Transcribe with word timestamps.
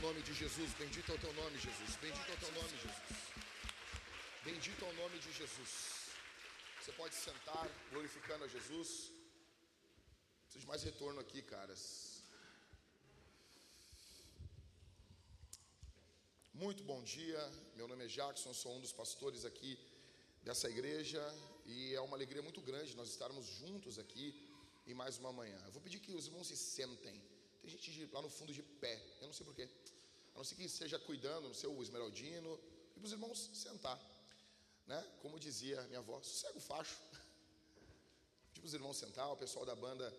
nome 0.00 0.22
de 0.22 0.32
Jesus, 0.32 0.72
bendito 0.82 1.12
é 1.12 1.14
o 1.14 1.18
teu 1.24 1.32
nome, 1.34 1.56
Jesus. 1.58 1.90
Bendito 2.04 2.28
é 2.30 2.34
o 2.34 2.40
teu 2.44 2.52
nome, 2.52 2.74
Jesus. 2.84 3.18
Bendito 4.48 4.84
é 4.84 4.88
o 4.88 4.94
nome 4.94 5.18
de 5.18 5.30
Jesus. 5.40 5.72
Você 6.80 6.92
pode 6.92 7.14
sentar 7.14 7.66
glorificando 7.90 8.44
a 8.44 8.48
Jesus. 8.48 8.88
Preciso 10.44 10.60
de 10.64 10.66
mais 10.66 10.82
retorno 10.82 11.20
aqui, 11.20 11.42
caras. 11.42 11.82
Muito 16.54 16.82
bom 16.82 17.02
dia. 17.02 17.42
Meu 17.76 17.86
nome 17.86 18.04
é 18.06 18.08
Jackson, 18.08 18.54
sou 18.54 18.74
um 18.76 18.80
dos 18.80 18.92
pastores 18.92 19.44
aqui 19.44 19.78
dessa 20.42 20.70
igreja 20.70 21.22
e 21.66 21.94
é 21.94 22.00
uma 22.00 22.16
alegria 22.16 22.42
muito 22.48 22.62
grande 22.62 22.96
nós 22.96 23.10
estarmos 23.10 23.46
juntos 23.60 23.98
aqui 23.98 24.26
em 24.86 24.94
mais 24.94 25.18
uma 25.18 25.32
manhã. 25.40 25.60
Eu 25.66 25.72
vou 25.72 25.82
pedir 25.82 26.00
que 26.00 26.14
os 26.14 26.26
irmãos 26.26 26.48
se 26.48 26.56
sentem. 26.56 27.22
Tem 27.60 27.70
gente 27.70 28.08
lá 28.14 28.22
no 28.22 28.30
fundo 28.30 28.52
de 28.54 28.62
pé, 28.62 28.98
eu 29.20 29.26
não 29.26 29.34
sei 29.34 29.44
porquê. 29.44 29.68
A 30.34 30.38
não 30.38 30.44
ser 30.44 30.54
que 30.54 30.64
esteja 30.64 30.98
cuidando, 30.98 31.48
no 31.48 31.54
seu 31.54 31.82
esmeraldino, 31.82 32.58
e 32.96 33.00
para 33.00 33.06
os 33.06 33.12
irmãos 33.12 33.50
sentar. 33.54 33.98
Né? 34.86 35.00
Como 35.20 35.38
dizia 35.38 35.82
minha 35.84 36.00
avó, 36.00 36.20
sossega 36.22 36.58
o 36.58 36.60
facho. 36.60 36.96
Pedir 38.48 38.60
para 38.60 38.66
os 38.66 38.74
irmãos 38.74 38.96
sentar, 38.96 39.30
o 39.30 39.36
pessoal 39.36 39.64
da 39.64 39.74
banda, 39.74 40.12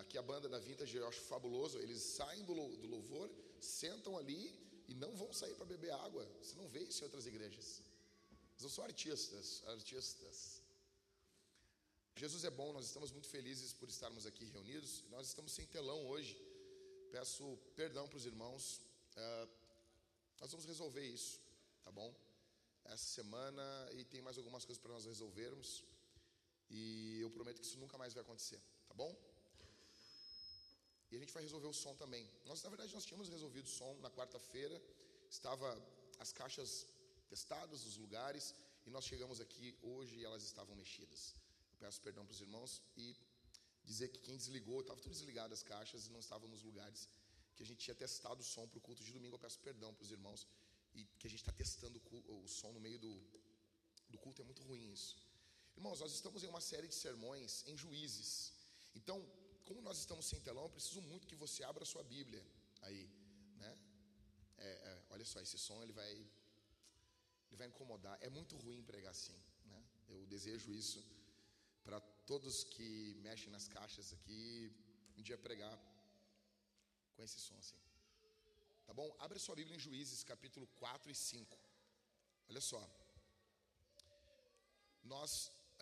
aqui 0.00 0.18
a 0.18 0.22
banda 0.22 0.48
da 0.48 0.58
Vintage 0.58 0.96
eu 0.96 1.08
acho 1.08 1.20
fabuloso, 1.20 1.78
eles 1.78 2.02
saem 2.02 2.44
do, 2.44 2.54
do 2.76 2.88
louvor, 2.88 3.30
sentam 3.60 4.16
ali 4.18 4.42
e 4.88 4.94
não 4.94 5.14
vão 5.16 5.32
sair 5.32 5.54
para 5.54 5.64
beber 5.64 5.92
água. 5.92 6.26
Você 6.42 6.56
não 6.56 6.68
vê 6.68 6.80
isso 6.80 7.00
em 7.02 7.04
outras 7.04 7.26
igrejas. 7.26 7.82
Eles 8.52 8.62
não 8.62 8.70
são 8.70 8.84
artistas, 8.84 9.62
artistas. 9.66 10.60
Jesus 12.16 12.44
é 12.44 12.50
bom, 12.50 12.72
nós 12.72 12.86
estamos 12.86 13.10
muito 13.12 13.28
felizes 13.28 13.72
por 13.72 13.88
estarmos 13.88 14.26
aqui 14.26 14.44
reunidos. 14.44 15.04
Nós 15.08 15.28
estamos 15.28 15.52
sem 15.52 15.64
telão 15.66 16.06
hoje. 16.06 16.36
Peço 17.12 17.56
perdão 17.76 18.08
para 18.08 18.18
os 18.18 18.26
irmãos. 18.26 18.80
Uh, 19.16 19.48
nós 20.40 20.50
vamos 20.50 20.66
resolver 20.66 21.04
isso, 21.04 21.40
tá 21.82 21.90
bom? 21.90 22.14
Essa 22.84 23.04
semana 23.04 23.88
e 23.92 24.04
tem 24.04 24.22
mais 24.22 24.38
algumas 24.38 24.64
coisas 24.64 24.80
para 24.82 24.92
nós 24.92 25.04
resolvermos. 25.04 25.84
E 26.70 27.18
eu 27.20 27.30
prometo 27.30 27.60
que 27.60 27.66
isso 27.66 27.78
nunca 27.78 27.98
mais 27.98 28.14
vai 28.14 28.22
acontecer, 28.22 28.60
tá 28.88 28.94
bom? 28.94 29.14
E 31.10 31.16
a 31.16 31.18
gente 31.18 31.32
vai 31.32 31.42
resolver 31.42 31.66
o 31.66 31.72
som 31.72 31.94
também. 31.96 32.28
Nós, 32.44 32.62
na 32.62 32.70
verdade, 32.70 32.94
nós 32.94 33.04
tínhamos 33.04 33.28
resolvido 33.28 33.66
o 33.66 33.68
som 33.68 33.92
na 34.00 34.10
quarta-feira. 34.10 34.80
Estava 35.28 35.68
as 36.18 36.32
caixas 36.32 36.86
testadas, 37.28 37.84
os 37.84 37.96
lugares, 37.96 38.54
e 38.86 38.90
nós 38.90 39.04
chegamos 39.04 39.40
aqui 39.40 39.76
hoje 39.82 40.16
e 40.16 40.24
elas 40.24 40.42
estavam 40.42 40.74
mexidas. 40.74 41.34
Eu 41.72 41.78
peço 41.78 42.00
perdão 42.00 42.24
para 42.24 42.32
os 42.32 42.40
irmãos 42.40 42.82
e 42.96 43.16
dizer 43.84 44.08
que 44.08 44.20
quem 44.20 44.36
desligou, 44.36 44.80
estava 44.80 45.00
tudo 45.00 45.12
desligado 45.12 45.52
as 45.52 45.62
caixas 45.62 46.06
e 46.06 46.10
não 46.10 46.20
estavam 46.20 46.48
nos 46.48 46.62
lugares 46.62 47.08
que 47.60 47.64
a 47.64 47.70
gente 47.70 47.84
tinha 47.84 47.94
testado 47.94 48.40
o 48.40 48.48
som 48.52 48.66
para 48.66 48.78
o 48.78 48.80
culto 48.86 49.02
de 49.06 49.12
domingo. 49.16 49.34
Eu 49.34 49.42
peço 49.46 49.58
perdão 49.68 49.92
para 49.96 50.04
os 50.06 50.10
irmãos 50.10 50.40
e 50.98 51.04
que 51.18 51.26
a 51.26 51.30
gente 51.32 51.42
está 51.44 51.52
testando 51.52 52.00
o, 52.36 52.48
som 52.48 52.72
no 52.72 52.80
meio 52.86 52.98
do, 52.98 53.12
do 54.08 54.18
culto, 54.22 54.40
é 54.40 54.46
muito 54.50 54.62
ruim 54.68 54.84
isso. 54.90 55.14
Irmãos, 55.76 56.00
nós 56.00 56.12
estamos 56.18 56.42
em 56.42 56.48
uma 56.54 56.62
série 56.62 56.88
de 56.88 56.94
sermões 56.94 57.62
em 57.66 57.76
juízes. 57.76 58.54
Então, 58.94 59.18
como 59.66 59.82
nós 59.82 59.98
estamos 59.98 60.24
sem 60.24 60.40
telão, 60.40 60.64
eu 60.64 60.70
preciso 60.70 61.02
muito 61.02 61.26
que 61.26 61.36
você 61.44 61.62
abra 61.62 61.82
a 61.82 61.90
sua 61.92 62.02
Bíblia 62.02 62.42
aí, 62.80 63.02
né? 63.58 63.78
É, 64.56 64.70
é, 64.90 65.02
olha 65.10 65.26
só, 65.26 65.38
esse 65.38 65.58
som 65.58 65.82
ele 65.82 65.92
vai, 65.92 66.10
ele 67.48 67.58
vai 67.60 67.66
incomodar. 67.66 68.16
É 68.22 68.30
muito 68.30 68.56
ruim 68.56 68.82
pregar 68.82 69.10
assim, 69.10 69.38
né? 69.66 69.84
Eu 70.08 70.24
desejo 70.24 70.72
isso 70.72 71.04
para 71.84 72.00
todos 72.32 72.64
que 72.64 73.14
mexem 73.20 73.50
nas 73.50 73.68
caixas 73.68 74.14
aqui, 74.14 74.72
um 75.18 75.22
dia 75.22 75.36
pregar 75.36 75.89
com 77.20 77.24
esse 77.24 77.38
som 77.38 77.56
assim. 77.58 77.78
Tá 78.86 78.92
bom? 78.94 79.08
Abre 79.18 79.38
sua 79.38 79.54
Bíblia 79.54 79.76
em 79.76 79.84
Juízes, 79.86 80.20
capítulo 80.24 80.66
4 80.76 81.10
e 81.10 81.14
5. 81.14 81.58
Olha 82.48 82.62
só. 82.62 82.80
Nós. 85.04 85.32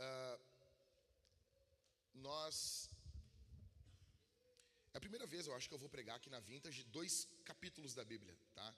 Uh, 0.07 0.39
nós. 2.15 2.91
É 4.93 4.97
a 4.99 5.01
primeira 5.01 5.27
vez, 5.27 5.47
eu 5.47 5.55
acho, 5.55 5.69
que 5.69 5.75
eu 5.77 5.79
vou 5.79 5.89
pregar 5.89 6.17
aqui 6.17 6.29
na 6.29 6.41
Vintage 6.41 6.83
dois 6.99 7.29
capítulos 7.45 7.95
da 7.95 8.05
Bíblia, 8.05 8.37
tá? 8.53 8.69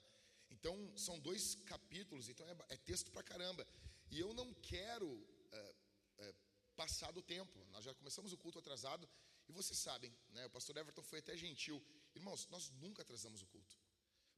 Então, 0.51 0.75
são 0.95 1.17
dois 1.19 1.55
capítulos, 1.73 2.29
então 2.29 2.47
é, 2.47 2.55
é 2.75 2.77
texto 2.77 3.09
pra 3.09 3.23
caramba. 3.23 3.65
E 4.11 4.19
eu 4.19 4.35
não 4.35 4.53
quero 4.53 5.07
uh, 5.09 5.75
uh, 6.19 6.35
passar 6.75 7.11
do 7.11 7.23
tempo. 7.23 7.57
Nós 7.71 7.83
já 7.83 7.95
começamos 7.95 8.31
o 8.31 8.37
culto 8.37 8.59
atrasado 8.59 9.09
e 9.49 9.51
vocês 9.51 9.79
sabem, 9.79 10.15
né? 10.29 10.45
O 10.45 10.49
pastor 10.51 10.77
Everton 10.77 11.01
foi 11.01 11.19
até 11.19 11.35
gentil. 11.35 11.83
Irmãos, 12.15 12.47
nós 12.49 12.69
nunca 12.81 13.01
atrasamos 13.01 13.41
o 13.41 13.45
culto. 13.47 13.75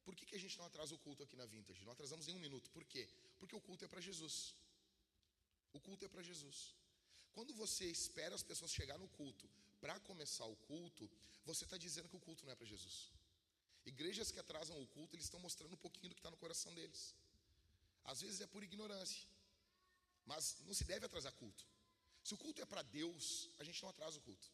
Por 0.04 0.16
que, 0.16 0.26
que 0.26 0.36
a 0.36 0.40
gente 0.40 0.58
não 0.58 0.66
atrasa 0.66 0.94
o 0.94 0.98
culto 0.98 1.24
aqui 1.24 1.36
na 1.36 1.46
Vintage? 1.46 1.84
Não 1.86 1.94
atrasamos 1.94 2.28
em 2.28 2.36
um 2.36 2.40
minuto. 2.40 2.70
Por 2.72 2.84
quê? 2.86 3.08
Porque 3.40 3.56
o 3.56 3.62
culto 3.62 3.86
é 3.86 3.88
para 3.88 4.02
Jesus. 4.02 4.56
O 5.72 5.80
culto 5.80 6.06
é 6.06 6.10
para 6.10 6.22
Jesus. 6.22 6.76
Quando 7.34 7.54
você 7.54 7.86
espera 7.86 8.36
as 8.36 8.44
pessoas 8.44 8.72
chegar 8.72 8.98
no 8.98 9.08
culto 9.10 9.50
para 9.82 10.00
começar 10.02 10.46
o 10.46 10.56
culto, 10.68 11.10
você 11.46 11.64
está 11.64 11.78
dizendo 11.78 12.10
que 12.10 12.16
o 12.16 12.20
culto 12.20 12.46
não 12.46 12.52
é 12.52 12.56
para 12.56 12.66
Jesus. 12.66 13.10
Igrejas 13.86 14.32
que 14.32 14.40
atrasam 14.40 14.82
o 14.82 14.88
culto, 14.88 15.16
eles 15.16 15.26
estão 15.26 15.40
mostrando 15.40 15.74
um 15.74 15.84
pouquinho 15.86 16.10
do 16.10 16.16
que 16.16 16.20
está 16.20 16.32
no 16.32 16.38
coração 16.38 16.74
deles. 16.74 17.16
Às 18.06 18.22
vezes 18.22 18.42
é 18.42 18.48
por 18.48 18.64
ignorância, 18.64 19.26
mas 20.26 20.58
não 20.66 20.74
se 20.74 20.84
deve 20.84 21.06
atrasar 21.06 21.34
culto. 21.34 21.66
Se 22.24 22.34
o 22.34 22.38
culto 22.38 22.62
é 22.62 22.66
para 22.66 22.82
Deus, 22.82 23.50
a 23.60 23.64
gente 23.64 23.82
não 23.82 23.90
atrasa 23.90 24.18
o 24.18 24.22
culto. 24.22 24.48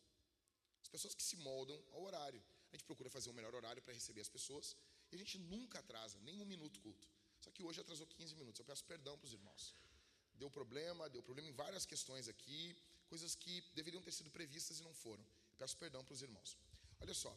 As 0.81 0.87
pessoas 0.87 1.13
que 1.13 1.21
se 1.21 1.35
moldam 1.37 1.79
ao 1.91 2.03
horário. 2.03 2.41
A 2.71 2.75
gente 2.75 2.85
procura 2.85 3.09
fazer 3.09 3.29
o 3.29 3.33
melhor 3.33 3.53
horário 3.55 3.81
para 3.81 3.93
receber 3.93 4.21
as 4.21 4.29
pessoas 4.29 4.75
e 5.11 5.15
a 5.15 5.17
gente 5.17 5.37
nunca 5.37 5.79
atrasa, 5.79 6.17
nem 6.19 6.39
um 6.39 6.45
minuto 6.45 6.79
culto. 6.79 7.07
Só 7.39 7.49
que 7.51 7.63
hoje 7.63 7.79
atrasou 7.81 8.05
15 8.05 8.35
minutos. 8.35 8.59
Eu 8.59 8.65
peço 8.65 8.83
perdão 8.85 9.17
para 9.17 9.27
os 9.27 9.33
irmãos. 9.33 9.75
Deu 10.35 10.49
problema, 10.49 11.09
deu 11.09 11.23
problema 11.23 11.49
em 11.49 11.53
várias 11.53 11.85
questões 11.85 12.27
aqui, 12.27 12.77
coisas 13.07 13.33
que 13.35 13.61
deveriam 13.73 14.01
ter 14.01 14.11
sido 14.11 14.29
previstas 14.29 14.79
e 14.79 14.83
não 14.83 14.93
foram. 14.93 15.25
Peço 15.57 15.75
perdão 15.77 16.03
para 16.03 16.13
os 16.13 16.21
irmãos. 16.21 16.57
Olha 16.99 17.13
só. 17.13 17.33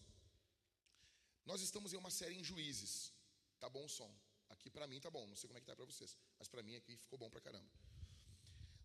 Nós 1.44 1.60
estamos 1.60 1.92
em 1.92 1.96
uma 1.96 2.10
série 2.10 2.34
em 2.34 2.44
juízes. 2.44 3.12
Tá 3.58 3.68
bom 3.68 3.84
o 3.84 3.88
som. 3.88 4.12
Aqui 4.50 4.68
para 4.68 4.86
mim 4.86 5.00
tá 5.00 5.10
bom, 5.10 5.26
não 5.26 5.34
sei 5.34 5.48
como 5.48 5.58
é 5.58 5.60
que 5.60 5.66
tá 5.66 5.74
para 5.74 5.84
vocês, 5.84 6.16
mas 6.38 6.46
para 6.46 6.62
mim 6.62 6.76
aqui 6.76 6.96
ficou 6.96 7.18
bom 7.18 7.30
para 7.30 7.40
caramba. 7.40 7.70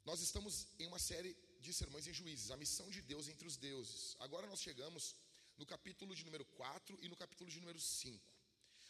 Nós 0.06 0.22
estamos 0.22 0.68
em 0.80 0.88
uma 0.88 0.98
série 0.98 1.38
de 1.60 1.74
sermões 1.74 2.08
em 2.08 2.14
juízes, 2.14 2.52
a 2.52 2.58
missão 2.58 2.90
de 2.90 3.02
Deus 3.02 3.28
entre 3.28 3.46
os 3.46 3.58
deuses. 3.58 4.16
Agora 4.20 4.48
nós 4.48 4.62
chegamos 4.62 5.16
no 5.58 5.66
capítulo 5.66 6.16
de 6.16 6.24
número 6.24 6.46
4 6.46 6.98
e 7.02 7.10
no 7.10 7.16
capítulo 7.16 7.50
de 7.50 7.60
número 7.60 7.80
5. 7.80 8.34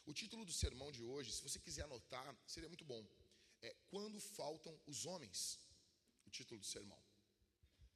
O 0.05 0.13
título 0.13 0.43
do 0.45 0.51
sermão 0.51 0.91
de 0.91 1.01
hoje, 1.03 1.31
se 1.31 1.41
você 1.41 1.59
quiser 1.59 1.83
anotar, 1.83 2.35
seria 2.45 2.69
muito 2.69 2.85
bom. 2.85 3.05
É 3.61 3.73
Quando 3.89 4.19
Faltam 4.19 4.77
os 4.85 5.05
Homens. 5.05 5.59
O 6.25 6.29
título 6.29 6.59
do 6.59 6.65
sermão. 6.65 7.01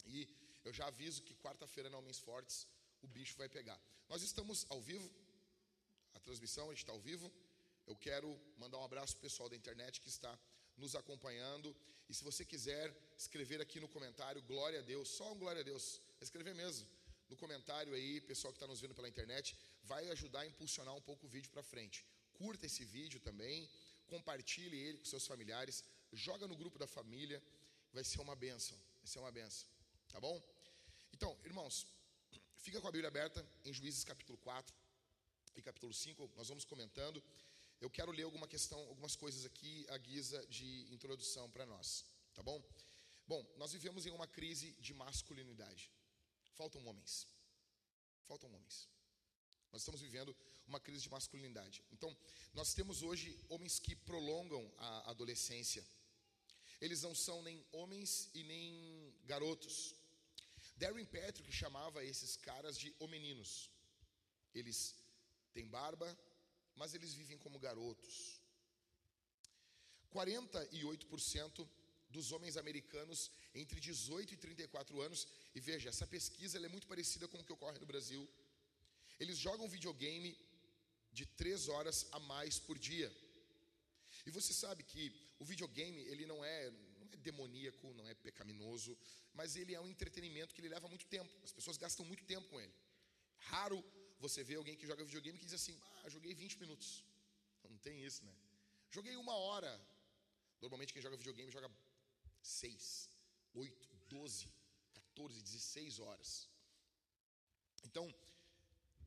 E 0.06 0.28
eu 0.64 0.74
já 0.74 0.88
aviso 0.88 1.22
que 1.24 1.36
quarta-feira 1.36 1.90
na 1.90 1.98
Homens 1.98 2.20
Fortes 2.20 2.66
o 3.02 3.08
bicho 3.08 3.38
vai 3.38 3.50
pegar. 3.50 3.80
Nós 4.08 4.22
estamos 4.24 4.66
ao 4.70 4.82
vivo, 4.82 5.10
a 6.14 6.20
transmissão, 6.20 6.68
a 6.68 6.74
gente 6.74 6.84
está 6.84 6.94
ao 6.94 7.00
vivo. 7.00 7.32
Eu 7.86 7.96
quero 7.96 8.40
mandar 8.58 8.78
um 8.78 8.84
abraço 8.84 9.14
para 9.16 9.22
o 9.22 9.30
pessoal 9.30 9.50
da 9.50 9.56
internet 9.56 10.00
que 10.00 10.08
está 10.08 10.38
nos 10.78 10.96
acompanhando. 10.96 11.76
E 12.08 12.14
se 12.14 12.24
você 12.24 12.46
quiser 12.46 12.96
escrever 13.18 13.60
aqui 13.60 13.80
no 13.80 13.88
comentário, 13.88 14.42
glória 14.44 14.80
a 14.80 14.82
Deus, 14.82 15.10
só 15.10 15.34
um 15.34 15.38
glória 15.38 15.62
a 15.62 15.64
Deus, 15.64 16.02
escrever 16.22 16.56
mesmo 16.56 16.88
no 17.32 17.38
comentário 17.38 17.94
aí, 17.94 18.20
pessoal 18.20 18.52
que 18.52 18.58
está 18.58 18.68
nos 18.68 18.82
vendo 18.82 18.94
pela 18.94 19.08
internet, 19.08 19.56
vai 19.84 20.04
ajudar 20.10 20.42
a 20.42 20.48
impulsionar 20.52 20.94
um 20.94 21.04
pouco 21.10 21.26
o 21.26 21.30
vídeo 21.30 21.50
para 21.50 21.64
frente. 21.64 22.06
Curta 22.34 22.66
esse 22.66 22.84
vídeo 22.84 23.22
também, 23.22 23.70
compartilhe 24.08 24.78
ele 24.78 24.98
com 24.98 25.06
seus 25.06 25.26
familiares, 25.26 25.82
joga 26.12 26.46
no 26.46 26.58
grupo 26.58 26.78
da 26.78 26.88
família, 26.88 27.42
vai 27.94 28.04
ser 28.04 28.20
uma 28.20 28.36
benção, 28.36 28.78
vai 29.02 29.08
ser 29.08 29.20
uma 29.20 29.32
benção, 29.32 29.70
tá 30.10 30.20
bom? 30.20 30.36
Então, 31.14 31.32
irmãos, 31.46 31.88
fica 32.58 32.82
com 32.82 32.90
a 32.90 32.92
Bíblia 32.92 33.08
aberta 33.08 33.40
em 33.64 33.74
Juízes 33.74 34.04
capítulo 34.04 34.38
4 34.40 34.76
e 35.56 35.62
capítulo 35.62 35.94
5, 35.94 36.32
nós 36.36 36.50
vamos 36.50 36.66
comentando. 36.66 37.24
Eu 37.80 37.90
quero 37.90 38.12
ler 38.12 38.24
alguma 38.24 38.48
questão, 38.48 38.80
algumas 38.90 39.16
coisas 39.16 39.46
aqui 39.46 39.86
à 39.88 39.98
guisa 39.98 40.46
de 40.48 40.86
introdução 40.92 41.50
para 41.50 41.66
nós, 41.66 42.06
tá 42.34 42.44
bom? 42.44 42.62
Bom, 43.26 43.42
nós 43.56 43.72
vivemos 43.72 44.06
em 44.06 44.12
uma 44.12 44.28
crise 44.28 44.74
de 44.82 44.94
masculinidade. 44.94 45.90
Faltam 46.58 46.86
homens. 46.88 47.28
Faltam 48.28 48.54
homens. 48.54 48.90
Nós 49.72 49.82
estamos 49.82 50.02
vivendo 50.02 50.36
uma 50.68 50.80
crise 50.80 51.04
de 51.04 51.10
masculinidade. 51.10 51.84
Então, 51.92 52.16
nós 52.54 52.74
temos 52.74 53.02
hoje 53.02 53.38
homens 53.50 53.80
que 53.80 53.96
prolongam 53.96 54.72
a 54.78 55.12
adolescência. 55.12 55.86
Eles 56.80 57.02
não 57.04 57.16
são 57.16 57.42
nem 57.42 57.66
homens 57.72 58.30
e 58.34 58.44
nem 58.44 59.16
garotos. 59.26 59.96
Darren 60.76 61.06
Patrick 61.06 61.52
chamava 61.52 62.04
esses 62.04 62.36
caras 62.36 62.78
de 62.78 62.94
homeninos. 63.00 63.70
Eles 64.54 64.96
têm 65.54 65.68
barba, 65.68 66.18
mas 66.76 66.94
eles 66.94 67.14
vivem 67.14 67.38
como 67.38 67.60
garotos. 67.60 68.42
48% 70.14 71.68
dos 72.16 72.32
homens 72.34 72.56
americanos 72.64 73.20
entre 73.62 73.80
18 73.80 74.34
e 74.34 74.38
34 74.38 75.02
anos, 75.08 75.28
e 75.56 75.60
veja, 75.60 75.90
essa 75.90 76.08
pesquisa 76.16 76.58
é 76.58 76.74
muito 76.76 76.88
parecida 76.88 77.28
com 77.28 77.40
o 77.40 77.44
que 77.44 77.56
ocorre 77.58 77.80
no 77.80 77.92
Brasil. 77.92 78.24
Eles 79.20 79.38
jogam 79.38 79.74
videogame 79.76 80.32
de 81.12 81.26
três 81.26 81.68
horas 81.68 81.98
a 82.12 82.20
mais 82.20 82.60
por 82.68 82.78
dia. 82.90 83.10
E 84.26 84.32
você 84.38 84.54
sabe 84.54 84.84
que 84.84 85.04
o 85.40 85.46
videogame, 85.46 86.02
ele 86.12 86.26
não 86.26 86.40
é, 86.44 86.72
não 87.00 87.08
é 87.14 87.18
demoníaco, 87.18 87.94
não 87.94 88.08
é 88.08 88.14
pecaminoso, 88.14 88.98
mas 89.34 89.56
ele 89.56 89.74
é 89.74 89.82
um 89.82 89.90
entretenimento 89.94 90.54
que 90.54 90.62
ele 90.62 90.74
leva 90.76 90.88
muito 90.88 91.06
tempo. 91.06 91.32
As 91.44 91.52
pessoas 91.52 91.78
gastam 91.78 92.06
muito 92.06 92.24
tempo 92.26 92.48
com 92.50 92.60
ele. 92.60 92.74
Raro 93.52 93.84
você 94.20 94.44
ver 94.44 94.56
alguém 94.56 94.76
que 94.76 94.86
joga 94.86 95.04
videogame 95.04 95.40
que 95.40 95.46
diz 95.46 95.56
assim: 95.62 95.78
Ah, 96.04 96.10
joguei 96.10 96.34
20 96.34 96.60
minutos. 96.60 97.04
Não 97.70 97.78
tem 97.78 98.04
isso, 98.04 98.24
né? 98.26 98.34
Joguei 98.92 99.16
uma 99.16 99.36
hora. 99.36 99.72
Normalmente 100.62 100.94
quem 100.94 101.02
joga 101.02 101.18
videogame 101.18 101.52
joga 101.52 101.70
6, 102.42 103.10
8, 103.54 103.90
12, 104.10 104.50
14, 104.94 105.42
16 105.42 106.00
horas. 106.00 106.50
Então, 107.84 108.14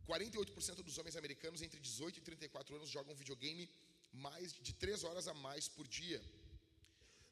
48% 0.06 0.82
dos 0.82 0.98
homens 0.98 1.16
americanos 1.16 1.62
entre 1.62 1.81
18 1.81 2.19
e 2.19 2.22
34 2.22 2.76
anos 2.76 2.90
jogam 2.90 3.14
videogame 3.14 3.70
mais 4.12 4.52
de 4.52 4.75
3 4.75 5.04
horas 5.04 5.26
a 5.28 5.34
mais 5.34 5.69
por 5.69 5.88
dia. 5.88 6.20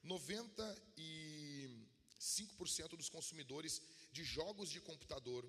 95% 0.05 2.97
dos 2.97 3.09
consumidores 3.09 3.81
de 4.11 4.25
jogos 4.25 4.71
de 4.71 4.81
computador 4.81 5.49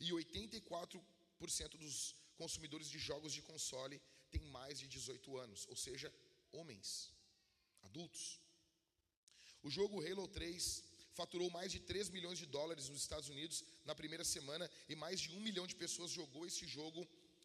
e 0.00 0.10
84% 0.10 1.02
dos 1.76 2.14
consumidores 2.36 2.88
de 2.88 2.98
jogos 2.98 3.32
de 3.32 3.42
console 3.42 4.00
têm 4.30 4.40
mais 4.58 4.78
de 4.78 4.86
18 4.88 5.36
anos, 5.36 5.66
ou 5.68 5.76
seja, 5.76 6.10
homens, 6.52 7.12
adultos. 7.82 8.40
O 9.66 9.70
jogo 9.76 10.00
Halo 10.06 10.28
3 10.28 10.84
faturou 11.12 11.50
mais 11.50 11.72
de 11.72 11.80
3 11.80 12.08
milhões 12.10 12.38
de 12.38 12.46
dólares 12.46 12.88
nos 12.88 13.00
Estados 13.00 13.28
Unidos 13.28 13.64
na 13.84 13.96
primeira 14.00 14.24
semana 14.24 14.70
e 14.88 14.94
mais 14.94 15.18
de 15.18 15.30
um 15.36 15.40
milhão 15.40 15.66
de 15.66 15.74
pessoas 15.74 16.12
jogou 16.12 16.46
esse 16.46 16.64
jogo 16.68 17.00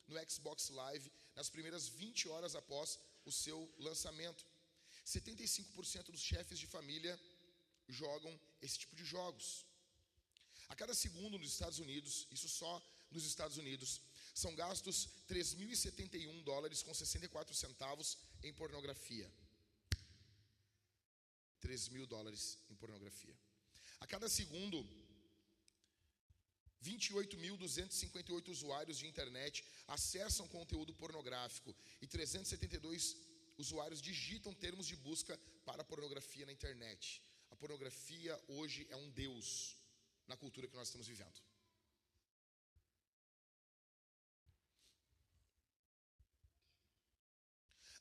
no 0.08 0.16
Xbox 0.30 0.70
Live 0.70 1.12
nas 1.36 1.50
primeiras 1.50 1.88
20 1.88 2.30
horas 2.30 2.54
após 2.56 3.00
o 3.26 3.32
seu 3.32 3.58
lançamento. 3.80 4.46
75% 5.04 6.12
dos 6.12 6.22
chefes 6.22 6.60
de 6.60 6.68
família 6.68 7.20
jogam 7.90 8.40
esse 8.62 8.78
tipo 8.78 8.96
de 8.96 9.04
jogos. 9.04 9.66
A 10.70 10.76
cada 10.76 10.94
segundo 10.94 11.40
nos 11.40 11.54
Estados 11.54 11.80
Unidos, 11.80 12.28
isso 12.30 12.48
só 12.48 12.74
nos 13.10 13.26
Estados 13.26 13.58
Unidos, 13.58 14.00
são 14.36 14.54
gastos 14.54 15.10
3.071 15.28 16.44
dólares 16.44 16.84
com 16.84 16.94
64 16.94 17.56
centavos 17.56 18.16
em 18.44 18.54
pornografia. 18.54 19.28
3 21.62 21.90
mil 21.90 22.06
dólares 22.06 22.44
em 22.70 22.76
pornografia. 22.76 23.36
A 24.00 24.08
cada 24.14 24.28
segundo, 24.28 24.78
28.258 26.84 28.50
usuários 28.50 28.98
de 28.98 29.08
internet 29.08 29.64
acessam 29.88 30.48
conteúdo 30.48 30.94
pornográfico 30.94 31.76
e 32.02 32.08
372 32.08 33.16
usuários 33.58 34.02
digitam 34.02 34.54
termos 34.54 34.88
de 34.88 34.96
busca 34.96 35.40
para 35.64 35.84
pornografia 35.84 36.46
na 36.46 36.52
internet. 36.52 37.22
A 37.52 37.56
pornografia 37.56 38.34
hoje 38.48 38.88
é 38.90 38.96
um 38.96 39.10
deus 39.12 39.78
na 40.28 40.36
cultura 40.36 40.68
que 40.68 40.76
nós 40.76 40.88
estamos 40.88 41.08
vivendo. 41.08 41.40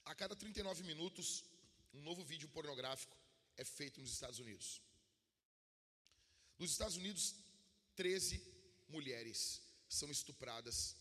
A 0.05 0.15
cada 0.15 0.35
39 0.35 0.83
minutos, 0.85 1.45
um 1.93 2.03
novo 2.03 2.25
vídeo 2.25 2.49
pornográfico 2.49 3.20
é 3.61 3.65
feito 3.65 4.01
nos 4.01 4.13
Estados 4.17 4.39
Unidos. 4.39 4.69
Nos 6.59 6.71
Estados 6.71 6.97
Unidos, 6.97 7.25
13 7.95 8.43
mulheres 8.89 9.61
são 9.99 10.11
estupradas 10.11 10.97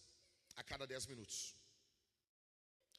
a 0.55 0.63
cada 0.71 0.85
10 0.85 1.05
minutos. 1.05 1.55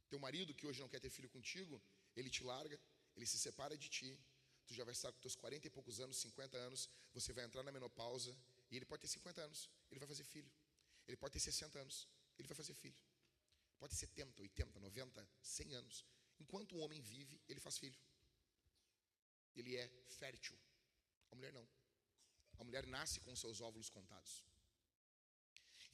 Teu 0.09 0.19
marido 0.19 0.54
que 0.54 0.66
hoje 0.66 0.81
não 0.81 0.88
quer 0.88 1.00
ter 1.00 1.11
filho 1.11 1.28
contigo, 1.28 1.83
ele 2.14 2.31
te 2.31 2.43
larga, 2.45 2.78
ele 3.16 3.26
se 3.26 3.38
separa 3.38 3.76
de 3.76 3.88
ti. 3.88 4.19
Tu 4.66 4.75
já 4.75 4.85
vai 4.85 4.93
estar 4.93 5.12
com 5.12 5.19
teus 5.21 5.37
40 5.37 5.66
e 5.66 5.71
poucos 5.71 6.00
anos, 6.00 6.16
50 6.19 6.57
anos, 6.57 6.88
você 7.12 7.33
vai 7.33 7.45
entrar 7.45 7.62
na 7.62 7.73
menopausa 7.73 8.37
e 8.71 8.76
ele 8.76 8.85
pode 8.85 9.02
ter 9.02 9.09
50 9.09 9.43
anos, 9.43 9.69
ele 9.90 9.99
vai 9.99 10.09
fazer 10.09 10.25
filho. 10.25 10.50
Ele 11.07 11.16
pode 11.16 11.33
ter 11.35 11.40
60 11.40 11.78
anos, 11.78 12.09
ele 12.38 12.49
vai 12.49 12.57
fazer 12.57 12.75
filho. 12.75 12.97
Pode 13.78 13.90
ter 13.90 13.99
70, 13.99 14.40
80, 14.40 14.81
90, 14.81 15.28
100 15.43 15.75
anos. 15.75 16.04
Enquanto 16.38 16.75
o 16.75 16.78
homem 16.78 17.00
vive, 17.00 17.40
ele 17.47 17.61
faz 17.61 17.76
filho. 17.76 17.99
Ele 19.54 19.76
é 19.76 19.88
fértil. 20.07 20.59
A 21.31 21.35
mulher 21.35 21.52
não. 21.52 21.69
A 22.59 22.64
mulher 22.64 22.87
nasce 22.87 23.21
com 23.21 23.35
seus 23.37 23.61
óvulos 23.61 23.90
contados. 23.90 24.45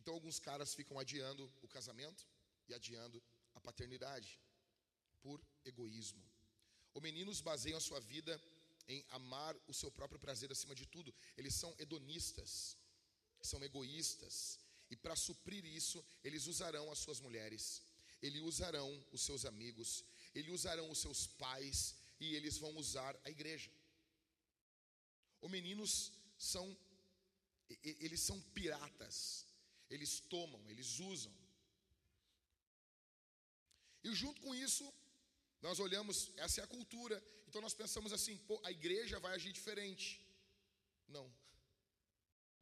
Então 0.00 0.14
alguns 0.14 0.38
caras 0.38 0.75
ficam 0.75 0.99
adiando 0.99 1.50
o 1.62 1.69
casamento 1.69 2.26
e 2.69 2.75
adiando 2.75 3.23
a 3.54 3.61
paternidade 3.61 4.38
por 5.23 5.40
egoísmo. 5.64 6.23
Os 6.95 7.02
meninos 7.02 7.40
baseiam 7.40 7.78
a 7.78 7.87
sua 7.88 8.00
vida 8.00 8.40
em 8.88 9.04
amar 9.11 9.54
o 9.69 9.75
seu 9.75 9.90
próprio 9.90 10.19
prazer 10.19 10.50
acima 10.50 10.75
de 10.75 10.87
tudo. 10.87 11.14
Eles 11.37 11.54
são 11.54 11.75
hedonistas, 11.78 12.76
são 13.42 13.62
egoístas, 13.62 14.59
e 14.90 14.97
para 14.97 15.14
suprir 15.14 15.64
isso, 15.64 16.04
eles 16.25 16.47
usarão 16.47 16.90
as 16.90 16.99
suas 16.99 17.21
mulheres, 17.21 17.83
eles 18.21 18.42
usarão 18.42 18.90
os 19.12 19.23
seus 19.23 19.45
amigos, 19.45 20.04
eles 20.35 20.52
usarão 20.52 20.90
os 20.90 20.99
seus 20.99 21.26
pais 21.26 21.95
e 22.19 22.35
eles 22.35 22.59
vão 22.59 22.75
usar 22.76 23.19
a 23.25 23.30
igreja. 23.30 23.71
Os 25.40 25.50
meninos 25.50 26.12
são 26.37 26.76
eles 27.85 28.21
são 28.21 28.40
piratas, 28.57 29.47
eles 29.90 30.20
tomam, 30.20 30.62
eles 30.70 30.99
usam. 31.00 31.32
E 34.04 34.14
junto 34.14 34.40
com 34.40 34.54
isso, 34.54 34.85
nós 35.61 35.78
olhamos, 35.78 36.30
essa 36.37 36.61
é 36.61 36.64
a 36.64 36.66
cultura. 36.66 37.23
Então 37.49 37.61
nós 37.61 37.75
pensamos 37.75 38.12
assim, 38.12 38.37
pô, 38.49 38.61
a 38.64 38.70
igreja 38.70 39.18
vai 39.18 39.35
agir 39.35 39.52
diferente. 39.52 40.25
Não. 41.09 41.30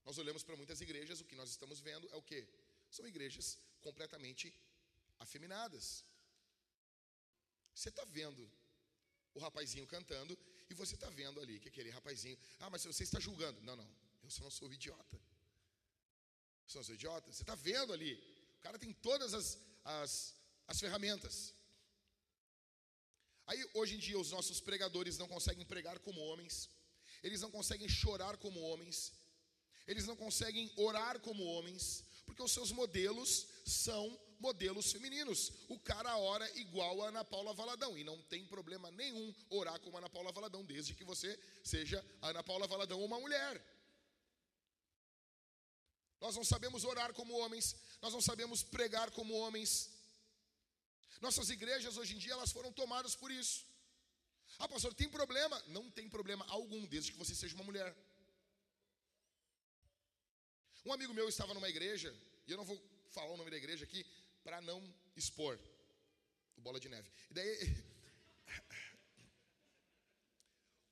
Nós 0.04 0.16
olhamos 0.18 0.42
para 0.42 0.56
muitas 0.56 0.80
igrejas, 0.80 1.20
o 1.20 1.24
que 1.24 1.36
nós 1.36 1.50
estamos 1.50 1.80
vendo 1.80 2.08
é 2.10 2.16
o 2.16 2.22
quê? 2.22 2.48
São 2.90 3.06
igrejas 3.06 3.58
completamente 3.80 4.52
afeminadas. 5.20 6.04
Você 7.74 7.90
está 7.90 8.04
vendo 8.06 8.50
o 9.34 9.38
rapazinho 9.38 9.86
cantando 9.86 10.36
e 10.70 10.74
você 10.74 10.94
está 10.94 11.08
vendo 11.10 11.40
ali 11.40 11.60
que 11.60 11.68
aquele 11.68 11.90
rapazinho. 11.90 12.38
Ah, 12.58 12.70
mas 12.70 12.84
você 12.84 13.04
está 13.04 13.20
julgando. 13.20 13.60
Não, 13.60 13.76
não. 13.76 13.88
Eu 14.22 14.30
só 14.30 14.42
não 14.42 14.50
sou 14.50 14.72
idiota. 14.72 15.20
Eu 16.68 16.72
só 16.72 16.78
não 16.80 16.84
sou 16.84 16.94
idiota. 16.94 17.32
Você 17.32 17.42
está 17.42 17.54
vendo 17.54 17.94
ali. 17.94 18.12
O 18.58 18.60
cara 18.60 18.78
tem 18.78 18.92
todas 18.92 19.32
as, 19.32 19.58
as, 19.84 20.34
as 20.66 20.78
ferramentas. 20.78 21.54
Aí, 23.46 23.66
hoje 23.72 23.94
em 23.94 23.98
dia, 23.98 24.18
os 24.18 24.30
nossos 24.30 24.60
pregadores 24.60 25.16
não 25.16 25.26
conseguem 25.26 25.64
pregar 25.64 25.98
como 26.00 26.20
homens, 26.20 26.68
eles 27.22 27.40
não 27.40 27.50
conseguem 27.50 27.88
chorar 27.88 28.36
como 28.36 28.60
homens, 28.60 29.14
eles 29.86 30.04
não 30.06 30.14
conseguem 30.14 30.70
orar 30.76 31.18
como 31.20 31.42
homens, 31.42 32.04
porque 32.26 32.42
os 32.42 32.52
seus 32.52 32.70
modelos 32.70 33.46
são 33.64 34.20
modelos 34.38 34.92
femininos. 34.92 35.50
O 35.70 35.78
cara 35.78 36.18
ora 36.18 36.46
igual 36.58 37.02
a 37.02 37.08
Ana 37.08 37.24
Paula 37.24 37.54
Valadão, 37.54 37.96
e 37.96 38.04
não 38.04 38.20
tem 38.24 38.44
problema 38.44 38.90
nenhum 38.90 39.34
orar 39.48 39.80
como 39.80 39.96
Ana 39.96 40.10
Paula 40.10 40.30
Valadão, 40.30 40.62
desde 40.62 40.94
que 40.94 41.02
você 41.02 41.38
seja 41.64 42.04
Ana 42.20 42.44
Paula 42.44 42.66
Valadão 42.66 43.02
uma 43.02 43.18
mulher. 43.18 43.64
Nós 46.20 46.36
não 46.36 46.44
sabemos 46.44 46.84
orar 46.84 47.12
como 47.12 47.38
homens, 47.38 47.76
nós 48.02 48.12
não 48.12 48.20
sabemos 48.20 48.62
pregar 48.62 49.10
como 49.10 49.34
homens. 49.34 49.90
Nossas 51.20 51.50
igrejas 51.50 51.96
hoje 51.96 52.14
em 52.14 52.18
dia 52.18 52.32
elas 52.32 52.52
foram 52.52 52.72
tomadas 52.72 53.14
por 53.14 53.30
isso. 53.30 53.66
Ah, 54.58 54.68
pastor, 54.68 54.92
tem 54.94 55.08
problema? 55.08 55.62
Não 55.68 55.90
tem 55.90 56.08
problema 56.08 56.44
algum, 56.48 56.84
desde 56.86 57.12
que 57.12 57.18
você 57.18 57.34
seja 57.34 57.54
uma 57.54 57.64
mulher. 57.64 57.94
Um 60.84 60.92
amigo 60.92 61.14
meu 61.14 61.28
estava 61.28 61.54
numa 61.54 61.68
igreja, 61.68 62.14
e 62.46 62.50
eu 62.50 62.56
não 62.56 62.64
vou 62.64 62.80
falar 63.10 63.32
o 63.32 63.36
nome 63.36 63.50
da 63.50 63.56
igreja 63.56 63.84
aqui 63.84 64.04
para 64.42 64.60
não 64.60 64.82
expor 65.16 65.58
o 66.56 66.60
bola 66.60 66.80
de 66.80 66.88
neve. 66.88 67.08
E 67.30 67.34
daí 67.34 67.54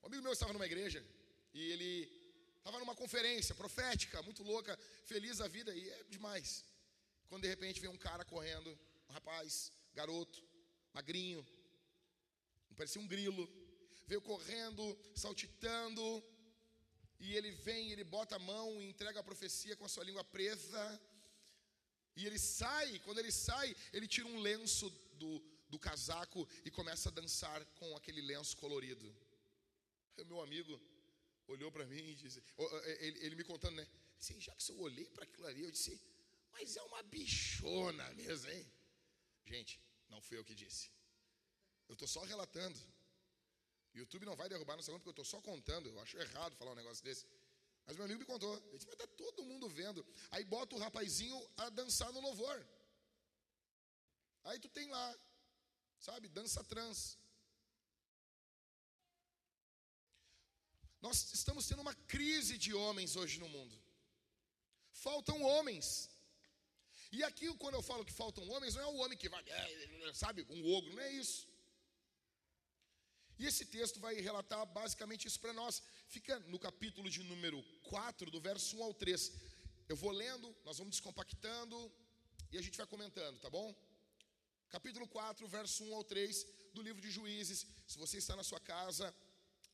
um 0.02 0.06
amigo 0.06 0.23
meu 0.23 0.33
estava 0.33 0.52
numa 0.52 0.66
igreja 0.66 1.04
e 1.54 1.73
ele 1.73 2.25
estava 2.66 2.80
numa 2.80 2.96
conferência 2.96 3.54
profética, 3.54 4.20
muito 4.23 4.42
louca, 4.42 4.76
feliz 5.04 5.38
da 5.38 5.46
vida 5.46 5.73
e 5.73 5.88
é 5.88 6.02
demais. 6.11 6.64
Quando 7.28 7.42
de 7.42 7.49
repente 7.49 7.80
vem 7.80 7.88
um 7.88 7.96
cara 7.96 8.25
correndo, 8.25 8.76
um 9.08 9.12
rapaz, 9.12 9.70
garoto, 9.94 10.42
magrinho, 10.92 11.46
parecia 12.76 13.00
um 13.00 13.06
grilo, 13.06 13.49
veio 14.08 14.20
correndo, 14.20 14.99
saltitando, 15.14 16.02
e 17.20 17.37
ele 17.37 17.52
vem, 17.52 17.92
ele 17.92 18.02
bota 18.02 18.35
a 18.35 18.40
mão 18.40 18.82
e 18.82 18.88
entrega 18.88 19.20
a 19.20 19.28
profecia 19.30 19.76
com 19.76 19.85
a 19.85 19.88
sua 19.88 20.02
língua 20.02 20.25
presa. 20.25 21.00
E 22.16 22.26
ele 22.26 22.38
sai, 22.38 22.99
quando 23.04 23.18
ele 23.18 23.30
sai, 23.30 23.76
ele 23.92 24.08
tira 24.08 24.26
um 24.26 24.40
lenço 24.40 24.90
do, 25.14 25.40
do 25.68 25.78
casaco 25.78 26.49
e 26.64 26.70
começa 26.73 27.11
a 27.11 27.12
dançar 27.12 27.64
com 27.76 27.96
aquele 27.96 28.20
lenço 28.20 28.56
colorido. 28.56 29.14
Meu 30.26 30.40
amigo 30.40 30.80
olhou 31.49 31.71
para 31.71 31.87
mim 31.87 31.99
e 31.99 32.15
disse, 32.15 32.43
ele, 33.00 33.19
ele, 33.25 33.37
me 33.37 33.45
contando, 33.45 33.76
né? 33.76 33.87
Assim, 34.19 34.41
já 34.41 34.55
que 34.55 34.71
eu 34.71 34.79
olhei 34.81 35.09
para 35.11 35.25
aquilo 35.25 35.47
ali, 35.47 35.62
eu 35.62 35.71
disse, 35.71 36.00
mas 36.53 36.76
é 36.76 36.83
uma 36.83 37.03
bichona 37.03 38.12
mesmo, 38.15 38.50
hein? 38.50 38.73
Gente, 39.45 39.81
não 40.09 40.21
fui 40.21 40.38
eu 40.38 40.45
que 40.45 40.55
disse. 40.55 40.91
Eu 41.88 41.93
estou 41.93 42.09
só 42.09 42.23
relatando. 42.25 42.79
YouTube 43.95 44.26
não 44.26 44.37
vai 44.37 44.49
derrubar 44.49 44.76
nossa 44.76 44.91
conta 44.91 45.05
porque 45.05 45.21
eu 45.21 45.23
estou 45.23 45.25
só 45.25 45.41
contando. 45.41 45.88
Eu 45.88 46.00
acho 46.00 46.19
errado 46.19 46.57
falar 46.57 46.73
um 46.73 46.76
negócio 46.83 47.03
desse. 47.05 47.26
Mas 47.87 47.97
meu 47.97 48.05
amigo 48.05 48.21
me 48.21 48.26
contou. 48.26 48.57
Ele 48.57 48.79
disse, 48.79 48.87
mas 48.87 48.95
está 48.95 49.07
todo 49.07 49.45
mundo 49.45 49.69
vendo. 49.69 50.05
Aí 50.31 50.45
bota 50.45 50.75
o 50.75 50.79
rapazinho 50.79 51.38
a 51.57 51.69
dançar 51.71 52.12
no 52.12 52.21
louvor. 52.21 52.67
Aí 54.45 54.59
tu 54.59 54.69
tem 54.69 54.88
lá, 54.88 55.19
sabe, 55.99 56.29
dança 56.29 56.62
trans. 56.65 57.19
Nós 61.00 61.33
estamos 61.33 61.67
tendo 61.67 61.83
uma 61.83 61.95
crise 61.95 62.57
de 62.59 62.73
homens 62.75 63.17
hoje 63.17 63.38
no 63.38 63.49
mundo. 63.49 63.76
Faltam 64.93 65.43
homens. 65.43 66.11
E 67.12 67.23
aqui, 67.23 67.53
quando 67.55 67.75
eu 67.75 67.83
falo 67.83 68.05
que 68.05 68.12
faltam 68.12 68.49
homens, 68.49 68.75
não 68.75 68.83
é 68.83 68.87
o 68.87 68.97
homem 68.97 69.17
que 69.17 69.29
vai, 69.29 69.43
é, 69.49 70.12
sabe, 70.15 70.45
um 70.50 70.75
ogro, 70.75 70.95
não 70.95 71.03
é 71.03 71.12
isso. 71.12 71.47
E 73.38 73.47
esse 73.47 73.65
texto 73.67 74.00
vai 74.00 74.15
relatar 74.15 74.65
basicamente 74.67 75.29
isso 75.29 75.38
para 75.38 75.53
nós. 75.53 75.83
Fica 76.09 76.38
no 76.41 76.59
capítulo 76.59 77.09
de 77.11 77.23
número 77.23 77.62
4, 77.85 78.31
do 78.31 78.41
verso 78.41 78.76
1 78.79 78.83
ao 78.83 78.95
3. 78.95 79.33
Eu 79.88 79.97
vou 79.97 80.11
lendo, 80.11 80.55
nós 80.65 80.79
vamos 80.79 80.93
descompactando 80.93 81.93
e 82.50 82.59
a 82.59 82.62
gente 82.62 82.79
vai 82.79 82.87
comentando, 82.87 83.38
tá 83.38 83.50
bom? 83.50 83.75
Capítulo 84.71 85.07
4, 85.07 85.47
verso 85.47 85.85
1 85.85 85.95
ao 85.95 86.03
3 86.03 86.47
do 86.73 86.83
livro 86.83 87.00
de 87.00 87.11
Juízes. 87.11 87.67
Se 87.87 87.99
você 87.99 88.17
está 88.19 88.35
na 88.35 88.43
sua 88.43 88.59
casa, 88.59 89.15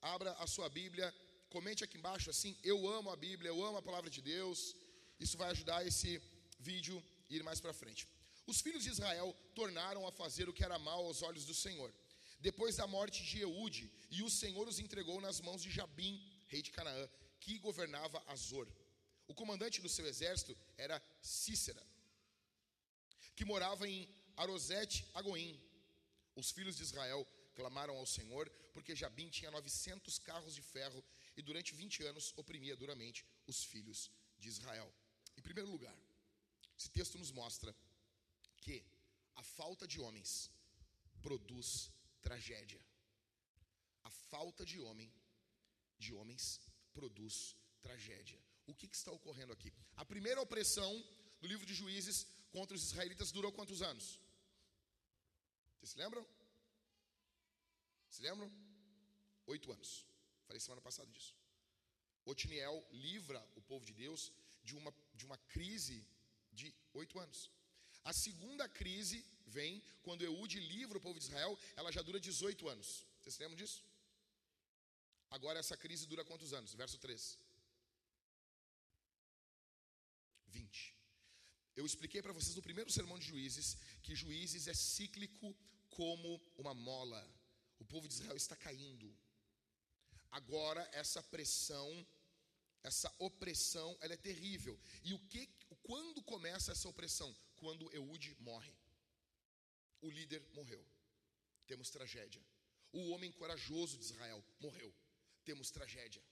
abra 0.02 0.32
a 0.32 0.47
sua 0.47 0.68
Bíblia, 0.68 1.14
comente 1.49 1.85
aqui 1.85 1.97
embaixo 1.97 2.28
assim: 2.30 2.56
Eu 2.62 2.88
amo 2.88 3.11
a 3.11 3.16
Bíblia, 3.16 3.49
eu 3.50 3.64
amo 3.64 3.78
a 3.78 3.82
palavra 3.82 4.11
de 4.11 4.21
Deus. 4.21 4.75
Isso 5.18 5.38
vai 5.38 5.50
ajudar 5.50 5.87
esse 5.87 6.21
vídeo 6.59 7.02
a 7.30 7.35
ir 7.35 7.42
mais 7.42 7.61
para 7.61 7.73
frente. 7.73 8.09
Os 8.47 8.61
filhos 8.61 8.82
de 8.85 8.90
Israel 8.90 9.35
tornaram 9.54 10.06
a 10.06 10.12
fazer 10.12 10.49
o 10.49 10.52
que 10.52 10.64
era 10.64 10.78
mal 10.78 11.04
aos 11.06 11.23
olhos 11.23 11.44
do 11.44 11.54
Senhor 11.54 11.92
depois 12.42 12.75
da 12.75 12.87
morte 12.88 13.23
de 13.23 13.40
Eude, 13.40 13.85
e 14.11 14.21
o 14.21 14.28
Senhor 14.28 14.66
os 14.66 14.80
entregou 14.80 15.21
nas 15.21 15.40
mãos 15.40 15.62
de 15.62 15.71
Jabim, 15.71 16.14
rei 16.49 16.61
de 16.61 16.73
Canaã, 16.73 17.09
que 17.38 17.56
governava 17.59 18.23
Azor. 18.26 18.66
O 19.28 19.35
comandante 19.35 19.80
do 19.80 19.88
seu 19.88 20.04
exército 20.12 20.56
era 20.76 21.00
Cícera, 21.23 21.82
que 23.37 23.44
morava 23.44 23.88
em 23.88 24.09
Arosete 24.37 25.06
Agoim. 25.14 25.52
Os 26.35 26.50
filhos 26.50 26.76
de 26.76 26.82
Israel 26.82 27.25
clamaram 27.54 27.97
ao 27.97 28.06
Senhor, 28.06 28.50
porque 28.73 28.97
Jabim 28.97 29.28
tinha 29.28 29.50
900 29.50 30.18
carros 30.18 30.54
de 30.54 30.62
ferro 30.62 31.04
e 31.37 31.42
durante 31.42 31.75
20 31.75 32.04
anos 32.04 32.32
oprimia 32.37 32.76
duramente 32.76 33.25
os 33.47 33.64
filhos 33.64 34.11
de 34.38 34.49
Israel. 34.49 34.92
Em 35.37 35.42
primeiro 35.42 35.71
lugar, 35.71 35.97
esse 36.78 36.90
texto 36.90 37.18
nos 37.18 37.30
mostra 37.30 37.75
que 38.59 38.85
a 39.37 39.42
falta 39.42 39.87
de 39.87 40.00
homens 40.00 40.50
produz 41.21 41.90
tragédia. 42.21 42.85
A 44.04 44.11
falta 44.11 44.64
de 44.64 44.78
homem, 44.80 45.12
de 45.99 46.12
homens, 46.12 46.61
produz 46.92 47.56
tragédia. 47.80 48.40
O 48.66 48.75
que, 48.75 48.88
que 48.88 48.97
está 48.97 49.12
ocorrendo 49.12 49.52
aqui? 49.52 49.73
A 49.97 50.04
primeira 50.04 50.40
opressão 50.40 50.92
do 51.40 51.47
livro 51.47 51.66
de 51.66 51.75
Juízes 51.75 52.26
contra 52.50 52.76
os 52.76 52.85
israelitas 52.85 53.32
durou 53.32 53.52
quantos 53.52 53.82
anos? 53.82 54.21
Vocês 55.78 55.90
se 55.92 55.99
lembram? 55.99 56.26
Se 58.14 58.21
lembram? 58.26 58.49
Oito 59.54 59.73
anos. 59.76 59.90
Falei 60.47 60.61
semana 60.61 60.83
passada 60.88 61.11
disso. 61.11 61.35
Otiniel 62.31 62.76
livra 62.92 63.40
o 63.57 63.62
povo 63.71 63.85
de 63.85 63.95
Deus 64.04 64.31
de 64.62 64.75
uma, 64.76 64.92
de 65.14 65.25
uma 65.28 65.38
crise 65.54 65.99
de 66.52 66.73
oito 66.92 67.19
anos. 67.19 67.50
A 68.04 68.12
segunda 68.12 68.69
crise 68.69 69.19
vem 69.47 69.83
quando 70.02 70.23
Eude 70.23 70.61
livra 70.61 70.99
o 70.99 71.00
povo 71.00 71.19
de 71.19 71.25
Israel, 71.25 71.59
ela 71.75 71.90
já 71.97 72.02
dura 72.02 72.21
18 72.21 72.69
anos. 72.69 73.07
Vocês 73.19 73.38
lembram 73.38 73.57
disso? 73.57 73.83
Agora 75.31 75.59
essa 75.59 75.76
crise 75.76 76.07
dura 76.07 76.25
quantos 76.31 76.52
anos? 76.52 76.75
Verso 76.75 76.99
3. 76.99 77.38
20. 80.49 80.97
Eu 81.75 81.87
expliquei 81.87 82.21
para 82.21 82.35
vocês 82.38 82.54
no 82.54 82.62
primeiro 82.69 82.92
sermão 82.92 83.19
de 83.19 83.26
Juízes 83.26 83.76
que 84.02 84.14
Juízes 84.14 84.66
é 84.69 84.75
cíclico 84.75 85.57
como 85.88 86.38
uma 86.59 86.75
mola. 86.75 87.23
O 87.83 87.85
povo 87.93 88.09
de 88.09 88.15
Israel 88.15 88.37
está 88.37 88.57
caindo. 88.57 89.09
Agora 90.31 90.83
essa 90.93 91.23
pressão, 91.35 91.91
essa 92.83 93.15
opressão, 93.19 93.91
ela 94.01 94.15
é 94.15 94.17
terrível. 94.31 94.79
E 95.05 95.12
o 95.12 95.19
que 95.31 95.43
quando 95.83 96.23
começa 96.23 96.73
essa 96.73 96.89
opressão? 96.89 97.31
quando 97.62 97.91
Eude 97.95 98.37
morre. 98.41 98.75
O 100.01 100.11
líder 100.11 100.43
morreu. 100.53 100.85
Temos 101.67 101.91
tragédia. 101.91 102.43
O 102.93 103.11
homem 103.11 103.31
corajoso 103.31 103.97
de 103.97 104.05
Israel 104.05 104.45
morreu. 104.59 104.93
Temos 105.45 105.71
tragédia. 105.71 106.23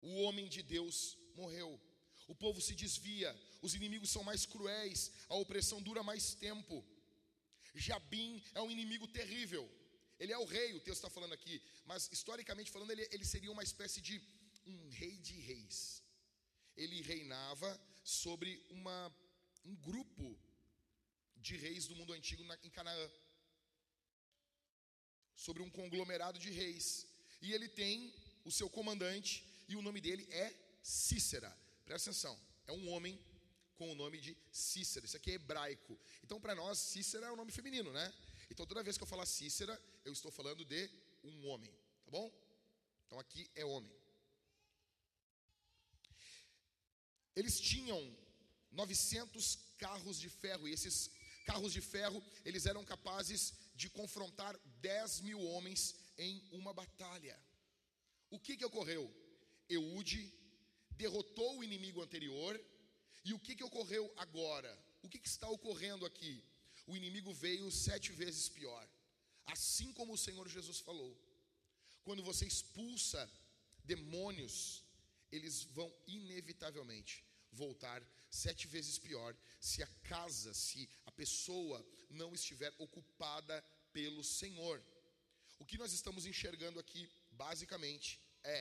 O 0.00 0.22
homem 0.22 0.48
de 0.48 0.62
Deus 0.62 1.18
morreu. 1.34 1.70
O 2.28 2.34
povo 2.34 2.60
se 2.60 2.74
desvia, 2.74 3.30
os 3.60 3.74
inimigos 3.74 4.10
são 4.10 4.22
mais 4.22 4.44
cruéis, 4.46 5.10
a 5.28 5.34
opressão 5.34 5.82
dura 5.82 6.02
mais 6.02 6.34
tempo. 6.34 6.84
Jabim 7.74 8.42
é 8.54 8.60
um 8.62 8.70
inimigo 8.70 9.08
terrível. 9.08 9.68
Ele 10.18 10.32
é 10.32 10.38
o 10.38 10.44
rei, 10.44 10.74
o 10.74 10.80
texto 10.80 10.98
está 10.98 11.10
falando 11.10 11.32
aqui, 11.32 11.62
mas 11.84 12.08
historicamente 12.10 12.70
falando, 12.70 12.90
ele, 12.90 13.08
ele 13.10 13.24
seria 13.24 13.52
uma 13.52 13.62
espécie 13.62 14.00
de 14.00 14.20
um 14.66 14.88
rei 14.90 15.16
de 15.18 15.34
reis. 15.40 16.02
Ele 16.76 17.00
reinava 17.02 17.80
sobre 18.04 18.64
uma 18.70 19.12
um 19.64 19.74
grupo 19.76 20.38
de 21.36 21.56
reis 21.56 21.86
do 21.86 21.94
mundo 21.94 22.12
antigo 22.12 22.42
em 22.62 22.70
Canaã. 22.70 23.10
Sobre 25.34 25.62
um 25.62 25.70
conglomerado 25.70 26.38
de 26.38 26.50
reis. 26.50 27.06
E 27.40 27.52
ele 27.52 27.68
tem 27.68 28.12
o 28.44 28.50
seu 28.50 28.68
comandante, 28.68 29.44
e 29.68 29.76
o 29.76 29.82
nome 29.82 30.00
dele 30.00 30.26
é 30.30 30.54
Cícera. 30.82 31.50
Presta 31.84 32.10
atenção. 32.10 32.38
É 32.66 32.72
um 32.72 32.88
homem 32.90 33.18
com 33.76 33.92
o 33.92 33.94
nome 33.94 34.18
de 34.20 34.36
Cícera. 34.50 35.06
Isso 35.06 35.16
aqui 35.16 35.30
é 35.30 35.34
hebraico. 35.34 35.98
Então, 36.24 36.40
para 36.40 36.54
nós, 36.54 36.78
Cícera 36.78 37.26
é 37.26 37.30
o 37.30 37.34
um 37.34 37.36
nome 37.36 37.52
feminino, 37.52 37.92
né? 37.92 38.12
Então, 38.50 38.66
toda 38.66 38.82
vez 38.82 38.96
que 38.96 39.02
eu 39.02 39.06
falar 39.06 39.26
Cícera, 39.26 39.80
eu 40.04 40.12
estou 40.12 40.30
falando 40.30 40.64
de 40.64 40.90
um 41.24 41.48
homem, 41.48 41.70
tá 42.04 42.10
bom? 42.10 42.32
Então, 43.06 43.18
aqui 43.18 43.50
é 43.54 43.64
homem. 43.64 43.94
Eles 47.36 47.60
tinham 47.60 48.00
900 48.72 49.56
carros 49.78 50.18
de 50.18 50.28
ferro, 50.28 50.66
e 50.66 50.72
esses 50.72 51.10
carros 51.46 51.72
de 51.72 51.80
ferro, 51.80 52.22
eles 52.44 52.66
eram 52.66 52.84
capazes 52.84 53.54
de 53.74 53.88
confrontar 53.88 54.58
10 54.80 55.20
mil 55.20 55.40
homens 55.40 55.94
em 56.18 56.42
uma 56.50 56.72
batalha. 56.72 57.38
O 58.30 58.38
que, 58.38 58.56
que 58.56 58.64
ocorreu? 58.64 59.08
Eude 59.68 60.32
derrotou 60.90 61.58
o 61.58 61.64
inimigo 61.64 62.02
anterior, 62.02 62.60
e 63.24 63.32
o 63.32 63.38
que, 63.38 63.54
que 63.54 63.64
ocorreu 63.64 64.12
agora? 64.16 64.76
O 65.02 65.08
que, 65.08 65.18
que 65.18 65.28
está 65.28 65.48
ocorrendo 65.48 66.04
aqui? 66.04 66.42
O 66.90 66.96
inimigo 66.96 67.32
veio 67.34 67.70
sete 67.70 68.10
vezes 68.12 68.48
pior, 68.48 68.84
assim 69.54 69.92
como 69.92 70.14
o 70.14 70.22
Senhor 70.26 70.46
Jesus 70.48 70.78
falou. 70.88 71.12
Quando 72.02 72.22
você 72.28 72.44
expulsa 72.46 73.20
demônios, 73.84 74.82
eles 75.30 75.64
vão 75.78 75.90
inevitavelmente 76.06 77.22
voltar 77.52 78.00
sete 78.30 78.66
vezes 78.66 78.98
pior 78.98 79.36
se 79.60 79.82
a 79.82 79.86
casa, 80.12 80.54
se 80.54 80.88
a 81.04 81.12
pessoa 81.12 81.78
não 82.08 82.32
estiver 82.32 82.72
ocupada 82.78 83.62
pelo 83.92 84.24
Senhor. 84.24 84.82
O 85.58 85.66
que 85.66 85.76
nós 85.76 85.92
estamos 85.92 86.24
enxergando 86.24 86.80
aqui, 86.80 87.02
basicamente, 87.32 88.18
é 88.42 88.60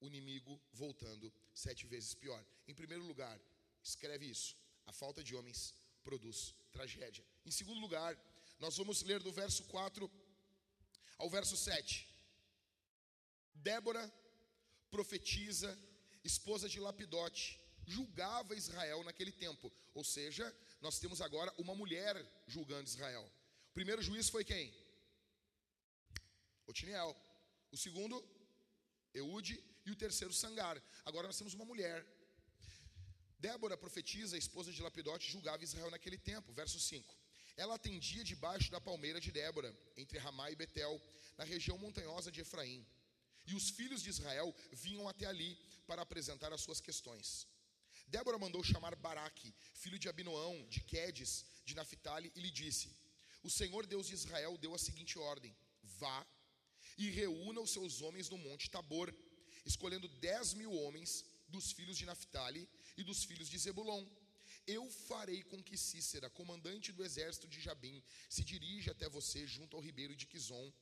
o 0.00 0.08
inimigo 0.08 0.60
voltando 0.72 1.32
sete 1.54 1.86
vezes 1.86 2.14
pior. 2.14 2.44
Em 2.66 2.74
primeiro 2.74 3.04
lugar, 3.04 3.40
escreve 3.80 4.26
isso: 4.26 4.56
a 4.86 4.92
falta 4.92 5.22
de 5.22 5.36
homens 5.36 5.72
produz 6.04 6.54
tragédia. 6.72 7.24
Em 7.44 7.50
segundo 7.50 7.80
lugar, 7.80 8.16
nós 8.58 8.76
vamos 8.76 9.02
ler 9.02 9.20
do 9.20 9.32
verso 9.32 9.64
4 9.64 10.10
ao 11.18 11.28
verso 11.30 11.56
7. 11.56 12.08
Débora 13.54 14.12
profetiza, 14.90 15.76
esposa 16.22 16.68
de 16.68 16.78
Lapidote, 16.78 17.60
julgava 17.86 18.54
Israel 18.54 19.02
naquele 19.02 19.32
tempo. 19.32 19.72
Ou 19.94 20.04
seja, 20.04 20.54
nós 20.80 20.98
temos 20.98 21.20
agora 21.20 21.52
uma 21.58 21.74
mulher 21.74 22.14
julgando 22.46 22.88
Israel. 22.88 23.24
O 23.70 23.74
primeiro 23.74 24.02
juiz 24.02 24.28
foi 24.28 24.44
quem? 24.44 24.72
Otiniel. 26.66 27.16
O 27.72 27.76
segundo, 27.76 28.16
Eude. 29.12 29.62
E 29.86 29.90
o 29.90 29.96
terceiro, 29.96 30.32
Sangar. 30.32 30.82
Agora 31.04 31.26
nós 31.26 31.36
temos 31.36 31.54
uma 31.54 31.64
mulher. 31.64 32.06
Débora, 33.46 33.76
profetiza, 33.76 34.38
esposa 34.38 34.72
de 34.72 34.80
Lapidote, 34.80 35.30
julgava 35.30 35.62
Israel 35.62 35.90
naquele 35.90 36.16
tempo. 36.16 36.50
Verso 36.60 36.78
5. 36.80 37.14
Ela 37.62 37.74
atendia 37.74 38.24
debaixo 38.24 38.70
da 38.74 38.80
palmeira 38.80 39.20
de 39.20 39.30
Débora, 39.30 39.70
entre 39.98 40.16
Ramá 40.26 40.50
e 40.50 40.56
Betel, 40.56 40.94
na 41.36 41.44
região 41.44 41.76
montanhosa 41.76 42.32
de 42.32 42.40
Efraim. 42.40 42.80
E 43.46 43.54
os 43.54 43.68
filhos 43.68 44.02
de 44.02 44.08
Israel 44.08 44.48
vinham 44.72 45.06
até 45.06 45.26
ali 45.26 45.50
para 45.86 46.00
apresentar 46.00 46.54
as 46.54 46.62
suas 46.62 46.80
questões. 46.80 47.46
Débora 48.06 48.38
mandou 48.38 48.64
chamar 48.64 48.96
Baraque, 48.96 49.54
filho 49.74 49.98
de 49.98 50.08
Abinoão, 50.08 50.54
de 50.74 50.80
Quedes, 50.80 51.44
de 51.66 51.74
Naphtali, 51.74 52.32
e 52.34 52.40
lhe 52.40 52.50
disse: 52.50 52.88
O 53.42 53.50
Senhor 53.50 53.84
Deus 53.84 54.06
de 54.06 54.14
Israel 54.14 54.56
deu 54.56 54.74
a 54.74 54.78
seguinte 54.78 55.18
ordem: 55.18 55.54
Vá 56.00 56.26
e 56.96 57.10
reúna 57.10 57.60
os 57.60 57.72
seus 57.76 58.00
homens 58.00 58.30
no 58.30 58.38
monte 58.38 58.70
Tabor, 58.70 59.14
escolhendo 59.66 60.08
dez 60.28 60.54
mil 60.54 60.72
homens 60.72 61.26
dos 61.54 61.72
filhos 61.72 61.96
de 61.98 62.06
Naphtali 62.06 62.68
e 62.96 63.02
dos 63.02 63.24
filhos 63.24 63.48
de 63.48 63.58
Zebulon. 63.58 64.06
Eu 64.66 64.90
farei 64.90 65.42
com 65.42 65.62
que 65.62 65.76
Cícera, 65.76 66.30
comandante 66.30 66.92
do 66.92 67.04
exército 67.04 67.46
de 67.46 67.60
Jabim, 67.60 68.02
se 68.28 68.42
dirija 68.42 68.92
até 68.92 69.08
você 69.08 69.46
junto 69.46 69.76
ao 69.76 69.82
ribeiro 69.82 70.16
de 70.16 70.26
Quizon, 70.26 70.72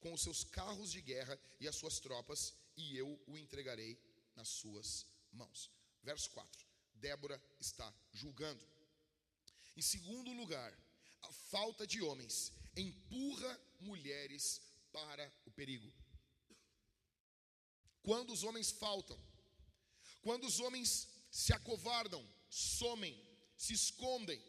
com 0.00 0.12
os 0.12 0.22
seus 0.22 0.44
carros 0.44 0.90
de 0.92 1.00
guerra 1.00 1.38
e 1.58 1.66
as 1.66 1.76
suas 1.76 1.98
tropas, 1.98 2.54
e 2.76 2.96
eu 2.96 3.18
o 3.26 3.38
entregarei 3.38 3.98
nas 4.34 4.48
suas 4.48 5.06
mãos. 5.32 5.70
Verso 6.02 6.30
4. 6.30 6.66
Débora 6.94 7.42
está 7.58 7.92
julgando. 8.12 8.64
Em 9.76 9.82
segundo 9.82 10.32
lugar, 10.32 10.72
a 11.22 11.32
falta 11.32 11.86
de 11.86 12.02
homens 12.02 12.52
empurra 12.76 13.60
mulheres 13.80 14.60
para 14.92 15.30
o 15.44 15.50
perigo. 15.50 15.92
Quando 18.02 18.32
os 18.32 18.42
homens 18.44 18.70
faltam, 18.70 19.18
quando 20.22 20.46
os 20.46 20.60
homens 20.60 21.08
se 21.42 21.52
acovardam, 21.52 22.22
somem, 22.48 23.14
se 23.58 23.74
escondem, 23.74 24.40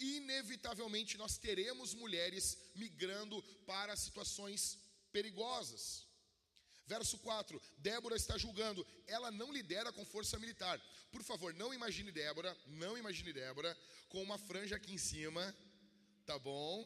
inevitavelmente 0.00 1.16
nós 1.16 1.38
teremos 1.38 1.94
mulheres 1.94 2.58
migrando 2.74 3.40
para 3.64 3.94
situações 3.94 4.76
perigosas. 5.12 6.04
Verso 6.84 7.16
4: 7.18 7.62
Débora 7.78 8.16
está 8.16 8.36
julgando, 8.36 8.84
ela 9.06 9.30
não 9.30 9.52
lidera 9.52 9.92
com 9.92 10.04
força 10.04 10.36
militar. 10.36 10.80
Por 11.12 11.22
favor, 11.22 11.54
não 11.54 11.72
imagine 11.72 12.10
Débora, 12.10 12.52
não 12.66 12.98
imagine 12.98 13.32
Débora 13.32 13.72
com 14.08 14.20
uma 14.20 14.36
franja 14.36 14.74
aqui 14.74 14.92
em 14.94 14.98
cima, 14.98 15.44
tá 16.24 16.36
bom? 16.40 16.84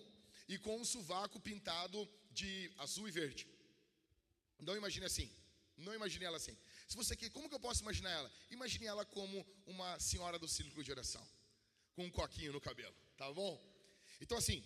E 0.49 0.59
com 0.59 0.79
um 0.79 0.85
sovaco 0.85 1.41
pintado 1.41 2.07
de 2.31 2.71
azul 2.77 3.09
e 3.09 3.11
verde. 3.11 3.49
Não 4.59 4.77
imagine 4.77 5.07
assim. 5.07 5.31
Não 5.79 5.95
imagine 5.95 6.27
ela 6.27 6.37
assim. 6.37 6.57
Se 6.91 6.97
você 6.97 7.15
quer, 7.15 7.31
como 7.31 7.49
que 7.49 7.55
eu 7.55 7.61
posso 7.61 7.83
imaginar 7.83 8.11
ela? 8.11 8.29
Imagine 8.51 8.87
ela 8.87 9.05
como 9.05 9.47
uma 9.65 10.01
senhora 10.01 10.41
do 10.41 10.49
círculo 10.49 10.83
de 10.83 10.91
oração, 10.91 11.25
com 11.95 12.05
um 12.05 12.11
coquinho 12.11 12.53
no 12.53 12.61
cabelo, 12.61 12.93
tá 13.17 13.33
bom? 13.33 13.53
Então 14.21 14.37
assim, 14.37 14.61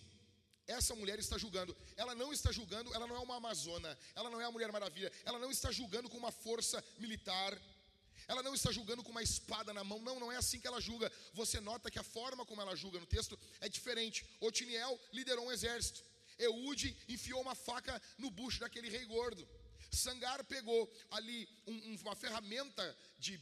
essa 0.65 0.95
mulher 0.95 1.19
está 1.19 1.37
julgando. 1.37 1.77
Ela 1.95 2.15
não 2.15 2.33
está 2.33 2.51
julgando, 2.51 2.91
ela 2.95 3.05
não 3.05 3.15
é 3.15 3.19
uma 3.19 3.35
amazona, 3.35 3.95
ela 4.15 4.31
não 4.31 4.41
é 4.41 4.45
a 4.45 4.49
Mulher 4.49 4.71
Maravilha, 4.71 5.11
ela 5.23 5.37
não 5.37 5.51
está 5.51 5.71
julgando 5.71 6.09
com 6.09 6.17
uma 6.17 6.31
força 6.31 6.83
militar, 6.97 7.55
ela 8.27 8.41
não 8.41 8.55
está 8.55 8.71
julgando 8.71 9.03
com 9.03 9.11
uma 9.11 9.21
espada 9.21 9.71
na 9.71 9.83
mão. 9.83 9.99
Não, 9.99 10.19
não 10.19 10.31
é 10.31 10.37
assim 10.37 10.59
que 10.59 10.65
ela 10.65 10.81
julga. 10.81 11.11
Você 11.35 11.59
nota 11.59 11.91
que 11.91 11.99
a 11.99 12.03
forma 12.03 12.43
como 12.43 12.59
ela 12.59 12.75
julga 12.75 12.99
no 12.99 13.05
texto 13.05 13.37
é 13.61 13.69
diferente. 13.69 14.25
Otiniel 14.39 14.99
liderou 15.13 15.45
um 15.45 15.51
exército. 15.51 16.03
Eude 16.39 16.97
enfiou 17.07 17.39
uma 17.39 17.53
faca 17.53 18.01
no 18.17 18.31
bucho 18.31 18.61
daquele 18.61 18.89
rei 18.89 19.05
gordo. 19.05 19.47
Sangar 19.95 20.43
pegou 20.45 20.91
ali 21.11 21.47
um, 21.67 21.95
uma 22.01 22.15
ferramenta 22.15 22.97
de 23.17 23.41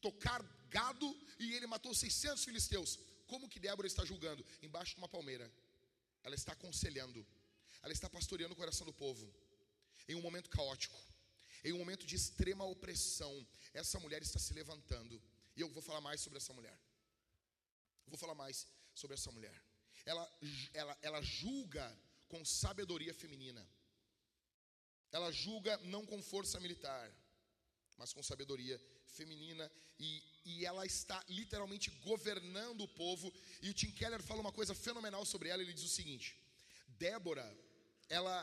tocar 0.00 0.42
gado 0.68 1.08
e 1.38 1.54
ele 1.54 1.66
matou 1.66 1.94
600 1.94 2.44
filisteus. 2.44 2.98
Como 3.26 3.48
que 3.48 3.58
Débora 3.58 3.86
está 3.86 4.04
julgando? 4.04 4.44
Embaixo 4.62 4.94
de 4.94 4.98
uma 4.98 5.08
palmeira 5.08 5.50
ela 6.24 6.34
está 6.34 6.52
aconselhando, 6.52 7.24
ela 7.82 7.92
está 7.92 8.08
pastoreando 8.08 8.54
o 8.54 8.56
coração 8.56 8.86
do 8.86 8.92
povo. 8.92 9.30
Em 10.08 10.14
um 10.14 10.22
momento 10.22 10.48
caótico, 10.48 10.98
em 11.62 11.72
um 11.72 11.78
momento 11.78 12.06
de 12.06 12.16
extrema 12.16 12.64
opressão, 12.64 13.46
essa 13.72 14.00
mulher 14.00 14.22
está 14.22 14.38
se 14.38 14.52
levantando. 14.54 15.20
E 15.56 15.60
eu 15.60 15.68
vou 15.68 15.82
falar 15.82 16.00
mais 16.00 16.20
sobre 16.20 16.38
essa 16.38 16.52
mulher. 16.52 16.78
Vou 18.06 18.18
falar 18.18 18.34
mais 18.34 18.66
sobre 18.94 19.14
essa 19.14 19.30
mulher. 19.30 19.54
Ela, 20.04 20.38
ela, 20.72 20.98
ela 21.02 21.22
julga 21.22 21.86
com 22.28 22.44
sabedoria 22.44 23.14
feminina. 23.14 23.66
Ela 25.16 25.30
julga 25.30 25.76
não 25.84 26.04
com 26.04 26.20
força 26.20 26.58
militar, 26.58 27.06
mas 27.96 28.12
com 28.12 28.20
sabedoria 28.20 28.76
feminina. 29.18 29.70
E, 29.96 30.10
e 30.44 30.66
ela 30.66 30.84
está 30.84 31.24
literalmente 31.28 31.88
governando 32.08 32.80
o 32.80 32.88
povo. 32.88 33.32
E 33.62 33.70
o 33.70 33.74
Tim 33.74 33.92
Keller 33.92 34.20
fala 34.20 34.40
uma 34.40 34.56
coisa 34.58 34.74
fenomenal 34.74 35.24
sobre 35.24 35.50
ela. 35.50 35.62
Ele 35.62 35.72
diz 35.72 35.84
o 35.84 35.88
seguinte: 35.88 36.36
Débora, 36.98 37.46
ela, 38.08 38.36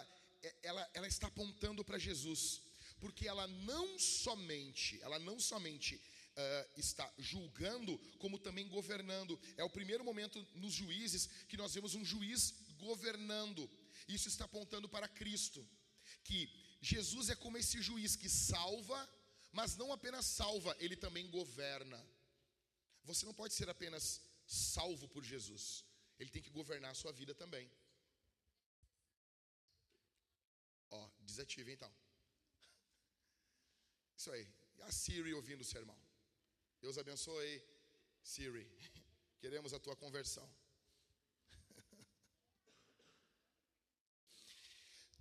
ela, 0.64 0.90
ela 0.94 1.08
está 1.08 1.28
apontando 1.28 1.84
para 1.84 2.00
Jesus, 2.00 2.62
porque 3.02 3.28
ela 3.28 3.46
não 3.48 4.00
somente, 4.00 4.98
ela 5.02 5.20
não 5.20 5.42
somente 5.42 5.96
uh, 5.96 6.80
está 6.80 7.12
julgando, 7.18 7.98
como 8.18 8.40
também 8.40 8.66
governando. 8.70 9.38
É 9.58 9.64
o 9.66 9.70
primeiro 9.70 10.06
momento 10.06 10.42
nos 10.56 10.74
juízes 10.74 11.28
que 11.50 11.58
nós 11.58 11.74
vemos 11.74 11.96
um 11.96 12.06
juiz 12.06 12.54
governando. 12.78 13.70
Isso 14.08 14.30
está 14.30 14.46
apontando 14.46 14.88
para 14.88 15.10
Cristo, 15.10 15.68
que 16.24 16.61
Jesus 16.82 17.30
é 17.30 17.36
como 17.36 17.58
esse 17.58 17.82
juiz 17.82 18.16
que 18.16 18.30
salva 18.30 19.00
mas 19.52 19.76
não 19.76 19.92
apenas 19.92 20.26
salva, 20.26 20.76
ele 20.80 20.96
também 20.96 21.30
governa. 21.30 22.00
Você 23.04 23.26
não 23.26 23.34
pode 23.34 23.54
ser 23.54 23.70
apenas 23.70 24.22
salvo 24.46 25.08
por 25.10 25.24
Jesus, 25.24 25.86
ele 26.20 26.30
tem 26.30 26.42
que 26.42 26.50
governar 26.50 26.92
a 26.92 26.96
sua 26.96 27.12
vida 27.12 27.34
também. 27.36 27.70
Ó, 30.90 31.10
desative 31.22 31.72
então. 31.72 31.94
Isso 34.18 34.32
aí. 34.32 34.48
A 34.82 34.92
Siri 34.92 35.34
ouvindo 35.34 35.62
o 35.62 35.66
sermão. 35.66 35.98
Deus 36.82 36.98
abençoe, 36.98 37.64
Siri. 38.24 38.68
Queremos 39.40 39.74
a 39.74 39.80
tua 39.80 39.96
conversão. 39.96 40.48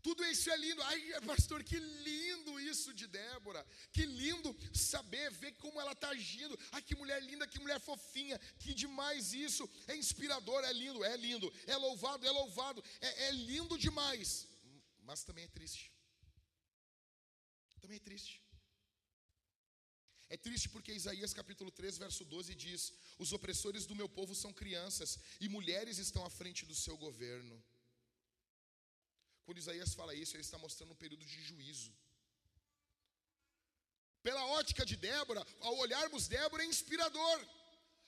Tudo 0.02 0.24
isso 0.24 0.50
é 0.50 0.56
lindo. 0.56 0.82
Ai, 0.82 1.20
pastor, 1.26 1.62
que 1.62 1.78
lindo 1.78 2.58
isso 2.60 2.92
de 2.92 3.06
Débora. 3.06 3.64
Que 3.92 4.04
lindo 4.06 4.56
saber, 4.72 5.30
ver 5.32 5.52
como 5.52 5.80
ela 5.80 5.92
está 5.92 6.10
agindo. 6.10 6.58
Ai, 6.72 6.82
que 6.82 6.94
mulher 6.94 7.22
linda, 7.22 7.46
que 7.46 7.60
mulher 7.60 7.80
fofinha. 7.80 8.38
Que 8.58 8.72
demais 8.74 9.32
isso. 9.32 9.68
É 9.86 9.96
inspirador, 9.96 10.64
é 10.64 10.72
lindo, 10.72 11.04
é 11.04 11.16
lindo. 11.16 11.52
É 11.66 11.76
louvado, 11.76 12.26
é 12.26 12.30
louvado. 12.30 12.82
É, 13.00 13.28
é 13.28 13.30
lindo 13.32 13.78
demais. 13.78 14.48
Mas 15.02 15.22
também 15.24 15.44
é 15.44 15.48
triste. 15.48 15.92
Também 17.80 17.96
é 17.96 18.00
triste. 18.00 18.42
É 20.28 20.36
triste 20.36 20.68
porque 20.68 20.92
Isaías 20.92 21.34
capítulo 21.34 21.72
3, 21.72 21.98
verso 21.98 22.24
12 22.24 22.54
diz: 22.54 22.92
Os 23.18 23.32
opressores 23.32 23.84
do 23.84 23.96
meu 23.96 24.08
povo 24.08 24.32
são 24.32 24.52
crianças, 24.52 25.18
e 25.40 25.48
mulheres 25.48 25.98
estão 25.98 26.24
à 26.24 26.30
frente 26.30 26.64
do 26.64 26.74
seu 26.74 26.96
governo. 26.96 27.60
Quando 29.50 29.58
Isaías 29.58 29.94
fala 29.94 30.14
isso, 30.14 30.36
ele 30.36 30.44
está 30.44 30.56
mostrando 30.58 30.92
um 30.92 30.94
período 31.02 31.24
de 31.24 31.42
juízo. 31.42 31.92
Pela 34.22 34.46
ótica 34.46 34.86
de 34.86 34.94
Débora, 34.94 35.44
ao 35.58 35.76
olharmos 35.76 36.28
Débora, 36.28 36.62
é 36.62 36.66
inspirador. 36.66 37.38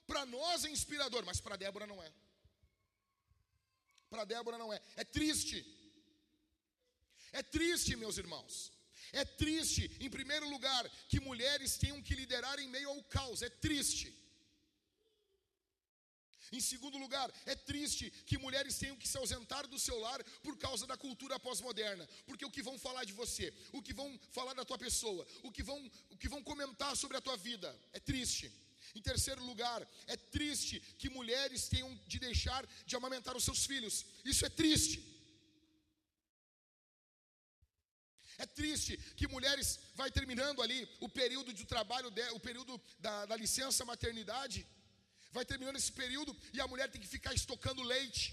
Para 0.07 0.25
nós 0.25 0.65
é 0.65 0.71
inspirador, 0.71 1.25
mas 1.27 1.41
para 1.41 1.57
Débora 1.57 1.85
não 1.85 2.01
é. 2.01 2.13
Para 4.09 4.25
Débora 4.25 4.57
não 4.57 4.73
é. 4.73 4.81
É 4.95 5.03
triste. 5.03 5.67
É 7.33 7.43
triste, 7.43 7.97
meus 7.97 8.19
irmãos. 8.19 8.71
É 9.13 9.25
triste, 9.25 9.91
em 9.99 10.09
primeiro 10.09 10.49
lugar, 10.49 10.89
que 11.09 11.19
mulheres 11.19 11.77
tenham 11.77 12.01
que 12.01 12.15
liderar 12.15 12.61
em 12.61 12.69
meio 12.69 12.89
ao 12.89 13.03
caos. 13.17 13.43
É 13.43 13.51
triste. 13.51 14.17
Em 16.53 16.61
segundo 16.61 16.99
lugar, 16.99 17.33
é 17.47 17.55
triste 17.55 18.11
que 18.27 18.37
mulheres 18.37 18.79
tenham 18.79 18.97
que 18.97 19.09
se 19.09 19.17
ausentar 19.17 19.67
do 19.67 19.79
seu 19.79 19.99
lar 19.99 20.23
por 20.43 20.55
causa 20.59 20.87
da 20.87 20.99
cultura 20.99 21.41
pós-moderna, 21.41 22.07
porque 22.27 22.45
o 22.45 22.51
que 22.51 22.63
vão 22.63 22.79
falar 22.79 23.05
de 23.05 23.15
você, 23.15 23.53
o 23.73 23.81
que 23.81 23.95
vão 23.95 24.21
falar 24.31 24.53
da 24.53 24.65
tua 24.65 24.77
pessoa, 24.77 25.27
o 25.43 25.51
que 25.51 25.63
vão, 25.63 25.91
o 26.11 26.17
que 26.17 26.29
vão 26.29 26.43
comentar 26.43 26.95
sobre 26.95 27.17
a 27.17 27.23
tua 27.23 27.39
vida, 27.39 27.75
é 27.95 27.99
triste. 27.99 28.53
Em 28.95 29.01
terceiro 29.01 29.43
lugar, 29.43 29.81
é 30.07 30.17
triste 30.17 30.79
que 30.99 31.09
mulheres 31.09 31.69
tenham 31.69 31.91
de 32.07 32.19
deixar 32.19 32.67
de 32.85 32.95
amamentar 32.95 33.35
os 33.35 33.45
seus 33.45 33.65
filhos. 33.65 34.05
Isso 34.23 34.45
é 34.45 34.51
triste. 34.51 35.03
É 38.37 38.45
triste 38.45 38.99
que 39.17 39.27
mulheres 39.27 39.79
vai 39.95 40.11
terminando 40.11 40.61
ali 40.61 40.87
o 41.01 41.09
período 41.09 41.51
de 41.55 41.65
trabalho, 41.65 42.13
o 42.35 42.41
período 42.41 42.79
da, 42.99 43.25
da 43.25 43.37
licença 43.37 43.87
maternidade 43.87 44.67
vai 45.37 45.45
terminando 45.51 45.81
esse 45.81 45.93
período 46.01 46.33
e 46.53 46.61
a 46.61 46.69
mulher 46.73 46.89
tem 46.93 47.03
que 47.05 47.15
ficar 47.17 47.35
estocando 47.41 47.91
leite. 47.95 48.25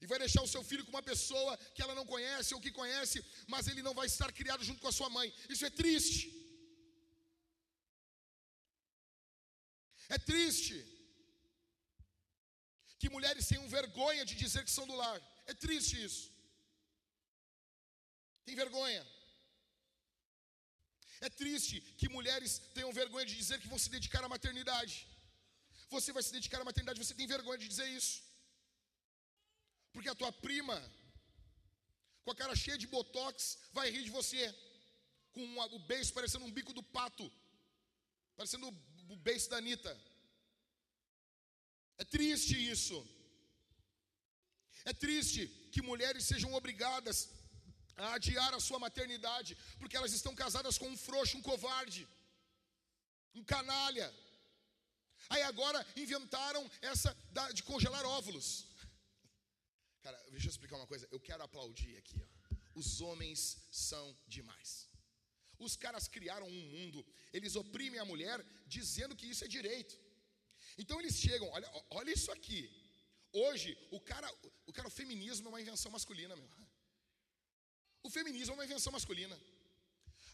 E 0.00 0.06
vai 0.10 0.18
deixar 0.24 0.42
o 0.42 0.52
seu 0.54 0.62
filho 0.68 0.84
com 0.84 0.92
uma 0.96 1.08
pessoa 1.12 1.52
que 1.74 1.82
ela 1.84 1.94
não 1.98 2.06
conhece 2.12 2.54
ou 2.54 2.60
que 2.64 2.78
conhece, 2.80 3.18
mas 3.52 3.66
ele 3.70 3.82
não 3.86 3.94
vai 4.00 4.06
estar 4.12 4.30
criado 4.40 4.64
junto 4.68 4.80
com 4.82 4.90
a 4.92 4.98
sua 4.98 5.10
mãe. 5.16 5.28
Isso 5.54 5.66
é 5.66 5.70
triste. 5.82 6.20
É 10.16 10.18
triste 10.30 10.76
que 13.00 13.10
mulheres 13.16 13.48
tenham 13.50 13.68
vergonha 13.78 14.24
de 14.30 14.34
dizer 14.42 14.64
que 14.64 14.76
são 14.76 14.86
do 14.90 14.98
lar. 15.02 15.20
É 15.46 15.54
triste 15.64 15.94
isso. 16.08 16.24
Tem 18.46 18.54
vergonha. 18.64 19.04
É 21.26 21.28
triste 21.40 21.76
que 21.98 22.08
mulheres 22.16 22.52
tenham 22.76 22.92
vergonha 22.92 23.26
de 23.30 23.36
dizer 23.42 23.60
que 23.60 23.70
vão 23.72 23.80
se 23.84 23.90
dedicar 23.96 24.22
à 24.24 24.28
maternidade. 24.34 24.94
Você 25.94 26.12
vai 26.16 26.22
se 26.22 26.32
dedicar 26.36 26.60
à 26.60 26.68
maternidade, 26.70 27.02
você 27.02 27.14
tem 27.18 27.26
vergonha 27.26 27.58
de 27.62 27.68
dizer 27.72 27.88
isso. 27.98 28.16
Porque 29.92 30.10
a 30.10 30.18
tua 30.20 30.32
prima, 30.46 30.76
com 32.24 32.30
a 32.32 32.38
cara 32.40 32.54
cheia 32.64 32.78
de 32.82 32.86
botox, 32.86 33.58
vai 33.72 33.86
rir 33.94 34.04
de 34.08 34.16
você. 34.18 34.42
Com 35.32 35.44
o 35.76 35.78
beijo 35.90 36.12
parecendo 36.18 36.44
um 36.44 36.54
bico 36.58 36.72
do 36.78 36.82
pato. 36.82 37.26
Parecendo 38.36 38.68
o 39.14 39.16
beijo 39.16 39.48
da 39.52 39.58
Anitta. 39.62 39.92
É 42.02 42.04
triste 42.04 42.54
isso. 42.74 42.98
É 44.90 44.92
triste 44.92 45.42
que 45.72 45.82
mulheres 45.90 46.24
sejam 46.24 46.52
obrigadas 46.58 47.16
a 47.96 48.14
adiar 48.14 48.52
a 48.54 48.60
sua 48.66 48.78
maternidade, 48.78 49.56
porque 49.78 49.96
elas 49.96 50.12
estão 50.18 50.34
casadas 50.42 50.78
com 50.78 50.88
um 50.88 50.96
frouxo, 50.96 51.36
um 51.36 51.42
covarde, 51.50 52.06
um 53.34 53.42
canalha. 53.42 54.08
Aí 55.30 55.42
agora 55.42 55.86
inventaram 55.96 56.68
essa 56.80 57.16
de 57.52 57.62
congelar 57.62 58.04
óvulos. 58.04 58.66
Cara, 60.02 60.18
deixa 60.30 60.46
eu 60.46 60.50
explicar 60.50 60.76
uma 60.76 60.86
coisa. 60.86 61.06
Eu 61.10 61.20
quero 61.20 61.42
aplaudir 61.42 61.96
aqui. 61.98 62.20
Ó. 62.22 62.56
Os 62.74 63.00
homens 63.00 63.58
são 63.70 64.16
demais. 64.26 64.88
Os 65.58 65.76
caras 65.76 66.06
criaram 66.08 66.46
um 66.46 66.60
mundo. 66.74 67.04
Eles 67.32 67.56
oprimem 67.56 68.00
a 68.00 68.04
mulher 68.04 68.44
dizendo 68.66 69.16
que 69.16 69.26
isso 69.26 69.44
é 69.44 69.48
direito. 69.48 69.98
Então 70.76 70.98
eles 71.00 71.16
chegam. 71.16 71.48
Olha, 71.50 71.68
olha 71.90 72.12
isso 72.12 72.30
aqui. 72.30 72.60
Hoje 73.32 73.76
o 73.90 74.00
cara, 74.00 74.28
o 74.66 74.72
cara, 74.72 74.88
o 74.88 74.90
feminismo 74.90 75.48
é 75.48 75.50
uma 75.50 75.60
invenção 75.60 75.90
masculina, 75.90 76.34
meu. 76.36 76.48
O 78.02 78.10
feminismo 78.10 78.52
é 78.52 78.56
uma 78.58 78.64
invenção 78.64 78.92
masculina. 78.92 79.38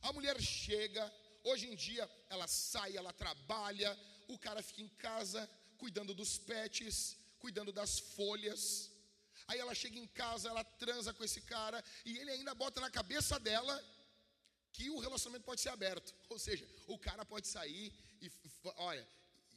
A 0.03 0.13
mulher 0.13 0.41
chega, 0.41 1.13
hoje 1.43 1.67
em 1.67 1.75
dia, 1.75 2.09
ela 2.29 2.47
sai, 2.47 2.97
ela 2.97 3.13
trabalha, 3.13 3.99
o 4.29 4.39
cara 4.39 4.63
fica 4.63 4.83
em 4.83 4.89
casa 4.89 5.49
cuidando 5.79 6.15
dos 6.15 6.39
pets, 6.39 7.17
cuidando 7.39 7.73
das 7.73 7.99
folhas. 7.99 8.91
Aí 9.49 9.59
ela 9.59 9.75
chega 9.75 9.99
em 9.99 10.07
casa, 10.07 10.49
ela 10.49 10.65
transa 10.65 11.13
com 11.13 11.25
esse 11.25 11.41
cara 11.43 11.83
e 12.05 12.17
ele 12.19 12.31
ainda 12.31 12.55
bota 12.55 12.81
na 12.81 12.91
cabeça 12.91 13.39
dela 13.39 13.75
que 14.73 14.91
o 14.91 14.99
relacionamento 14.99 15.45
pode 15.45 15.61
ser 15.61 15.71
aberto. 15.71 16.15
Ou 16.31 16.39
seja, 16.39 16.67
o 16.87 16.99
cara 16.99 17.25
pode 17.25 17.47
sair 17.47 17.93
e 18.21 18.31
olha, 18.77 19.07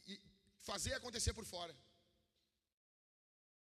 e 0.08 0.20
fazer 0.62 0.94
acontecer 0.94 1.34
por 1.34 1.46
fora. 1.46 1.76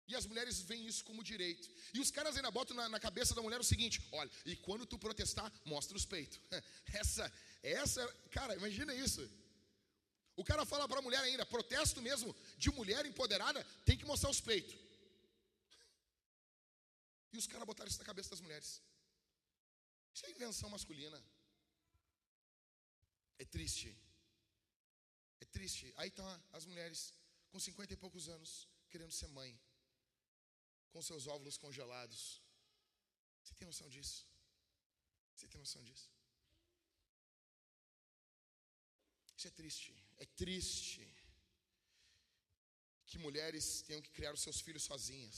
E 0.08 0.16
as 0.16 0.26
mulheres 0.26 0.60
veem 0.62 0.88
isso 0.88 1.06
como 1.06 1.24
direito. 1.24 1.70
E 1.94 2.00
os 2.00 2.10
caras 2.10 2.36
ainda 2.36 2.50
botam 2.50 2.76
na, 2.76 2.90
na, 2.90 3.00
cabeça 3.00 3.36
da 3.36 3.44
mulher 3.44 3.60
o 3.60 3.64
seguinte: 3.64 4.02
olha, 4.12 4.32
e 4.44 4.56
quando 4.56 4.88
tu 4.88 4.98
protestar, 4.98 5.54
mostra 5.64 5.96
os 5.96 6.04
peitos. 6.04 6.40
Essa, 7.02 7.32
essa, 7.62 8.08
cara, 8.32 8.56
imagina 8.56 8.92
isso. 8.96 9.22
O 10.42 10.44
cara 10.50 10.66
fala 10.66 10.88
para 10.88 11.00
a 11.00 11.06
mulher 11.06 11.22
ainda, 11.24 11.46
protesto 11.46 12.02
mesmo 12.02 12.34
de 12.58 12.70
mulher 12.72 13.06
empoderada, 13.06 13.62
tem 13.88 13.98
que 13.98 14.06
mostrar 14.12 14.30
os 14.30 14.40
peitos. 14.40 14.74
E 17.34 17.38
os 17.38 17.46
caras 17.46 17.68
botaram 17.68 17.90
isso 17.90 18.00
na 18.00 18.06
cabeça 18.06 18.30
das 18.30 18.40
mulheres. 18.40 18.82
Isso 20.14 20.26
é 20.26 20.32
invenção 20.32 20.70
masculina. 20.70 21.22
É 23.38 23.44
triste. 23.44 23.90
É 25.42 25.46
triste. 25.58 25.94
Aí 25.98 26.08
estão 26.08 26.26
tá 26.26 26.58
as 26.58 26.64
mulheres 26.64 27.14
com 27.50 27.60
cinquenta 27.60 27.94
e 27.94 27.98
poucos 27.98 28.30
anos, 28.30 28.66
querendo 28.90 29.12
ser 29.12 29.28
mãe, 29.28 29.52
com 30.94 31.02
seus 31.02 31.28
óvulos 31.28 31.58
congelados. 31.58 32.42
Você 33.44 33.54
tem 33.56 33.68
noção 33.68 33.90
disso? 33.90 34.26
Você 35.36 35.50
tem 35.50 35.60
noção 35.60 35.84
disso? 35.84 36.10
Isso 39.36 39.50
é 39.50 39.52
triste. 39.52 39.99
É 40.20 40.26
triste 40.42 41.02
que 43.10 43.18
mulheres 43.18 43.82
tenham 43.88 44.02
que 44.06 44.12
criar 44.18 44.34
os 44.34 44.42
seus 44.42 44.60
filhos 44.66 44.84
sozinhas, 44.84 45.38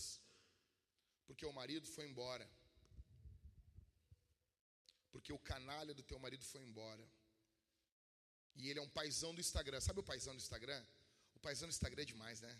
porque 1.26 1.46
o 1.46 1.54
marido 1.54 1.88
foi 1.96 2.06
embora, 2.10 2.48
porque 5.12 5.32
o 5.32 5.40
canalha 5.52 5.94
do 5.94 6.04
teu 6.04 6.20
marido 6.20 6.44
foi 6.44 6.62
embora, 6.64 7.06
e 8.56 8.70
ele 8.70 8.80
é 8.80 8.82
um 8.82 8.90
paizão 8.90 9.34
do 9.34 9.42
Instagram. 9.42 9.80
Sabe 9.80 10.00
o 10.00 10.04
paizão 10.12 10.34
do 10.36 10.42
Instagram? 10.46 10.84
O 11.36 11.40
paizão 11.40 11.68
do 11.68 11.72
Instagram 11.72 12.02
é 12.04 12.06
demais, 12.14 12.42
né? 12.42 12.54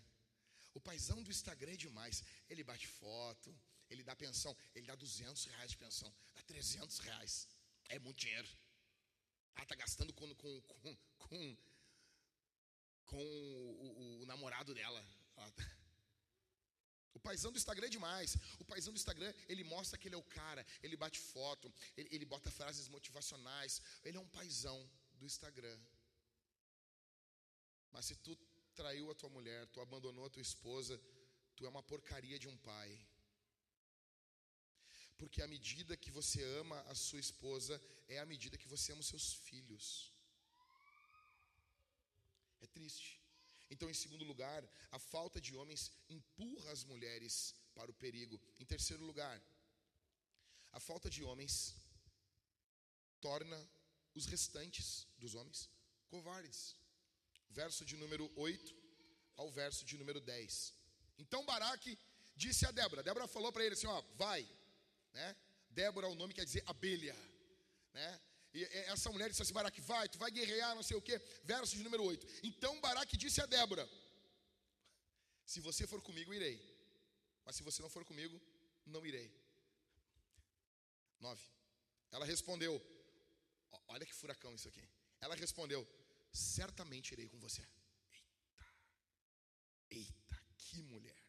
O 0.74 0.80
paizão 0.80 1.22
do 1.22 1.30
Instagram 1.30 1.72
é 1.72 1.76
demais. 1.76 2.22
Ele 2.48 2.64
bate 2.64 2.86
foto, 2.86 3.54
ele 3.90 4.02
dá 4.02 4.16
pensão, 4.16 4.56
ele 4.74 4.86
dá 4.86 4.94
200 4.94 5.44
reais 5.44 5.70
de 5.72 5.76
pensão, 5.76 6.12
dá 6.34 6.42
300 6.42 6.98
reais. 6.98 7.48
É 7.88 7.98
muito 7.98 8.20
dinheiro. 8.20 8.48
Ela 9.54 9.64
está 9.64 9.74
gastando 9.74 10.12
com, 10.14 10.34
com, 10.34 10.60
com, 10.62 10.96
com 11.18 11.56
com 13.12 13.22
o, 13.22 13.86
o, 13.86 14.22
o 14.22 14.26
namorado 14.32 14.72
dela. 14.78 15.00
O 17.16 17.20
paizão 17.20 17.52
do 17.52 17.58
Instagram 17.62 17.86
é 17.88 17.96
demais. 17.96 18.30
O 18.62 18.64
paizão 18.64 18.92
do 18.92 19.00
Instagram, 19.02 19.32
ele 19.52 19.64
mostra 19.64 19.98
que 19.98 20.08
ele 20.08 20.14
é 20.14 20.18
o 20.18 20.30
cara, 20.38 20.66
ele 20.82 20.96
bate 20.96 21.18
foto, 21.34 21.72
ele, 21.96 22.08
ele 22.14 22.24
bota 22.24 22.50
frases 22.50 22.88
motivacionais. 22.88 23.82
Ele 24.04 24.16
é 24.16 24.20
um 24.20 24.32
paizão 24.38 24.78
do 25.18 25.26
Instagram. 25.26 25.78
Mas 27.92 28.06
se 28.06 28.16
tu 28.16 28.34
traiu 28.74 29.10
a 29.10 29.14
tua 29.14 29.28
mulher, 29.28 29.60
tu 29.66 29.80
abandonou 29.80 30.26
a 30.26 30.30
tua 30.30 30.46
esposa, 30.50 31.00
tu 31.54 31.66
é 31.66 31.68
uma 31.68 31.82
porcaria 31.82 32.38
de 32.38 32.48
um 32.48 32.56
pai. 32.56 32.90
Porque 35.18 35.42
a 35.42 35.46
medida 35.46 35.96
que 35.96 36.10
você 36.10 36.42
ama 36.60 36.80
a 36.92 36.94
sua 36.94 37.20
esposa 37.20 37.80
é 38.08 38.18
a 38.18 38.26
medida 38.26 38.56
que 38.56 38.72
você 38.74 38.90
ama 38.92 39.02
os 39.02 39.12
seus 39.14 39.34
filhos. 39.34 40.11
É 42.62 42.66
triste. 42.78 43.20
Então, 43.70 43.88
em 43.90 43.94
segundo 44.02 44.24
lugar, 44.24 44.60
a 44.90 44.98
falta 44.98 45.40
de 45.40 45.54
homens 45.58 45.82
empurra 46.08 46.70
as 46.72 46.84
mulheres 46.84 47.54
para 47.74 47.90
o 47.90 47.94
perigo. 47.94 48.40
Em 48.60 48.64
terceiro 48.64 49.04
lugar, 49.10 49.36
A 50.72 50.80
falta 50.80 51.08
de 51.10 51.22
homens 51.22 51.74
torna 53.20 53.58
os 54.14 54.26
restantes 54.26 55.06
dos 55.18 55.34
homens 55.34 55.68
covardes. 56.08 56.74
Verso 57.50 57.84
de 57.84 57.96
número 57.96 58.30
8 58.36 58.74
ao 59.36 59.50
verso 59.50 59.84
de 59.84 59.98
número 59.98 60.20
10. 60.20 60.74
Então 61.18 61.44
Baraque 61.44 61.98
disse 62.34 62.64
a 62.66 62.70
Débora. 62.70 63.02
Débora 63.02 63.28
falou 63.28 63.52
para 63.52 63.64
ele 63.64 63.74
assim: 63.74 63.86
ó, 63.86 64.00
vai, 64.16 64.48
né? 65.12 65.36
Débora, 65.68 66.08
o 66.08 66.14
nome 66.14 66.32
quer 66.32 66.44
dizer 66.44 66.62
abelha, 66.66 67.14
né? 67.92 68.20
E 68.54 68.64
essa 68.94 69.10
mulher 69.10 69.30
disse 69.30 69.42
assim: 69.42 69.52
Baraque, 69.52 69.80
vai, 69.80 70.08
tu 70.08 70.18
vai 70.18 70.30
guerrear, 70.30 70.74
não 70.74 70.82
sei 70.82 70.96
o 70.96 71.02
quê. 71.02 71.18
Verso 71.44 71.76
de 71.76 71.82
número 71.82 72.04
8. 72.04 72.26
Então 72.42 72.80
Baraque 72.80 73.16
disse 73.16 73.40
a 73.40 73.46
Débora: 73.46 73.88
Se 75.46 75.60
você 75.60 75.86
for 75.86 76.02
comigo, 76.02 76.34
irei. 76.34 76.60
Mas 77.44 77.56
se 77.56 77.62
você 77.62 77.80
não 77.82 77.88
for 77.88 78.04
comigo, 78.04 78.40
não 78.86 79.04
irei. 79.06 79.32
9. 81.20 81.42
Ela 82.10 82.26
respondeu: 82.26 82.74
Olha 83.88 84.04
que 84.04 84.14
furacão 84.14 84.54
isso 84.54 84.68
aqui. 84.68 84.86
Ela 85.20 85.34
respondeu: 85.34 85.88
Certamente 86.30 87.12
irei 87.12 87.28
com 87.28 87.38
você. 87.38 87.66
Eita, 88.10 88.66
eita, 89.90 90.42
que 90.58 90.82
mulher. 90.82 91.21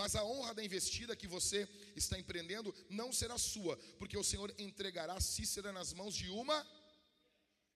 Mas 0.00 0.14
a 0.14 0.22
honra 0.22 0.52
da 0.52 0.62
investida 0.62 1.16
que 1.16 1.26
você 1.26 1.66
está 1.96 2.18
empreendendo 2.18 2.72
não 2.90 3.10
será 3.10 3.38
sua, 3.38 3.78
porque 3.98 4.18
o 4.18 4.22
Senhor 4.22 4.54
entregará 4.58 5.18
Cícera 5.18 5.72
nas 5.72 5.94
mãos 5.94 6.14
de 6.14 6.28
uma. 6.28 6.58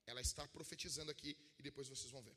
Ela 0.04 0.20
está 0.20 0.46
profetizando 0.46 1.10
aqui 1.10 1.34
e 1.58 1.62
depois 1.62 1.88
vocês 1.88 2.10
vão 2.12 2.22
ver. 2.22 2.36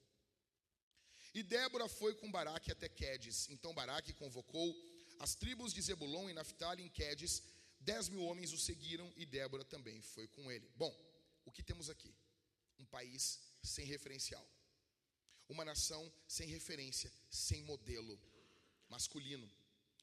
E 1.33 1.43
Débora 1.43 1.89
foi 1.89 2.15
com 2.15 2.31
Baraque 2.31 2.71
até 2.71 2.87
Quedes. 2.87 3.49
Então 3.49 3.73
Baraque 3.73 4.13
convocou 4.13 4.73
as 5.19 5.35
tribos 5.35 5.73
de 5.73 5.81
Zebulon 5.81 6.29
e 6.29 6.33
Naphtali 6.33 6.81
em 6.81 6.87
Quedes. 6.87 7.43
Dez 7.81 8.07
mil 8.07 8.23
homens 8.23 8.53
o 8.53 8.57
seguiram 8.57 9.11
e 9.17 9.25
Débora 9.25 9.65
também 9.65 9.99
foi 10.01 10.29
com 10.29 10.49
ele. 10.49 10.71
Bom, 10.77 10.95
o 11.43 11.51
que 11.51 11.61
temos 11.61 11.89
aqui? 11.89 12.15
Um 12.79 12.85
país 12.85 13.37
sem 13.61 13.85
referencial. 13.85 14.47
Uma 15.49 15.65
nação 15.65 16.09
sem 16.25 16.47
referência, 16.47 17.11
sem 17.29 17.63
modelo 17.63 18.17
masculino. 18.87 19.51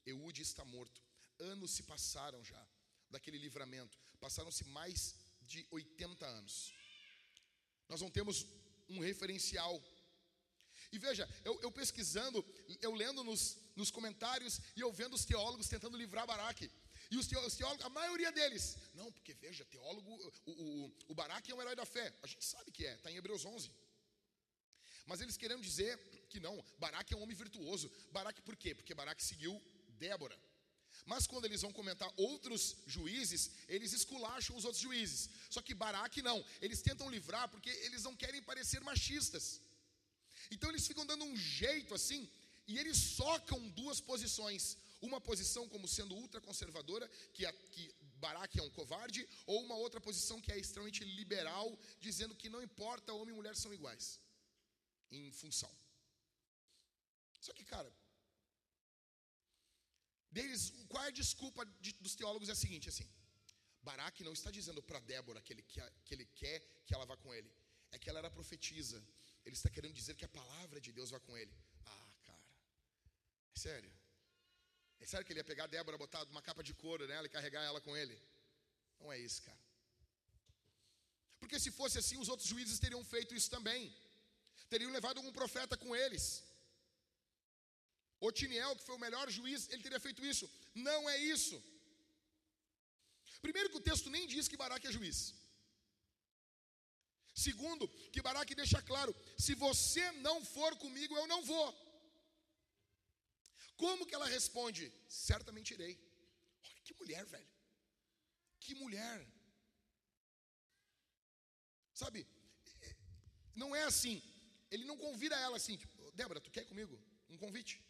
Eude 0.05 0.41
está 0.41 0.63
morto. 0.65 1.01
Anos 1.39 1.71
se 1.71 1.83
passaram 1.83 2.43
já 2.43 2.67
daquele 3.09 3.37
livramento. 3.37 3.97
Passaram-se 4.19 4.63
mais 4.65 5.15
de 5.41 5.65
80 5.71 6.25
anos. 6.25 6.73
Nós 7.89 8.01
não 8.01 8.09
temos 8.09 8.45
um 8.87 8.99
referencial. 8.99 9.81
E 10.91 10.97
veja, 10.97 11.27
eu, 11.43 11.59
eu 11.61 11.71
pesquisando, 11.71 12.43
eu 12.81 12.93
lendo 12.93 13.23
nos, 13.23 13.57
nos 13.75 13.91
comentários 13.91 14.59
e 14.75 14.81
eu 14.81 14.91
vendo 14.91 15.13
os 15.13 15.25
teólogos 15.25 15.67
tentando 15.67 15.97
livrar 15.97 16.25
Baraque. 16.25 16.69
E 17.09 17.17
os 17.17 17.27
teólogos, 17.27 17.59
a 17.81 17.89
maioria 17.89 18.31
deles, 18.31 18.77
não, 18.93 19.11
porque 19.11 19.33
veja, 19.33 19.65
teólogo, 19.65 20.09
o, 20.45 20.51
o, 20.51 20.95
o 21.09 21.15
Baraque 21.15 21.51
é 21.51 21.55
um 21.55 21.61
herói 21.61 21.75
da 21.75 21.85
fé. 21.85 22.13
A 22.21 22.27
gente 22.27 22.45
sabe 22.45 22.71
que 22.71 22.85
é, 22.85 22.95
está 22.95 23.11
em 23.11 23.17
Hebreus 23.17 23.43
11. 23.43 23.69
Mas 25.05 25.19
eles 25.19 25.35
querendo 25.35 25.61
dizer 25.61 25.97
que 26.29 26.39
não, 26.39 26.63
Baraque 26.77 27.13
é 27.13 27.17
um 27.17 27.23
homem 27.23 27.35
virtuoso. 27.35 27.91
Baraque 28.11 28.41
por 28.41 28.55
quê? 28.55 28.73
Porque 28.73 28.93
Baraque 28.93 29.23
seguiu 29.23 29.61
Débora. 30.05 30.37
Mas 31.11 31.25
quando 31.31 31.45
eles 31.45 31.61
vão 31.65 31.73
comentar 31.79 32.09
outros 32.27 32.75
juízes, 32.95 33.41
eles 33.67 33.91
esculacham 33.99 34.55
os 34.55 34.65
outros 34.65 34.83
juízes. 34.87 35.21
Só 35.49 35.61
que 35.61 35.73
Baraque 35.83 36.21
não, 36.29 36.37
eles 36.65 36.81
tentam 36.87 37.09
livrar 37.15 37.47
porque 37.53 37.69
eles 37.87 38.03
não 38.07 38.15
querem 38.15 38.41
parecer 38.51 38.81
machistas. 38.91 39.45
Então 40.53 40.69
eles 40.69 40.87
ficam 40.89 41.05
dando 41.05 41.25
um 41.25 41.35
jeito 41.35 41.93
assim, 41.99 42.21
e 42.67 42.77
eles 42.81 42.97
socam 42.97 43.59
duas 43.81 43.99
posições. 44.11 44.63
Uma 45.01 45.19
posição 45.19 45.63
como 45.73 45.87
sendo 45.87 46.15
ultraconservadora, 46.15 47.07
que, 47.33 47.43
é, 47.45 47.51
que 47.73 47.83
Baraque 48.23 48.59
é 48.59 48.63
um 48.63 48.69
covarde, 48.69 49.27
ou 49.47 49.63
uma 49.65 49.75
outra 49.75 49.99
posição 49.99 50.39
que 50.39 50.51
é 50.51 50.59
extremamente 50.59 51.03
liberal, 51.03 51.67
dizendo 51.99 52.35
que 52.35 52.49
não 52.55 52.61
importa, 52.61 53.13
homem 53.13 53.33
e 53.33 53.37
mulher 53.39 53.55
são 53.55 53.73
iguais, 53.73 54.19
em 55.09 55.31
função. 55.31 55.71
Só 57.39 57.51
que, 57.53 57.65
cara, 57.65 57.91
deles, 60.31 60.73
qual 60.89 61.03
é 61.03 61.07
a 61.07 61.11
desculpa 61.21 61.65
de, 61.79 61.91
dos 61.93 62.15
teólogos 62.15 62.49
é 62.49 62.53
a 62.53 62.55
seguinte, 62.55 62.89
assim, 62.89 63.07
Baraque 63.83 64.23
não 64.23 64.33
está 64.33 64.49
dizendo 64.51 64.81
para 64.81 64.99
Débora 64.99 65.41
que 65.41 65.53
ele, 65.53 65.63
que, 65.63 65.81
que 66.05 66.13
ele 66.13 66.25
quer 66.25 66.59
que 66.85 66.93
ela 66.93 67.05
vá 67.05 67.17
com 67.17 67.33
ele, 67.33 67.51
é 67.91 67.97
que 67.99 68.09
ela 68.09 68.19
era 68.19 68.29
profetiza, 68.29 69.03
ele 69.45 69.55
está 69.55 69.69
querendo 69.69 69.93
dizer 69.93 70.15
que 70.15 70.25
a 70.25 70.29
palavra 70.29 70.79
de 70.79 70.91
Deus 70.91 71.09
vá 71.09 71.19
com 71.19 71.37
ele. 71.37 71.53
Ah, 71.85 72.11
cara, 72.23 72.45
é 73.55 73.59
sério? 73.59 73.91
É 74.99 75.05
sério 75.05 75.25
que 75.25 75.33
ele 75.33 75.39
ia 75.39 75.43
pegar 75.43 75.63
a 75.63 75.67
Débora, 75.67 75.97
botar 75.97 76.23
uma 76.25 76.41
capa 76.41 76.63
de 76.63 76.73
couro 76.75 77.07
nela 77.07 77.25
e 77.25 77.29
carregar 77.29 77.63
ela 77.63 77.81
com 77.81 77.97
ele? 77.97 78.17
Não 78.99 79.11
é 79.11 79.17
isso, 79.17 79.41
cara. 79.41 79.59
Porque 81.39 81.59
se 81.59 81.71
fosse 81.71 81.97
assim, 81.97 82.17
os 82.17 82.29
outros 82.29 82.47
juízes 82.47 82.79
teriam 82.79 83.03
feito 83.03 83.33
isso 83.33 83.49
também. 83.49 83.91
Teriam 84.69 84.91
levado 84.91 85.17
algum 85.17 85.33
profeta 85.33 85.75
com 85.75 85.95
eles. 85.95 86.43
Otiniel, 88.27 88.75
que 88.77 88.85
foi 88.87 88.95
o 88.95 89.03
melhor 89.05 89.27
juiz, 89.37 89.61
ele 89.69 89.83
teria 89.85 89.99
feito 89.99 90.25
isso. 90.31 90.49
Não 90.87 91.09
é 91.09 91.17
isso. 91.35 91.55
Primeiro 93.45 93.69
que 93.71 93.79
o 93.81 93.87
texto 93.89 94.09
nem 94.15 94.27
diz 94.33 94.47
que 94.47 94.61
Baraque 94.63 94.87
é 94.87 94.97
juiz. 94.97 95.19
Segundo, 97.45 97.87
que 98.13 98.21
Baraque 98.27 98.59
deixa 98.61 98.79
claro: 98.81 99.15
se 99.45 99.53
você 99.55 100.05
não 100.27 100.37
for 100.45 100.71
comigo, 100.83 101.15
eu 101.17 101.27
não 101.33 101.41
vou. 101.51 101.67
Como 103.75 104.05
que 104.05 104.13
ela 104.13 104.27
responde? 104.37 104.83
Certamente 105.07 105.73
irei. 105.73 105.93
Olha 106.63 106.81
que 106.85 106.93
mulher, 106.93 107.25
velho. 107.25 107.51
Que 108.59 108.75
mulher. 108.75 109.17
Sabe, 112.01 112.27
não 113.55 113.75
é 113.75 113.83
assim. 113.83 114.21
Ele 114.69 114.85
não 114.85 114.97
convida 114.97 115.35
ela 115.35 115.57
assim, 115.57 115.75
tipo, 115.75 116.11
Débora, 116.11 116.39
tu 116.39 116.51
quer 116.51 116.61
ir 116.63 116.67
comigo? 116.67 116.95
Um 117.29 117.37
convite. 117.37 117.83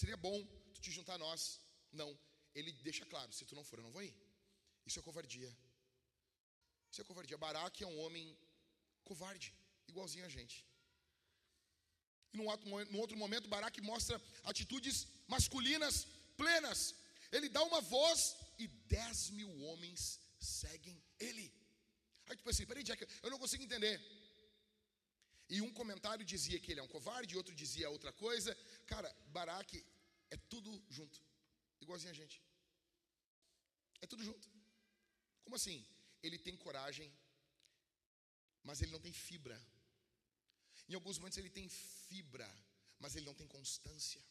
Seria 0.00 0.16
bom 0.16 0.36
tu 0.74 0.80
te 0.80 0.90
juntar 0.90 1.14
a 1.14 1.22
nós. 1.26 1.60
Não. 1.92 2.10
Ele 2.54 2.72
deixa 2.88 3.04
claro: 3.06 3.32
se 3.32 3.44
tu 3.44 3.54
não 3.54 3.64
for, 3.64 3.78
eu 3.78 3.84
não 3.84 3.92
vou 3.96 4.02
ir. 4.02 4.14
Isso 4.86 4.98
é 4.98 5.02
covardia. 5.02 5.50
Isso 6.90 7.00
é 7.00 7.04
covardia. 7.04 7.38
Baraque 7.38 7.84
é 7.84 7.86
um 7.86 7.98
homem 8.04 8.26
covarde, 9.04 9.54
igualzinho 9.88 10.26
a 10.26 10.28
gente. 10.28 10.56
E 12.32 12.36
num 12.36 12.46
outro, 12.46 12.68
num 12.92 13.00
outro 13.04 13.16
momento, 13.16 13.48
Baraque 13.48 13.80
mostra 13.80 14.20
atitudes 14.52 15.06
masculinas 15.34 16.06
plenas. 16.36 16.94
Ele 17.30 17.48
dá 17.48 17.62
uma 17.62 17.80
voz 17.80 18.36
e 18.58 18.66
dez 18.96 19.30
mil 19.30 19.50
homens 19.66 20.20
seguem 20.38 21.02
ele. 21.18 21.46
Aí 22.26 22.36
tu 22.36 22.42
pensa 22.42 22.56
assim, 22.58 22.66
peraí, 22.66 22.82
Jack, 22.82 23.06
eu 23.22 23.30
não 23.30 23.38
consigo 23.38 23.62
entender. 23.62 24.00
E 25.48 25.60
um 25.60 25.72
comentário 25.72 26.24
dizia 26.24 26.58
que 26.58 26.70
ele 26.72 26.80
é 26.80 26.82
um 26.82 26.88
covarde, 26.88 27.36
outro 27.36 27.54
dizia 27.54 27.90
outra 27.90 28.12
coisa. 28.12 28.54
Cara, 28.86 29.14
Baraque 29.26 29.84
é 30.30 30.36
tudo 30.36 30.70
junto, 30.88 31.20
igualzinho 31.80 32.12
a 32.12 32.14
gente. 32.14 32.42
É 34.00 34.06
tudo 34.06 34.24
junto. 34.24 34.48
Como 35.44 35.56
assim? 35.56 35.86
Ele 36.22 36.38
tem 36.38 36.56
coragem, 36.56 37.12
mas 38.62 38.80
ele 38.80 38.92
não 38.92 39.00
tem 39.00 39.12
fibra. 39.12 39.60
Em 40.88 40.94
alguns 40.94 41.18
momentos 41.18 41.38
ele 41.38 41.50
tem 41.50 41.68
fibra, 41.68 42.50
mas 42.98 43.14
ele 43.14 43.26
não 43.26 43.34
tem 43.34 43.46
constância. 43.46 44.22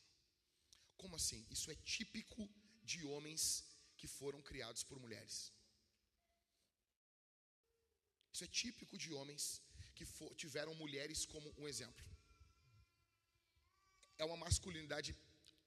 Como 0.97 1.15
assim? 1.15 1.45
Isso 1.49 1.69
é 1.71 1.75
típico 1.75 2.49
de 2.83 3.03
homens 3.05 3.63
que 3.97 4.07
foram 4.07 4.41
criados 4.41 4.83
por 4.83 4.99
mulheres. 4.99 5.51
Isso 8.33 8.43
é 8.43 8.47
típico 8.47 8.97
de 8.97 9.13
homens 9.13 9.61
que 9.95 10.05
for, 10.05 10.33
tiveram 10.35 10.73
mulheres 10.75 11.25
como 11.25 11.53
um 11.57 11.67
exemplo. 11.67 12.05
É 14.17 14.25
uma 14.25 14.37
masculinidade 14.37 15.15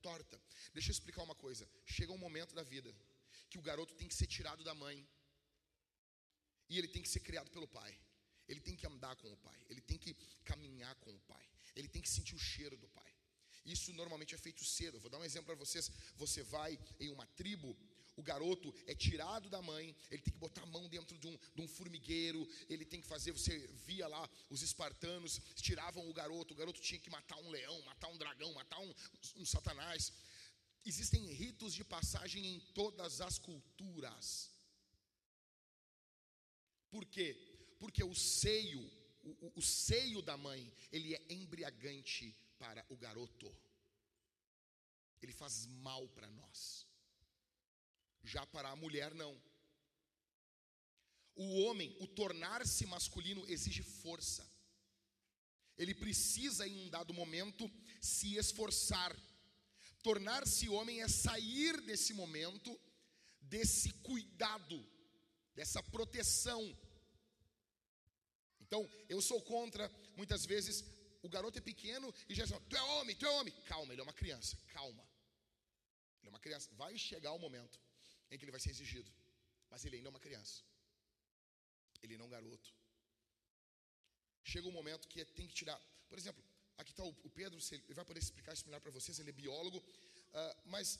torta. 0.00 0.40
Deixa 0.72 0.90
eu 0.90 0.92
explicar 0.92 1.22
uma 1.22 1.34
coisa. 1.34 1.68
Chega 1.84 2.12
um 2.12 2.18
momento 2.26 2.54
da 2.54 2.62
vida 2.62 2.94
que 3.50 3.58
o 3.58 3.62
garoto 3.62 3.94
tem 3.94 4.08
que 4.08 4.14
ser 4.14 4.26
tirado 4.26 4.62
da 4.64 4.74
mãe 4.74 5.06
e 6.68 6.78
ele 6.78 6.88
tem 6.88 7.02
que 7.02 7.08
ser 7.08 7.20
criado 7.20 7.50
pelo 7.50 7.68
pai. 7.68 7.92
Ele 8.48 8.60
tem 8.60 8.76
que 8.76 8.86
andar 8.86 9.14
com 9.16 9.32
o 9.32 9.36
pai, 9.38 9.60
ele 9.68 9.80
tem 9.80 9.98
que 9.98 10.14
caminhar 10.44 10.94
com 10.96 11.12
o 11.12 11.20
pai, 11.20 11.44
ele 11.74 11.88
tem 11.88 12.00
que 12.00 12.08
sentir 12.08 12.34
o 12.36 12.38
cheiro 12.38 12.76
do 12.76 12.88
pai. 12.88 13.12
Isso 13.64 13.92
normalmente 13.92 14.34
é 14.36 14.38
feito 14.38 14.64
cedo. 14.64 15.00
Vou 15.00 15.10
dar 15.10 15.18
um 15.18 15.24
exemplo 15.24 15.46
para 15.46 15.56
vocês. 15.56 15.90
Você 16.14 16.44
vai 16.44 16.78
em 17.00 17.10
uma 17.10 17.26
tribo, 17.40 17.76
garoto 18.30 18.74
é 18.86 18.94
tirado 18.94 19.48
da 19.48 19.62
mãe, 19.62 19.86
ele 20.10 20.22
tem 20.22 20.32
que 20.32 20.44
botar 20.46 20.62
a 20.62 20.72
mão 20.76 20.88
dentro 20.88 21.16
de 21.22 21.26
um, 21.28 21.36
de 21.54 21.60
um 21.62 21.68
formigueiro, 21.68 22.46
ele 22.68 22.84
tem 22.84 23.00
que 23.00 23.06
fazer. 23.14 23.32
Você 23.32 23.56
via 23.86 24.06
lá 24.14 24.28
os 24.50 24.62
espartanos 24.62 25.40
tiravam 25.68 26.08
o 26.10 26.12
garoto, 26.20 26.52
o 26.52 26.56
garoto 26.56 26.80
tinha 26.80 27.00
que 27.00 27.14
matar 27.18 27.38
um 27.38 27.50
leão, 27.50 27.80
matar 27.82 28.08
um 28.08 28.18
dragão, 28.18 28.52
matar 28.52 28.80
um, 28.80 28.92
um 29.36 29.46
satanás. 29.46 30.12
Existem 30.84 31.24
ritos 31.42 31.72
de 31.74 31.84
passagem 31.84 32.44
em 32.54 32.60
todas 32.80 33.20
as 33.20 33.38
culturas. 33.38 34.50
Por 36.90 37.04
quê? 37.06 37.28
Porque 37.80 38.02
o 38.04 38.14
seio, 38.14 38.82
o, 39.22 39.52
o 39.56 39.62
seio 39.62 40.20
da 40.22 40.36
mãe, 40.36 40.72
ele 40.92 41.14
é 41.14 41.20
embriagante 41.30 42.36
para 42.58 42.84
o 42.88 42.96
garoto. 42.96 43.54
Ele 45.22 45.32
faz 45.32 45.66
mal 45.66 46.08
para 46.08 46.30
nós. 46.30 46.86
Já 48.26 48.44
para 48.44 48.70
a 48.70 48.76
mulher, 48.76 49.14
não. 49.14 49.40
o 51.36 51.60
homem, 51.62 51.96
o 52.00 52.08
tornar-se 52.08 52.84
masculino 52.86 53.46
exige 53.48 53.82
força. 53.82 54.44
Ele 55.78 55.94
precisa, 55.94 56.66
em 56.66 56.86
um 56.86 56.88
dado 56.90 57.14
momento, 57.14 57.70
se 58.00 58.36
esforçar. 58.36 59.16
Tornar-se 60.02 60.68
homem 60.68 61.02
é 61.02 61.08
sair 61.08 61.80
desse 61.82 62.12
momento, 62.14 62.76
desse 63.40 63.92
cuidado, 64.08 64.84
dessa 65.54 65.80
proteção. 65.84 66.62
Então, 68.60 68.90
eu 69.08 69.22
sou 69.22 69.40
contra, 69.42 69.88
muitas 70.16 70.44
vezes, 70.44 70.84
o 71.22 71.28
garoto 71.28 71.58
é 71.58 71.60
pequeno 71.60 72.12
e 72.28 72.34
já 72.34 72.44
diz: 72.44 72.58
Tu 72.68 72.76
é 72.76 72.82
homem, 72.82 73.14
tu 73.14 73.24
é 73.24 73.30
homem. 73.30 73.54
Calma, 73.66 73.92
ele 73.92 74.00
é 74.00 74.04
uma 74.04 74.12
criança, 74.12 74.56
calma. 74.72 75.06
Ele 76.20 76.28
é 76.28 76.30
uma 76.30 76.40
criança. 76.40 76.68
Vai 76.74 76.98
chegar 76.98 77.32
o 77.32 77.38
momento 77.38 77.85
em 78.30 78.38
que 78.38 78.44
ele 78.44 78.50
vai 78.50 78.60
ser 78.60 78.70
exigido, 78.70 79.10
mas 79.70 79.84
ele 79.84 79.96
ainda 79.96 80.08
é 80.08 80.14
uma 80.14 80.20
criança. 80.20 80.62
Ele 82.02 82.16
não 82.16 82.24
é 82.24 82.28
um 82.28 82.30
garoto. 82.30 82.74
Chega 84.44 84.68
um 84.68 84.72
momento 84.72 85.08
que 85.08 85.24
tem 85.24 85.46
que 85.46 85.54
tirar. 85.54 85.78
Por 86.08 86.18
exemplo, 86.18 86.42
aqui 86.78 86.92
está 86.92 87.02
o 87.04 87.30
Pedro, 87.30 87.58
ele 87.72 87.94
vai 87.94 88.04
poder 88.04 88.20
explicar 88.20 88.52
isso 88.52 88.66
melhor 88.66 88.80
para 88.80 88.90
vocês, 88.90 89.18
ele 89.18 89.30
é 89.30 89.32
biólogo, 89.32 89.78
uh, 89.78 90.56
mas 90.66 90.98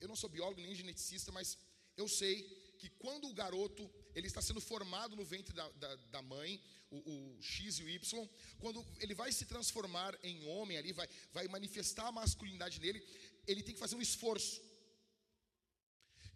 eu 0.00 0.08
não 0.08 0.16
sou 0.16 0.30
biólogo 0.30 0.60
nem 0.60 0.74
geneticista, 0.74 1.32
mas 1.32 1.58
eu 1.96 2.08
sei 2.08 2.42
que 2.78 2.90
quando 2.90 3.28
o 3.28 3.34
garoto 3.34 3.90
ele 4.14 4.26
está 4.26 4.40
sendo 4.40 4.60
formado 4.60 5.16
no 5.16 5.24
ventre 5.24 5.54
da, 5.54 5.68
da, 5.70 5.96
da 5.96 6.22
mãe, 6.22 6.62
o, 6.90 6.98
o, 7.36 7.42
X 7.42 7.78
e 7.78 7.82
o 7.84 7.88
Y, 7.88 8.28
quando 8.58 8.86
ele 8.98 9.14
vai 9.14 9.32
se 9.32 9.46
transformar 9.46 10.18
em 10.22 10.44
homem 10.46 10.76
ali, 10.76 10.92
vai, 10.92 11.08
vai 11.32 11.48
manifestar 11.48 12.06
a 12.08 12.12
masculinidade 12.12 12.80
nele, 12.80 13.02
ele 13.46 13.62
tem 13.62 13.74
que 13.74 13.80
fazer 13.80 13.96
um 13.96 14.02
esforço. 14.02 14.62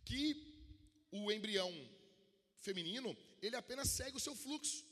Que 0.05 0.23
o 1.11 1.31
embrião 1.31 1.73
feminino, 2.59 3.17
ele 3.43 3.57
apenas 3.57 3.91
segue 3.91 4.17
o 4.17 4.21
seu 4.21 4.35
fluxo. 4.35 4.85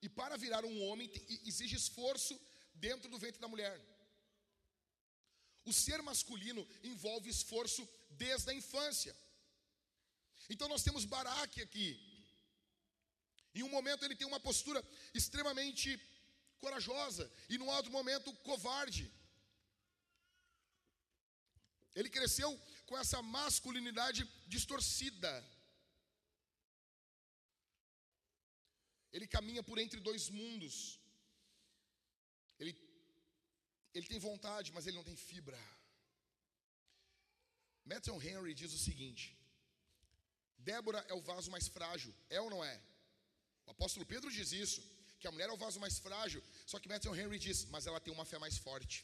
E 0.00 0.08
para 0.08 0.36
virar 0.36 0.64
um 0.64 0.82
homem, 0.86 1.10
exige 1.46 1.76
esforço 1.76 2.38
dentro 2.74 3.08
do 3.08 3.18
ventre 3.18 3.40
da 3.40 3.48
mulher. 3.48 3.80
O 5.64 5.72
ser 5.72 6.02
masculino 6.02 6.66
envolve 6.82 7.28
esforço 7.30 7.88
desde 8.10 8.50
a 8.50 8.54
infância. 8.54 9.14
Então 10.50 10.68
nós 10.68 10.82
temos 10.82 11.04
Baraque 11.04 11.62
aqui. 11.62 11.88
Em 13.54 13.62
um 13.62 13.68
momento 13.68 14.04
ele 14.04 14.16
tem 14.16 14.26
uma 14.26 14.40
postura 14.40 14.82
extremamente 15.14 16.00
corajosa, 16.60 17.30
e 17.48 17.58
num 17.58 17.68
outro 17.68 17.90
momento 17.90 18.32
covarde. 18.50 19.10
Ele 21.94 22.08
cresceu 22.08 22.50
com 22.92 22.98
essa 23.02 23.20
masculinidade 23.36 24.22
distorcida. 24.54 25.32
Ele 29.14 29.26
caminha 29.34 29.62
por 29.68 29.78
entre 29.84 29.98
dois 30.08 30.24
mundos. 30.38 30.74
Ele, 32.60 32.72
ele 33.94 34.06
tem 34.12 34.18
vontade, 34.28 34.72
mas 34.74 34.86
ele 34.86 34.98
não 34.98 35.08
tem 35.08 35.16
fibra. 35.16 35.62
Matthew 37.90 38.22
Henry 38.26 38.52
diz 38.62 38.74
o 38.74 38.84
seguinte: 38.88 39.24
Débora 40.70 41.00
é 41.12 41.14
o 41.14 41.24
vaso 41.30 41.50
mais 41.54 41.68
frágil, 41.76 42.14
é 42.28 42.40
ou 42.42 42.50
não 42.54 42.62
é? 42.72 42.76
O 43.66 43.70
apóstolo 43.76 44.04
Pedro 44.12 44.30
diz 44.38 44.52
isso, 44.64 44.82
que 45.18 45.28
a 45.28 45.32
mulher 45.32 45.48
é 45.48 45.56
o 45.56 45.62
vaso 45.64 45.80
mais 45.84 45.98
frágil, 46.06 46.42
só 46.70 46.78
que 46.78 46.90
Matthew 46.92 47.16
Henry 47.18 47.38
diz, 47.38 47.64
mas 47.74 47.86
ela 47.86 48.02
tem 48.04 48.12
uma 48.12 48.26
fé 48.32 48.38
mais 48.38 48.58
forte. 48.58 48.96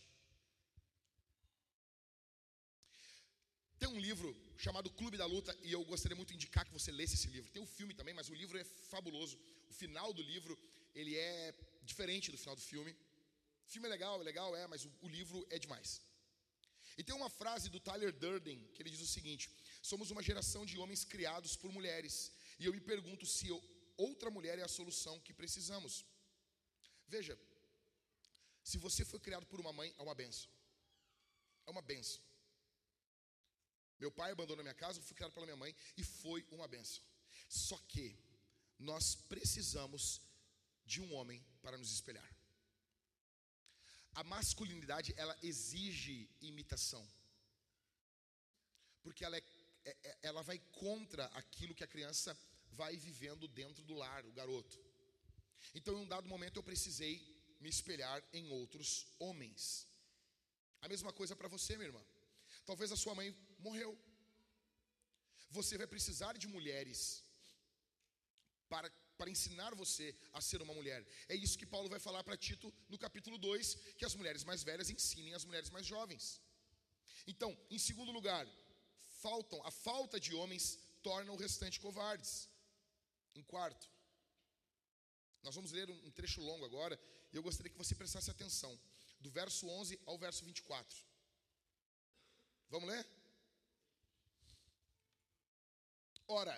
Tem 3.79 3.89
um 3.89 4.01
livro 4.09 4.29
chamado 4.57 4.91
Clube 4.91 5.17
da 5.17 5.27
Luta, 5.27 5.57
e 5.63 5.73
eu 5.73 5.85
gostaria 5.85 6.17
muito 6.17 6.31
de 6.31 6.35
indicar 6.35 6.65
que 6.65 6.73
você 6.73 6.91
lesse 6.91 7.15
esse 7.15 7.29
livro. 7.29 7.51
Tem 7.51 7.63
o 7.63 7.65
um 7.65 7.75
filme 7.79 7.95
também, 7.95 8.15
mas 8.15 8.29
o 8.29 8.35
livro 8.35 8.59
é 8.59 8.65
fabuloso. 8.65 9.39
O 9.71 9.73
final 9.73 10.13
do 10.13 10.23
livro, 10.23 10.59
ele 10.95 11.17
é 11.17 11.55
diferente 11.83 12.31
do 12.33 12.39
final 12.39 12.57
do 12.57 12.61
filme. 12.61 12.93
O 13.67 13.71
filme 13.71 13.87
é 13.89 13.91
legal, 13.91 14.21
é 14.21 14.25
legal, 14.25 14.57
é, 14.57 14.67
mas 14.67 14.85
o, 14.85 14.91
o 15.03 15.09
livro 15.09 15.47
é 15.51 15.59
demais. 15.59 16.01
E 16.97 17.05
tem 17.05 17.15
uma 17.15 17.31
frase 17.31 17.69
do 17.71 17.79
Tyler 17.79 18.13
Durden, 18.13 18.59
que 18.75 18.83
ele 18.83 18.91
diz 18.91 19.01
o 19.01 19.07
seguinte: 19.07 19.49
Somos 19.81 20.11
uma 20.11 20.23
geração 20.23 20.67
de 20.67 20.77
homens 20.79 21.05
criados 21.05 21.55
por 21.57 21.71
mulheres, 21.73 22.33
e 22.59 22.65
eu 22.67 22.73
me 22.73 22.81
pergunto 22.81 23.25
se 23.27 23.47
eu, 23.47 23.63
outra 23.97 24.31
mulher 24.31 24.59
é 24.59 24.63
a 24.63 24.77
solução 24.79 25.21
que 25.21 25.33
precisamos. 25.33 26.05
Veja, 27.07 27.39
se 28.65 28.77
você 28.79 29.05
foi 29.05 29.21
criado 29.21 29.47
por 29.47 29.61
uma 29.61 29.73
mãe, 29.73 29.95
é 29.97 30.03
uma 30.03 30.15
benção. 30.15 30.51
É 31.67 31.71
uma 31.71 31.81
benção. 31.81 32.28
Meu 33.99 34.11
pai 34.11 34.31
abandonou 34.31 34.63
minha 34.63 34.75
casa, 34.75 35.03
fui 35.03 35.17
criado 35.17 35.33
pela 35.33 35.47
minha 35.47 35.57
mãe 35.57 35.75
e 35.97 36.05
foi 36.05 36.47
uma 36.51 36.69
benção. 36.69 37.03
Só 37.49 37.77
que 37.89 38.17
nós 38.79 39.15
precisamos 39.15 40.21
de 40.87 41.01
um 41.01 41.13
homem 41.15 41.45
para 41.61 41.77
nos 41.77 41.93
espelhar. 41.93 42.31
A 44.15 44.25
masculinidade, 44.25 45.13
ela 45.17 45.37
exige 45.43 46.29
imitação. 46.41 47.07
Porque 49.03 49.25
ela, 49.25 49.37
é, 49.37 49.43
é, 49.85 49.97
é, 50.03 50.19
ela 50.23 50.43
vai 50.43 50.59
contra 50.73 51.27
aquilo 51.27 51.75
que 51.75 51.85
a 51.85 51.89
criança 51.89 52.37
vai 52.73 52.97
vivendo 52.97 53.49
dentro 53.49 53.85
do 53.85 53.95
lar, 53.95 54.25
o 54.27 54.33
garoto. 54.33 54.79
Então, 55.75 55.95
em 55.95 56.03
um 56.03 56.09
dado 56.09 56.29
momento, 56.29 56.57
eu 56.57 56.63
precisei 56.63 57.15
me 57.61 57.69
espelhar 57.69 58.23
em 58.33 58.49
outros 58.51 59.07
homens. 59.19 59.87
A 60.81 60.89
mesma 60.89 61.13
coisa 61.13 61.35
para 61.35 61.49
você, 61.49 61.77
minha 61.77 61.89
irmã. 61.89 62.05
Talvez 62.65 62.93
a 62.93 62.97
sua 62.97 63.15
mãe 63.15 63.37
morreu. 63.67 63.93
Você 65.51 65.77
vai 65.79 65.87
precisar 65.87 66.35
de 66.43 66.47
mulheres 66.47 67.01
para, 68.69 68.91
para 69.17 69.31
ensinar 69.31 69.75
você 69.75 70.15
a 70.33 70.41
ser 70.41 70.61
uma 70.63 70.75
mulher. 70.75 71.01
É 71.29 71.35
isso 71.35 71.59
que 71.59 71.67
Paulo 71.75 71.89
vai 71.89 71.99
falar 71.99 72.23
para 72.23 72.37
Tito 72.37 72.73
no 72.89 72.99
capítulo 72.99 73.39
2, 73.39 73.75
que 73.99 74.05
as 74.05 74.15
mulheres 74.15 74.45
mais 74.45 74.63
velhas 74.63 74.91
ensinem 74.91 75.35
as 75.35 75.45
mulheres 75.45 75.71
mais 75.71 75.87
jovens. 75.87 76.41
Então, 77.27 77.57
em 77.71 77.79
segundo 77.79 78.13
lugar, 78.13 78.47
faltam, 79.23 79.61
a 79.65 79.71
falta 79.71 80.19
de 80.21 80.35
homens 80.35 80.79
torna 81.03 81.33
o 81.33 81.37
restante 81.37 81.81
covardes. 81.81 82.49
Em 83.35 83.43
quarto, 83.43 83.89
nós 85.43 85.55
vamos 85.55 85.73
ler 85.73 85.89
um 85.91 86.11
trecho 86.11 86.41
longo 86.41 86.65
agora, 86.65 86.99
e 87.33 87.37
eu 87.37 87.43
gostaria 87.43 87.71
que 87.71 87.79
você 87.79 87.95
prestasse 87.95 88.31
atenção, 88.31 88.79
do 89.21 89.31
verso 89.31 89.67
11 89.69 90.01
ao 90.07 90.19
verso 90.19 90.45
24. 90.45 90.97
Vamos 92.71 92.89
ler? 92.89 93.07
Ora, 96.29 96.57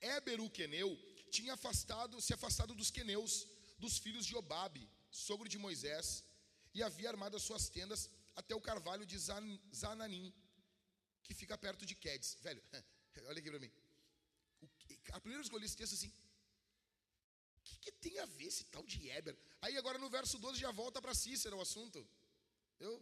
Éber 0.00 0.40
o 0.40 0.50
queneu 0.50 0.90
tinha 1.30 1.54
afastado, 1.54 2.20
se 2.20 2.32
afastado 2.32 2.74
dos 2.74 2.90
queneus, 2.90 3.46
dos 3.78 3.98
filhos 3.98 4.24
de 4.24 4.34
Obabe, 4.34 4.88
sogro 5.10 5.48
de 5.48 5.58
Moisés, 5.58 6.24
e 6.72 6.82
havia 6.82 7.10
armado 7.10 7.36
as 7.36 7.42
suas 7.42 7.68
tendas 7.68 8.10
até 8.34 8.54
o 8.54 8.60
carvalho 8.60 9.04
de 9.04 9.18
Zan, 9.18 9.46
Zananim, 9.74 10.32
que 11.22 11.34
fica 11.34 11.56
perto 11.58 11.84
de 11.84 11.94
Quedes. 11.94 12.36
Velho, 12.40 12.62
olha 13.26 13.38
aqui 13.38 13.50
para 13.50 13.60
mim. 13.60 13.72
O, 14.62 14.68
a 15.12 15.20
primeira 15.20 15.40
vez 15.40 15.48
que 15.48 15.54
eu 15.54 15.58
li 15.58 15.66
esse 15.66 15.76
texto 15.76 15.94
assim, 15.94 16.12
o 17.58 17.60
que, 17.62 17.76
que, 17.78 17.92
tem 17.92 18.18
a 18.18 18.26
ver 18.26 18.46
esse 18.46 18.64
tal 18.64 18.84
de 18.84 19.10
Éber? 19.10 19.36
Aí 19.60 19.76
agora 19.76 19.98
no 19.98 20.08
verso 20.08 20.38
12 20.38 20.58
já 20.58 20.70
volta 20.70 21.02
para 21.02 21.14
Cícero 21.14 21.58
o 21.58 21.60
assunto. 21.60 22.06
Eu 22.80 22.94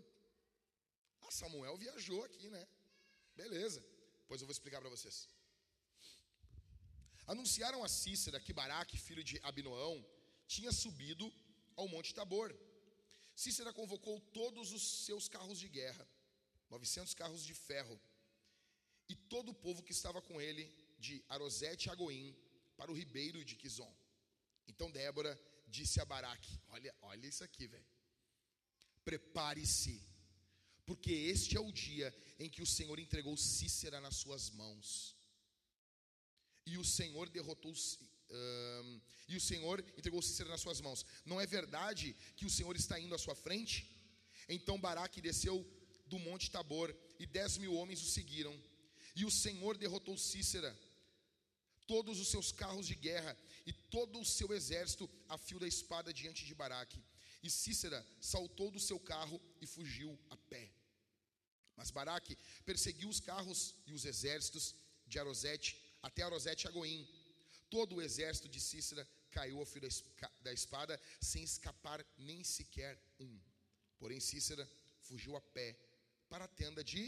ah, 1.23 1.31
Samuel 1.31 1.77
viajou 1.77 2.25
aqui, 2.25 2.49
né? 2.51 2.67
Beleza. 3.37 3.83
Pois 4.27 4.41
eu 4.41 4.47
vou 4.47 4.53
explicar 4.53 4.81
para 4.81 4.91
vocês. 4.91 5.29
Anunciaram 7.27 7.85
a 7.85 7.89
Cícera 7.89 8.41
que 8.41 8.53
Baraque, 8.53 8.97
filho 8.99 9.23
de 9.23 9.39
Abinoão, 9.43 10.05
tinha 10.47 10.73
subido 10.73 11.33
ao 11.77 11.89
Monte 11.89 12.15
Tabor. 12.15 12.55
Cícera 13.35 13.73
convocou 13.73 14.21
todos 14.33 14.73
os 14.73 15.05
seus 15.07 15.29
carros 15.29 15.59
de 15.59 15.69
guerra, 15.69 16.07
900 16.71 17.15
carros 17.15 17.45
de 17.45 17.55
ferro, 17.55 18.01
e 19.09 19.15
todo 19.15 19.51
o 19.51 19.55
povo 19.55 19.83
que 19.83 19.93
estava 19.93 20.21
com 20.21 20.41
ele, 20.41 20.71
de 20.99 21.25
Arosete 21.29 21.91
a 21.91 21.95
Goim, 21.95 22.37
para 22.77 22.91
o 22.91 22.95
ribeiro 22.95 23.45
de 23.45 23.57
Quizon. 23.57 23.93
Então 24.67 24.91
Débora 24.91 25.39
disse 25.67 26.01
a 26.01 26.05
Baraque: 26.05 26.61
Olha, 26.69 26.95
olha 27.03 27.27
isso 27.27 27.45
aqui, 27.45 27.67
velho. 27.67 27.87
Prepare-se 29.05 30.01
porque 30.85 31.13
este 31.13 31.57
é 31.57 31.61
o 31.61 31.73
dia 31.73 32.15
em 32.39 32.49
que 32.49 32.63
o 32.63 32.67
Senhor 32.67 32.99
entregou 32.99 33.37
Cícera 33.37 34.01
nas 34.01 34.17
suas 34.17 34.51
mãos. 34.51 35.17
E 36.65 36.79
o 36.79 36.85
Senhor 36.85 37.29
derrotou 37.29 37.73
um, 38.31 39.01
e 39.29 39.37
o 39.37 39.41
Senhor 39.41 39.85
entregou 39.97 40.23
Cícera 40.23 40.49
nas 40.49 40.61
suas 40.61 40.81
mãos. 40.81 41.05
Não 41.25 41.41
é 41.41 41.47
verdade 41.47 42.17
que 42.37 42.47
o 42.47 42.51
Senhor 42.51 42.75
está 42.77 42.99
indo 42.99 43.15
à 43.15 43.19
sua 43.19 43.35
frente? 43.35 43.89
Então 44.49 44.81
Baraque 44.81 45.21
desceu 45.21 45.65
do 46.07 46.19
monte 46.19 46.51
Tabor 46.51 46.95
e 47.19 47.27
dez 47.27 47.57
mil 47.57 47.75
homens 47.75 48.03
o 48.03 48.07
seguiram. 48.07 48.55
E 49.15 49.25
o 49.25 49.31
Senhor 49.31 49.77
derrotou 49.77 50.17
Cícera, 50.17 50.77
todos 51.87 52.19
os 52.21 52.29
seus 52.29 52.51
carros 52.53 52.87
de 52.87 52.95
guerra 52.95 53.37
e 53.67 53.73
todo 53.73 54.21
o 54.21 54.25
seu 54.25 54.53
exército 54.53 55.09
a 55.29 55.37
fio 55.37 55.59
da 55.59 55.69
espada 55.69 56.13
diante 56.13 56.45
de 56.45 56.55
Baraque. 56.55 57.03
E 57.43 57.51
Cícera 57.51 58.07
saltou 58.21 58.71
do 58.71 58.81
seu 58.81 58.99
carro 58.99 59.41
e 59.61 59.67
fugiu 59.67 60.19
a 60.31 60.37
pé. 60.37 60.71
Mas 61.77 61.91
Baraque 61.91 62.37
perseguiu 62.65 63.09
os 63.09 63.21
carros 63.21 63.75
e 63.87 63.93
os 63.93 64.05
exércitos 64.05 64.75
de 65.07 65.19
Arosete 65.19 65.77
até 66.03 66.23
Arosete 66.23 66.67
e 66.67 66.69
Agoim. 66.69 67.09
todo 67.71 67.97
o 67.97 68.03
exército 68.03 68.49
de 68.55 68.61
Cícera 68.61 69.09
caiu 69.31 69.59
ao 69.59 69.65
fio 69.65 69.83
da 70.47 70.53
espada, 70.53 71.01
sem 71.21 71.43
escapar 71.43 72.05
nem 72.19 72.45
sequer 72.45 72.95
um. 73.19 73.41
Porém, 73.99 74.21
Cícera 74.21 74.69
fugiu 75.01 75.37
a 75.37 75.41
pé 75.41 75.69
para 76.29 76.45
a 76.45 76.49
tenda 76.49 76.83
de. 76.85 77.03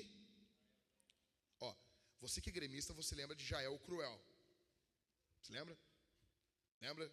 Ó, 1.61 1.75
você 2.21 2.41
que 2.41 2.49
é 2.49 2.53
gremista, 2.53 2.95
você 2.95 3.15
lembra 3.15 3.37
de 3.37 3.45
Jael 3.45 3.75
o 3.75 3.79
Cruel. 3.79 4.17
Você 5.41 5.53
lembra? 5.53 5.77
Lembra? 6.81 7.13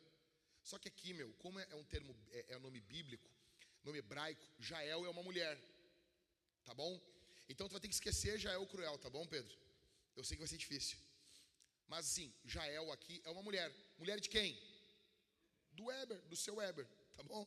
Só 0.64 0.78
que 0.80 0.88
aqui, 0.88 1.14
meu, 1.14 1.34
como 1.34 1.60
é 1.60 1.76
um 1.76 1.84
termo, 1.84 2.16
é, 2.32 2.54
é 2.54 2.58
um 2.58 2.62
nome 2.62 2.80
bíblico, 2.80 3.30
nome 3.84 3.98
hebraico, 4.00 4.46
Jael 4.60 5.06
é 5.06 5.10
uma 5.10 5.24
mulher. 5.24 5.60
Tá 6.64 6.74
bom? 6.74 7.02
Então 7.50 7.68
tu 7.68 7.72
vai 7.72 7.82
ter 7.82 7.90
que 7.90 7.96
esquecer 7.96 8.40
Jael 8.40 8.62
o 8.62 8.68
Cruel, 8.68 8.98
tá 8.98 9.10
bom, 9.10 9.26
Pedro? 9.28 9.54
Eu 10.16 10.24
sei 10.24 10.38
que 10.38 10.42
vai 10.42 10.48
ser 10.48 10.58
difícil. 10.58 10.98
Mas 11.92 12.06
sim, 12.06 12.34
Jael 12.46 12.90
aqui 12.96 13.22
é 13.26 13.30
uma 13.30 13.44
mulher. 13.48 13.70
Mulher 14.02 14.18
de 14.26 14.30
quem? 14.36 14.50
Do 15.74 15.86
Weber, 15.88 16.20
do 16.32 16.38
seu 16.44 16.56
Weber, 16.60 16.88
tá 17.18 17.24
bom? 17.32 17.44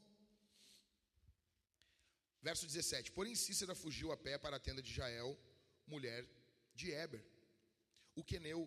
Verso 2.49 2.66
17: 2.66 3.12
Porém, 3.12 3.34
Cícera 3.34 3.74
fugiu 3.74 4.12
a 4.12 4.18
pé 4.26 4.36
para 4.36 4.57
a 4.57 4.64
tenda 4.66 4.82
de 4.82 4.92
Jael, 4.99 5.30
mulher 5.86 6.22
de 6.74 6.90
Eber, 6.90 7.24
o 8.14 8.22
queneu, 8.22 8.61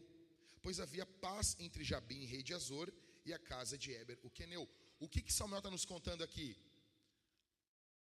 pois 0.63 0.79
havia 0.79 1.05
paz 1.05 1.55
entre 1.59 1.83
Jabim, 1.91 2.25
rei 2.25 2.41
de 2.41 2.55
Azor, 2.55 2.91
e 3.23 3.31
a 3.31 3.37
casa 3.51 3.77
de 3.77 3.91
Eber, 3.91 4.17
o 4.23 4.31
queneu. 4.31 4.67
O 4.99 5.07
que, 5.07 5.21
que 5.21 5.37
Samuel 5.39 5.59
está 5.59 5.69
nos 5.69 5.85
contando 5.85 6.23
aqui? 6.23 6.49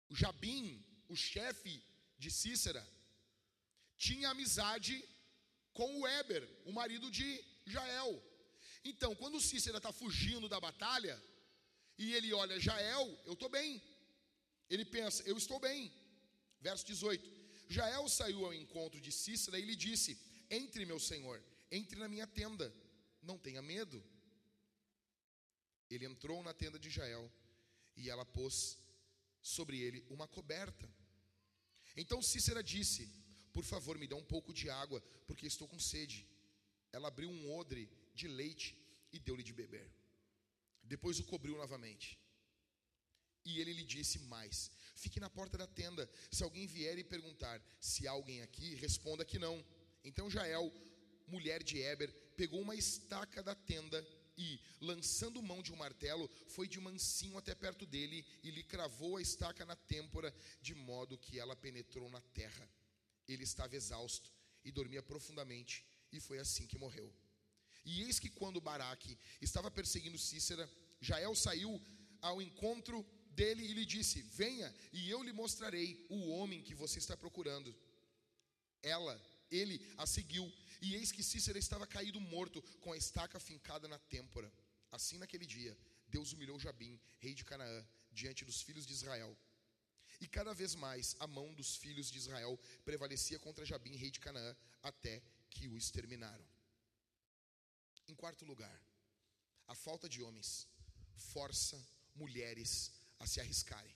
O 0.07 0.15
Jabim, 0.15 0.85
o 1.09 1.15
chefe 1.15 1.73
de 2.19 2.29
Cícera, 2.29 2.87
tinha 3.97 4.29
amizade 4.29 4.95
com 5.73 5.99
o 5.99 6.07
Eber, 6.07 6.47
o 6.63 6.71
marido 6.71 7.09
de 7.09 7.27
Jael. 7.65 8.21
Então, 8.83 9.15
quando 9.15 9.41
Cícera 9.41 9.77
está 9.77 9.91
fugindo 9.91 10.47
da 10.47 10.59
batalha, 10.59 11.21
e 11.97 12.13
ele 12.13 12.33
olha 12.33 12.59
Jael, 12.59 13.19
eu 13.25 13.33
estou 13.33 13.49
bem. 13.49 13.81
Ele 14.69 14.85
pensa, 14.85 15.23
eu 15.23 15.37
estou 15.37 15.59
bem. 15.59 15.91
Verso 16.61 16.85
18: 16.85 17.29
Jael 17.69 18.07
saiu 18.07 18.45
ao 18.45 18.53
encontro 18.53 18.99
de 18.99 19.11
Cícera 19.11 19.57
e 19.59 19.65
lhe 19.65 19.75
disse: 19.75 20.17
Entre, 20.49 20.85
meu 20.85 20.99
senhor, 20.99 21.43
entre 21.71 21.97
na 21.97 22.07
minha 22.07 22.27
tenda, 22.27 22.73
não 23.21 23.37
tenha 23.37 23.61
medo. 23.61 24.03
Ele 25.89 26.05
entrou 26.05 26.43
na 26.43 26.53
tenda 26.53 26.79
de 26.79 26.89
Jael 26.89 27.31
e 27.95 28.09
ela 28.09 28.25
pôs 28.25 28.77
sobre 29.41 29.79
ele 29.79 30.05
uma 30.09 30.27
coberta. 30.27 30.89
Então 31.95 32.21
Cícera 32.21 32.63
disse: 32.63 33.09
Por 33.53 33.63
favor, 33.63 33.97
me 33.97 34.07
dê 34.07 34.15
um 34.15 34.23
pouco 34.23 34.53
de 34.53 34.69
água, 34.69 35.01
porque 35.27 35.47
estou 35.47 35.67
com 35.67 35.79
sede. 35.79 36.27
Ela 36.95 37.09
abriu 37.09 37.29
um 37.29 37.41
odre 37.59 37.83
de 38.13 38.27
leite 38.39 38.67
e 39.11 39.19
deu-lhe 39.19 39.43
de 39.43 39.53
beber. 39.61 39.87
Depois 40.93 41.19
o 41.19 41.25
cobriu 41.31 41.57
novamente. 41.57 42.17
E 43.43 43.59
ele 43.59 43.73
lhe 43.73 43.83
disse 43.83 44.17
mais: 44.33 44.71
Fique 44.95 45.19
na 45.19 45.29
porta 45.29 45.57
da 45.57 45.67
tenda. 45.67 46.09
Se 46.31 46.41
alguém 46.43 46.65
vier 46.65 46.97
e 46.97 47.03
perguntar 47.03 47.61
se 47.79 48.07
há 48.07 48.11
alguém 48.11 48.41
aqui, 48.41 48.75
responda 48.75 49.25
que 49.25 49.37
não. 49.37 49.55
Então 50.05 50.29
Jael, 50.29 50.71
mulher 51.27 51.61
de 51.61 51.81
Eber, 51.81 52.11
pegou 52.37 52.61
uma 52.61 52.75
estaca 52.75 53.43
da 53.43 53.53
tenda 53.53 53.99
e, 54.37 54.59
lançando 54.79 55.41
mão 55.41 55.61
de 55.61 55.73
um 55.73 55.75
martelo, 55.75 56.29
foi 56.47 56.67
de 56.67 56.79
mansinho 56.79 57.37
até 57.37 57.53
perto 57.53 57.85
dele 57.85 58.25
e 58.41 58.51
lhe 58.51 58.63
cravou 58.63 59.17
a 59.17 59.21
estaca 59.21 59.65
na 59.65 59.75
têmpora, 59.75 60.33
de 60.61 60.73
modo 60.73 61.17
que 61.17 61.39
ela 61.39 61.55
penetrou 61.57 62.09
na 62.09 62.21
terra. 62.21 62.69
Ele 63.27 63.43
estava 63.43 63.75
exausto 63.75 64.31
e 64.63 64.71
dormia 64.71 65.03
profundamente, 65.03 65.85
e 66.17 66.21
foi 66.27 66.39
assim 66.39 66.65
que 66.67 66.77
morreu. 66.77 67.13
E 67.83 68.01
eis 68.03 68.19
que 68.19 68.29
quando 68.29 68.61
Baraque 68.61 69.17
estava 69.41 69.69
perseguindo 69.69 70.17
Cícera, 70.17 70.69
Jael 70.99 71.35
saiu 71.35 71.79
ao 72.21 72.41
encontro 72.41 73.05
dele 73.29 73.63
e 73.63 73.73
lhe 73.73 73.85
disse: 73.85 74.21
Venha, 74.21 74.73
e 74.91 75.09
eu 75.09 75.21
lhe 75.21 75.31
mostrarei 75.31 76.05
o 76.09 76.29
homem 76.29 76.63
que 76.63 76.73
você 76.73 76.97
está 76.99 77.15
procurando. 77.15 77.75
Ela, 78.81 79.15
ele 79.51 79.79
a 79.97 80.05
seguiu, 80.07 80.51
e 80.81 80.95
eis 80.95 81.11
que 81.11 81.23
Cícera 81.23 81.59
estava 81.59 81.85
caído 81.85 82.19
morto, 82.19 82.61
com 82.81 82.91
a 82.93 82.97
estaca 82.97 83.39
fincada 83.39 83.87
na 83.87 83.99
têmpora. 83.99 84.51
Assim, 84.91 85.17
naquele 85.17 85.45
dia, 85.45 85.77
Deus 86.07 86.33
humilhou 86.33 86.59
Jabim, 86.59 86.99
rei 87.19 87.33
de 87.33 87.43
Canaã, 87.43 87.85
diante 88.11 88.45
dos 88.45 88.61
filhos 88.61 88.85
de 88.85 88.93
Israel. 88.93 89.37
E 90.21 90.27
cada 90.27 90.53
vez 90.53 90.75
mais 90.75 91.15
a 91.19 91.27
mão 91.27 91.53
dos 91.53 91.75
filhos 91.75 92.09
de 92.09 92.17
Israel 92.17 92.57
prevalecia 92.85 93.37
contra 93.37 93.65
Jabim, 93.65 93.95
rei 93.95 94.09
de 94.09 94.19
Canaã, 94.19 94.55
até 94.81 95.21
que 95.55 95.67
o 95.67 95.77
exterminaram. 95.81 96.47
Em 98.07 98.15
quarto 98.21 98.43
lugar, 98.51 98.77
a 99.67 99.75
falta 99.85 100.07
de 100.13 100.21
homens 100.25 100.49
força 101.33 101.77
mulheres 102.23 102.71
a 103.19 103.25
se 103.31 103.39
arriscarem. 103.43 103.95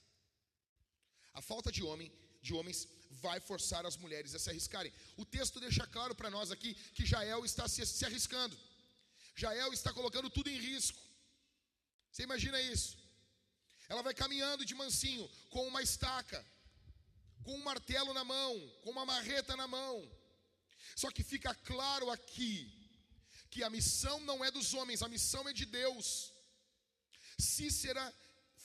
A 1.33 1.41
falta 1.49 1.71
de 1.71 1.83
homem, 1.83 2.11
de 2.41 2.53
homens 2.53 2.87
vai 3.25 3.39
forçar 3.39 3.85
as 3.85 3.97
mulheres 4.03 4.33
a 4.33 4.39
se 4.39 4.49
arriscarem. 4.49 4.93
O 5.17 5.25
texto 5.25 5.59
deixa 5.59 5.85
claro 5.95 6.15
para 6.15 6.29
nós 6.29 6.51
aqui 6.51 6.73
que 6.95 7.05
Jael 7.05 7.43
está 7.45 7.67
se, 7.67 7.85
se 7.85 8.05
arriscando. 8.05 8.57
Jael 9.35 9.71
está 9.73 9.93
colocando 9.93 10.29
tudo 10.29 10.49
em 10.49 10.59
risco. 10.59 10.99
Você 12.11 12.23
imagina 12.23 12.59
isso? 12.61 12.97
Ela 13.87 14.01
vai 14.01 14.13
caminhando 14.13 14.65
de 14.65 14.75
mansinho 14.75 15.29
com 15.49 15.67
uma 15.67 15.81
estaca, 15.81 16.45
com 17.43 17.53
um 17.55 17.63
martelo 17.63 18.13
na 18.13 18.23
mão, 18.23 18.53
com 18.83 18.91
uma 18.91 19.05
marreta 19.05 19.55
na 19.55 19.67
mão. 19.67 20.18
Só 20.95 21.09
que 21.11 21.23
fica 21.23 21.53
claro 21.55 22.09
aqui 22.09 22.53
que 23.49 23.63
a 23.63 23.69
missão 23.69 24.19
não 24.21 24.43
é 24.43 24.51
dos 24.51 24.73
homens, 24.73 25.01
a 25.01 25.07
missão 25.07 25.47
é 25.47 25.53
de 25.53 25.65
Deus. 25.65 26.33
Cícera 27.37 28.05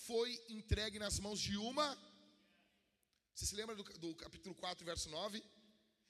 foi 0.07 0.31
entregue 0.49 0.99
nas 0.99 1.19
mãos 1.19 1.41
de 1.41 1.57
uma. 1.57 1.87
Você 3.35 3.47
se 3.47 3.55
lembra 3.55 3.75
do, 3.75 3.83
do 4.05 4.15
capítulo 4.15 4.55
4, 4.55 4.85
verso 4.85 5.09
9? 5.09 5.43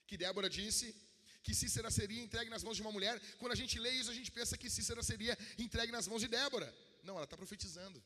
Que 0.07 0.17
Débora 0.17 0.51
disse 0.51 0.95
que 1.43 1.55
Cícera 1.55 1.91
seria 1.91 2.23
entregue 2.23 2.51
nas 2.51 2.63
mãos 2.65 2.77
de 2.77 2.83
uma 2.83 2.91
mulher. 2.91 3.21
Quando 3.39 3.53
a 3.53 3.61
gente 3.63 3.79
lê 3.79 3.91
isso, 3.91 4.11
a 4.11 4.15
gente 4.15 4.31
pensa 4.31 4.57
que 4.57 4.71
Cícera 4.71 5.03
seria 5.03 5.37
entregue 5.59 5.93
nas 5.93 6.09
mãos 6.09 6.23
de 6.23 6.29
Débora. 6.29 6.75
Não, 7.03 7.15
ela 7.17 7.25
está 7.25 7.37
profetizando. 7.37 8.03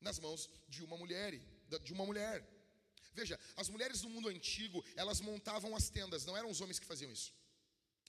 Nas 0.00 0.18
mãos 0.18 0.48
de 0.68 0.82
uma 0.82 0.96
mulher, 0.96 1.38
de 1.84 1.92
uma 1.92 2.06
mulher. 2.06 2.55
Veja, 3.16 3.40
as 3.56 3.70
mulheres 3.70 4.02
do 4.02 4.10
mundo 4.10 4.28
antigo, 4.28 4.84
elas 4.94 5.22
montavam 5.22 5.74
as 5.74 5.88
tendas, 5.88 6.26
não 6.26 6.36
eram 6.36 6.50
os 6.50 6.60
homens 6.60 6.78
que 6.78 6.84
faziam 6.92 7.10
isso. 7.10 7.32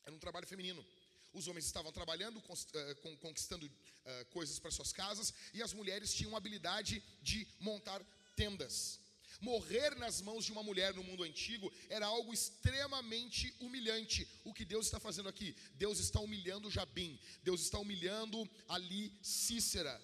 Era 0.05 0.13
um 0.13 0.19
trabalho 0.19 0.45
feminino. 0.45 0.85
Os 1.33 1.47
homens 1.47 1.65
estavam 1.65 1.91
trabalhando, 1.93 2.43
eh, 2.73 2.95
conquistando 3.21 3.65
eh, 4.05 4.23
coisas 4.25 4.59
para 4.59 4.69
suas 4.69 4.91
casas, 4.91 5.33
e 5.53 5.61
as 5.61 5.73
mulheres 5.73 6.13
tinham 6.13 6.33
a 6.35 6.37
habilidade 6.37 7.01
de 7.21 7.47
montar 7.59 8.01
tendas. 8.35 8.99
Morrer 9.39 9.95
nas 9.95 10.19
mãos 10.19 10.43
de 10.43 10.51
uma 10.51 10.63
mulher 10.63 10.93
no 10.93 11.03
mundo 11.03 11.23
antigo 11.23 11.71
era 11.89 12.05
algo 12.05 12.33
extremamente 12.33 13.55
humilhante. 13.61 14.27
O 14.43 14.53
que 14.53 14.65
Deus 14.65 14.87
está 14.87 14.99
fazendo 14.99 15.29
aqui? 15.29 15.55
Deus 15.75 15.99
está 15.99 16.19
humilhando 16.19 16.71
Jabim, 16.71 17.17
Deus 17.43 17.61
está 17.61 17.79
humilhando 17.79 18.49
ali 18.67 19.13
Cícera. 19.21 20.01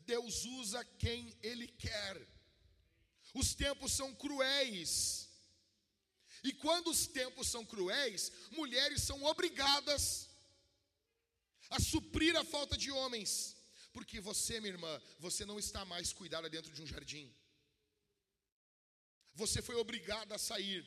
Deus 0.00 0.44
usa 0.44 0.84
quem 0.98 1.36
Ele 1.42 1.68
quer. 1.68 2.33
Os 3.34 3.54
tempos 3.54 3.92
são 3.92 4.14
cruéis. 4.14 5.28
E 6.42 6.52
quando 6.52 6.88
os 6.90 7.06
tempos 7.06 7.48
são 7.48 7.64
cruéis, 7.64 8.30
mulheres 8.50 9.02
são 9.02 9.22
obrigadas 9.24 10.28
a 11.70 11.80
suprir 11.80 12.36
a 12.36 12.44
falta 12.44 12.76
de 12.76 12.90
homens. 12.90 13.56
Porque 13.92 14.20
você, 14.20 14.60
minha 14.60 14.74
irmã, 14.74 15.02
você 15.18 15.44
não 15.44 15.58
está 15.58 15.84
mais 15.84 16.12
cuidada 16.12 16.48
dentro 16.48 16.72
de 16.72 16.82
um 16.82 16.86
jardim. 16.86 17.32
Você 19.34 19.60
foi 19.60 19.74
obrigada 19.76 20.34
a 20.34 20.38
sair. 20.38 20.84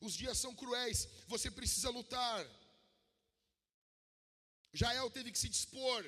Os 0.00 0.14
dias 0.14 0.38
são 0.38 0.54
cruéis, 0.54 1.08
você 1.26 1.50
precisa 1.50 1.90
lutar. 1.90 2.46
Jael 4.72 5.10
teve 5.10 5.30
que 5.32 5.38
se 5.38 5.48
dispor. 5.48 6.02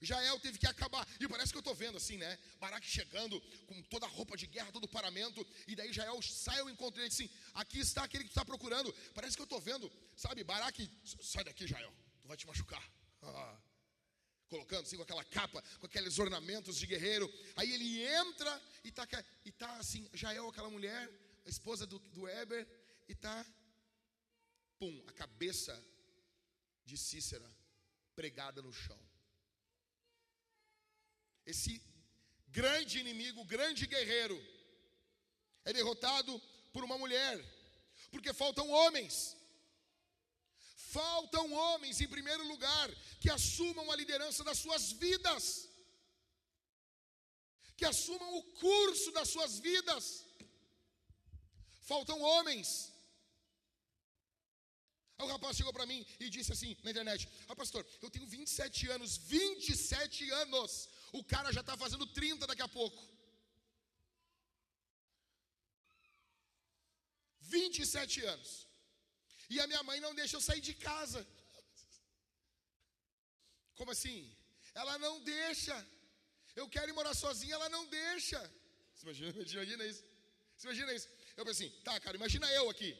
Jael 0.00 0.40
teve 0.40 0.58
que 0.58 0.66
acabar. 0.66 1.06
E 1.20 1.28
parece 1.28 1.52
que 1.52 1.58
eu 1.58 1.60
estou 1.60 1.74
vendo 1.74 1.96
assim, 1.96 2.16
né? 2.16 2.38
Baraque 2.58 2.86
chegando 2.86 3.40
com 3.66 3.82
toda 3.84 4.06
a 4.06 4.08
roupa 4.08 4.36
de 4.36 4.46
guerra, 4.46 4.72
todo 4.72 4.84
o 4.84 4.88
paramento. 4.88 5.46
E 5.66 5.76
daí 5.76 5.92
Jael 5.92 6.20
sai 6.22 6.58
ao 6.60 6.70
encontro 6.70 6.96
dele 6.96 7.08
assim: 7.08 7.28
Aqui 7.54 7.78
está 7.80 8.04
aquele 8.04 8.24
que 8.24 8.30
tu 8.30 8.32
está 8.32 8.44
procurando. 8.44 8.92
Parece 9.14 9.36
que 9.36 9.42
eu 9.42 9.44
estou 9.44 9.60
vendo, 9.60 9.90
sabe? 10.16 10.42
Baraque, 10.42 10.90
sai 11.22 11.44
daqui, 11.44 11.66
Jael. 11.66 11.92
Tu 12.22 12.28
vai 12.28 12.36
te 12.36 12.46
machucar. 12.46 12.82
Ah. 13.22 13.60
Colocando 14.48 14.82
assim 14.82 14.96
com 14.96 15.04
aquela 15.04 15.22
capa, 15.24 15.62
com 15.78 15.86
aqueles 15.86 16.18
ornamentos 16.18 16.76
de 16.76 16.86
guerreiro. 16.86 17.32
Aí 17.54 17.70
ele 17.70 18.02
entra 18.02 18.62
e 18.82 18.88
está 18.88 19.06
e 19.44 19.52
tá 19.52 19.76
assim: 19.76 20.08
Jael, 20.14 20.48
aquela 20.48 20.70
mulher, 20.70 21.10
a 21.44 21.48
esposa 21.48 21.86
do, 21.86 21.98
do 21.98 22.26
Eber, 22.26 22.66
e 23.06 23.12
está, 23.12 23.44
pum, 24.78 25.04
a 25.06 25.12
cabeça 25.12 25.78
de 26.84 26.96
Cícera 26.96 27.48
pregada 28.16 28.62
no 28.62 28.72
chão. 28.72 29.09
Esse 31.50 31.74
grande 32.58 32.94
inimigo, 33.02 33.50
grande 33.54 33.86
guerreiro, 33.92 34.38
é 35.68 35.72
derrotado 35.78 36.32
por 36.72 36.82
uma 36.84 36.98
mulher, 37.02 37.34
porque 38.12 38.32
faltam 38.42 38.66
homens. 38.78 39.14
Faltam 40.96 41.46
homens, 41.52 42.00
em 42.00 42.08
primeiro 42.14 42.44
lugar, 42.52 42.88
que 43.20 43.30
assumam 43.30 43.90
a 43.90 43.96
liderança 44.02 44.42
das 44.48 44.58
suas 44.64 44.84
vidas, 45.04 45.44
que 47.76 47.86
assumam 47.92 48.30
o 48.38 48.42
curso 48.64 49.10
das 49.18 49.28
suas 49.34 49.52
vidas. 49.68 50.04
Faltam 51.90 52.18
homens. 52.30 52.68
Aí 55.16 55.26
o 55.26 55.32
rapaz 55.34 55.56
chegou 55.56 55.72
para 55.76 55.88
mim 55.90 56.00
e 56.18 56.30
disse 56.36 56.52
assim 56.54 56.76
na 56.82 56.90
internet: 56.92 57.28
Ah, 57.48 57.56
pastor, 57.62 57.82
eu 58.02 58.10
tenho 58.14 58.26
27 58.26 58.88
anos, 58.94 59.16
27 59.16 60.30
anos. 60.44 60.88
O 61.12 61.22
cara 61.24 61.52
já 61.52 61.60
está 61.60 61.76
fazendo 61.76 62.06
30 62.06 62.46
daqui 62.46 62.62
a 62.62 62.68
pouco. 62.68 63.02
27 67.40 68.24
anos. 68.34 68.50
E 69.48 69.58
a 69.60 69.66
minha 69.66 69.82
mãe 69.82 69.98
não 70.00 70.14
deixa 70.14 70.36
eu 70.36 70.40
sair 70.40 70.60
de 70.60 70.74
casa. 70.74 71.26
Como 73.74 73.90
assim? 73.90 74.18
Ela 74.74 74.96
não 74.98 75.14
deixa. 75.20 75.76
Eu 76.54 76.68
quero 76.68 76.90
ir 76.90 76.92
morar 76.92 77.14
sozinha, 77.14 77.54
ela 77.54 77.68
não 77.68 77.84
deixa. 77.86 78.38
Você 78.94 79.04
imagina, 79.06 79.30
imagina 79.58 79.84
isso? 79.92 80.04
Você 80.56 80.66
imagina 80.68 80.92
isso? 80.98 81.08
Eu 81.36 81.44
pensei 81.44 81.66
assim, 81.68 81.80
tá, 81.82 81.98
cara, 81.98 82.16
imagina 82.16 82.46
eu 82.52 82.68
aqui. 82.70 82.90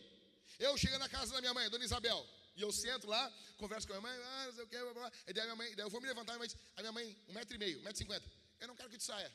Eu 0.59 0.77
chegando 0.77 1.01
na 1.01 1.09
casa 1.09 1.33
da 1.35 1.41
minha 1.41 1.55
mãe, 1.55 1.71
Dona 1.71 1.85
Isabel. 1.85 2.21
E 2.61 2.63
eu 2.63 2.71
sento 2.71 3.07
lá, 3.07 3.33
converso 3.57 3.89
com 3.89 3.95
a 3.95 4.01
minha 4.03 4.13
mãe, 4.13 4.23
ah, 4.23 4.47
não 4.49 4.53
sei 4.53 4.65
o 4.65 4.69
que, 4.69 4.79
blá, 4.79 4.93
blá. 4.93 5.13
E 5.27 5.33
daí 5.33 5.45
minha 5.45 5.57
mãe, 5.57 5.75
daí 5.75 5.87
eu 5.87 5.89
vou 5.89 5.99
me 5.99 6.07
levantar, 6.07 6.39
mas 6.39 6.55
a 6.77 6.83
minha 6.83 6.93
mãe, 6.93 7.17
um 7.27 7.33
metro 7.33 7.55
e 7.55 7.59
meio, 7.59 7.79
um 7.79 7.83
metro 7.83 7.97
e 7.97 8.05
cinquenta. 8.05 8.31
Eu 8.61 8.69
não 8.69 8.77
quero 8.77 8.91
que 8.91 8.99
tu 8.99 9.03
saia. 9.03 9.33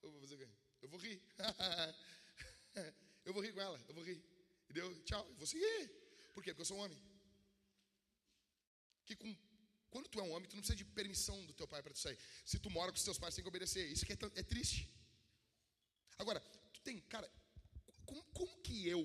Eu 0.00 0.12
vou 0.12 0.20
fazer 0.20 0.36
o 0.36 0.38
quê? 0.38 0.48
Eu 0.80 0.88
vou 0.88 1.00
rir. 1.00 1.20
eu 3.26 3.32
vou 3.32 3.42
rir 3.42 3.52
com 3.52 3.60
ela, 3.60 3.84
eu 3.88 3.94
vou 3.94 4.04
rir. 4.04 4.22
E 4.68 4.72
deu, 4.72 5.02
tchau, 5.02 5.26
eu 5.28 5.34
vou 5.34 5.48
seguir. 5.48 5.90
Por 6.32 6.44
quê? 6.44 6.52
Porque 6.52 6.60
eu 6.60 6.64
sou 6.64 6.76
um 6.76 6.80
homem. 6.82 7.02
Que 9.04 9.16
com, 9.16 9.36
quando 9.90 10.08
tu 10.08 10.20
é 10.20 10.22
um 10.22 10.30
homem, 10.30 10.48
tu 10.48 10.54
não 10.54 10.62
precisa 10.62 10.76
de 10.76 10.84
permissão 10.84 11.44
do 11.46 11.54
teu 11.54 11.66
pai 11.66 11.82
para 11.82 11.92
tu 11.92 11.98
sair. 11.98 12.16
Se 12.44 12.60
tu 12.60 12.70
mora 12.70 12.92
com 12.92 12.98
os 12.98 13.02
teus 13.02 13.18
pais, 13.18 13.34
tu 13.34 13.38
tem 13.38 13.42
que 13.42 13.48
obedecer. 13.48 13.84
Isso 13.90 14.06
que 14.06 14.12
é, 14.12 14.18
é 14.36 14.42
triste. 14.44 14.88
Agora, 16.18 16.38
tu 16.72 16.80
tem, 16.82 17.00
cara, 17.00 17.28
como, 18.06 18.22
como 18.26 18.62
que 18.62 18.86
eu, 18.86 19.02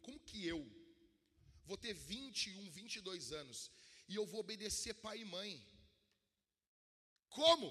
como 0.00 0.20
que 0.20 0.46
eu 0.46 0.83
vou 1.64 1.76
ter 1.76 1.94
21, 1.94 2.70
22 2.70 3.32
anos 3.32 3.70
e 4.08 4.14
eu 4.14 4.26
vou 4.26 4.40
obedecer 4.40 4.94
pai 4.94 5.18
e 5.20 5.24
mãe? 5.24 5.52
Como? 7.28 7.68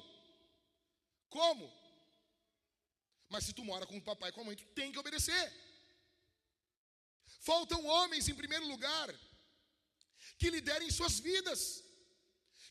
Como? 1.29 1.65
Mas 3.29 3.45
se 3.45 3.53
tu 3.53 3.63
mora 3.63 3.85
com 3.85 3.97
o 3.97 4.07
papai 4.09 4.29
e 4.29 4.33
com 4.33 4.41
a 4.41 4.45
mãe, 4.45 4.55
tu 4.55 4.65
tem 4.79 4.91
que 4.91 4.99
obedecer. 4.99 5.45
Faltam 7.49 7.85
homens, 7.85 8.27
em 8.27 8.35
primeiro 8.35 8.67
lugar, 8.67 9.07
que 10.37 10.49
liderem 10.49 10.91
suas 10.91 11.19
vidas, 11.19 11.83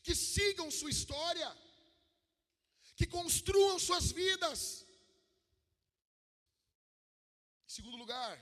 que 0.03 0.15
sigam 0.15 0.69
sua 0.71 0.89
história, 0.89 1.49
que 2.95 3.05
construam 3.05 3.77
suas 3.79 4.11
vidas. 4.11 4.85
Em 7.67 7.71
segundo 7.77 7.97
lugar, 7.97 8.33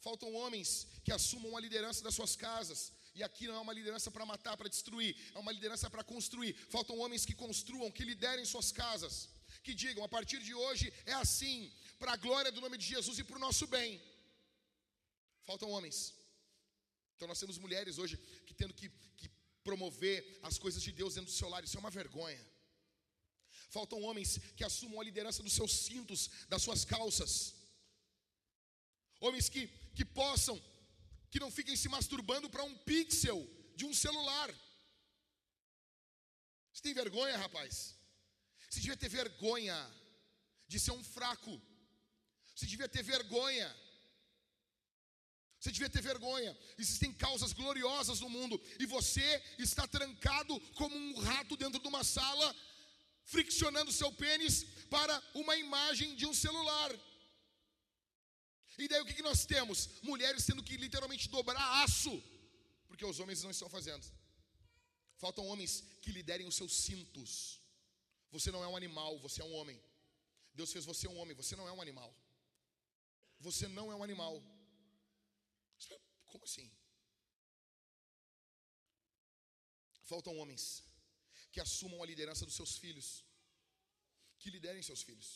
faltam 0.00 0.34
homens 0.34 0.86
que 1.04 1.12
assumam 1.12 1.56
a 1.56 1.60
liderança 1.60 2.02
das 2.06 2.14
suas 2.14 2.34
casas. 2.36 2.92
E 3.14 3.22
aqui 3.22 3.46
não 3.46 3.56
é 3.56 3.60
uma 3.66 3.72
liderança 3.72 4.10
para 4.10 4.24
matar, 4.32 4.56
para 4.56 4.68
destruir, 4.68 5.16
é 5.34 5.38
uma 5.38 5.52
liderança 5.52 5.88
para 5.90 6.04
construir. 6.04 6.52
Faltam 6.74 6.98
homens 6.98 7.24
que 7.28 7.34
construam, 7.34 7.90
que 7.90 8.04
liderem 8.04 8.44
suas 8.44 8.70
casas, 8.70 9.28
que 9.64 9.74
digam: 9.74 10.04
a 10.04 10.08
partir 10.16 10.40
de 10.48 10.54
hoje 10.54 10.92
é 11.06 11.14
assim, 11.14 11.72
para 11.98 12.12
a 12.12 12.16
glória 12.16 12.52
do 12.52 12.60
nome 12.60 12.78
de 12.78 12.86
Jesus 12.86 13.18
e 13.18 13.24
para 13.24 13.36
o 13.36 13.44
nosso 13.46 13.66
bem. 13.66 14.00
Faltam 15.42 15.70
homens. 15.70 16.14
Então 17.14 17.28
nós 17.28 17.40
temos 17.40 17.58
mulheres 17.58 17.98
hoje 17.98 18.16
que 18.46 18.54
tendo 18.54 18.72
que, 18.72 18.88
que 19.18 19.28
promover 19.62 20.38
as 20.42 20.58
coisas 20.58 20.82
de 20.82 20.92
Deus 20.92 21.14
dentro 21.14 21.30
do 21.30 21.36
seu 21.36 21.48
lar, 21.48 21.62
isso 21.64 21.76
é 21.76 21.80
uma 21.80 21.90
vergonha. 21.90 22.42
Faltam 23.68 24.02
homens 24.02 24.38
que 24.56 24.64
assumam 24.64 25.00
a 25.00 25.04
liderança 25.04 25.42
dos 25.42 25.52
seus 25.52 25.72
cintos, 25.86 26.30
das 26.48 26.62
suas 26.62 26.84
calças. 26.84 27.54
Homens 29.20 29.48
que, 29.48 29.66
que 29.94 30.04
possam, 30.04 30.60
que 31.30 31.40
não 31.40 31.50
fiquem 31.50 31.76
se 31.76 31.88
masturbando 31.88 32.50
para 32.50 32.64
um 32.64 32.76
pixel 32.78 33.38
de 33.76 33.84
um 33.84 33.94
celular. 33.94 34.48
Você 36.72 36.82
tem 36.82 36.94
vergonha, 36.94 37.36
rapaz? 37.36 37.96
Você 38.68 38.80
devia 38.80 38.96
ter 38.96 39.08
vergonha 39.08 39.78
de 40.66 40.78
ser 40.78 40.92
um 40.92 41.04
fraco. 41.04 41.60
Você 42.54 42.66
devia 42.66 42.88
ter 42.88 43.02
vergonha 43.02 43.68
você 45.60 45.70
devia 45.70 45.90
ter 45.90 46.00
vergonha. 46.00 46.56
Existem 46.78 47.12
causas 47.12 47.52
gloriosas 47.52 48.20
no 48.20 48.30
mundo 48.30 48.58
e 48.78 48.86
você 48.86 49.42
está 49.58 49.86
trancado 49.86 50.58
como 50.74 50.96
um 50.96 51.20
rato 51.20 51.54
dentro 51.54 51.78
de 51.78 51.86
uma 51.86 52.02
sala, 52.02 52.56
friccionando 53.24 53.92
seu 53.92 54.10
pênis 54.10 54.64
para 54.88 55.22
uma 55.34 55.54
imagem 55.56 56.16
de 56.16 56.24
um 56.24 56.32
celular. 56.32 56.90
E 58.82 58.88
daí 58.88 59.00
o 59.02 59.06
que, 59.08 59.18
que 59.18 59.28
nós 59.30 59.40
temos? 59.54 59.78
Mulheres 60.10 60.46
tendo 60.48 60.62
que 60.68 60.76
literalmente 60.84 61.28
dobrar 61.28 61.66
aço, 61.84 62.14
porque 62.88 63.04
os 63.10 63.20
homens 63.20 63.42
não 63.44 63.52
estão 63.56 63.68
fazendo. 63.76 64.06
Faltam 65.22 65.46
homens 65.50 65.72
que 66.02 66.12
liderem 66.18 66.46
os 66.50 66.56
seus 66.60 66.74
cintos. 66.86 67.30
Você 68.34 68.50
não 68.54 68.62
é 68.66 68.68
um 68.72 68.76
animal, 68.80 69.18
você 69.26 69.42
é 69.42 69.44
um 69.44 69.54
homem. 69.58 69.78
Deus 70.54 70.72
fez 70.72 70.84
você 70.92 71.06
um 71.08 71.18
homem, 71.20 71.36
você 71.42 71.54
não 71.60 71.68
é 71.68 71.72
um 71.72 71.82
animal. 71.86 72.10
Você 73.46 73.66
não 73.68 73.86
é 73.92 73.94
um 73.94 74.04
animal. 74.08 74.34
Como 76.30 76.44
assim? 76.44 76.68
Faltam 80.10 80.38
homens 80.38 80.64
que 81.52 81.60
assumam 81.60 82.02
a 82.02 82.06
liderança 82.12 82.46
dos 82.46 82.56
seus 82.60 82.72
filhos, 82.82 83.08
que 84.38 84.50
liderem 84.56 84.82
seus 84.82 85.02
filhos. 85.08 85.28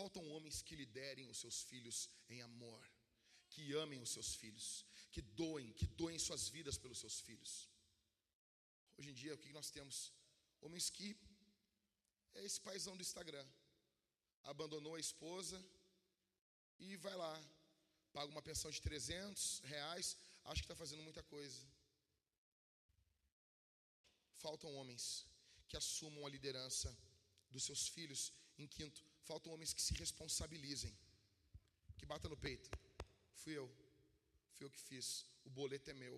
Faltam 0.00 0.26
homens 0.34 0.62
que 0.66 0.74
liderem 0.82 1.26
os 1.32 1.38
seus 1.42 1.56
filhos 1.70 1.98
em 2.34 2.40
amor, 2.40 2.82
que 3.52 3.64
amem 3.84 4.00
os 4.04 4.12
seus 4.16 4.30
filhos, 4.34 4.68
que 5.12 5.20
doem, 5.20 5.66
que 5.78 5.86
doem 6.00 6.18
suas 6.18 6.48
vidas 6.48 6.78
pelos 6.82 7.00
seus 7.04 7.20
filhos. 7.26 7.52
Hoje 8.96 9.10
em 9.10 9.16
dia, 9.22 9.34
o 9.34 9.38
que 9.42 9.52
nós 9.58 9.70
temos? 9.76 9.98
Homens 10.62 10.88
que 10.88 11.08
é 12.34 12.44
esse 12.46 12.58
paizão 12.68 12.96
do 12.96 13.02
Instagram, 13.02 13.46
abandonou 14.44 14.94
a 14.94 15.00
esposa 15.08 15.58
e 16.78 16.96
vai 16.96 17.14
lá 17.24 17.34
paga 18.12 18.32
uma 18.32 18.42
pensão 18.42 18.70
de 18.70 18.80
300 18.80 19.60
reais, 19.72 20.16
acho 20.44 20.62
que 20.62 20.66
está 20.66 20.76
fazendo 20.82 21.02
muita 21.02 21.22
coisa. 21.24 21.60
Faltam 24.38 24.74
homens 24.76 25.26
que 25.68 25.76
assumam 25.76 26.26
a 26.26 26.30
liderança 26.30 26.96
dos 27.50 27.64
seus 27.64 27.86
filhos. 27.88 28.32
Em 28.58 28.66
quinto, 28.66 29.02
faltam 29.24 29.52
homens 29.52 29.72
que 29.72 29.82
se 29.82 29.94
responsabilizem, 29.94 30.96
que 31.98 32.06
batam 32.06 32.30
no 32.30 32.36
peito. 32.36 32.70
Fui 33.34 33.54
eu, 33.56 33.68
fui 34.54 34.66
eu 34.66 34.70
que 34.70 34.80
fiz. 34.80 35.24
O 35.44 35.50
boleto 35.50 35.90
é 35.90 35.94
meu. 35.94 36.16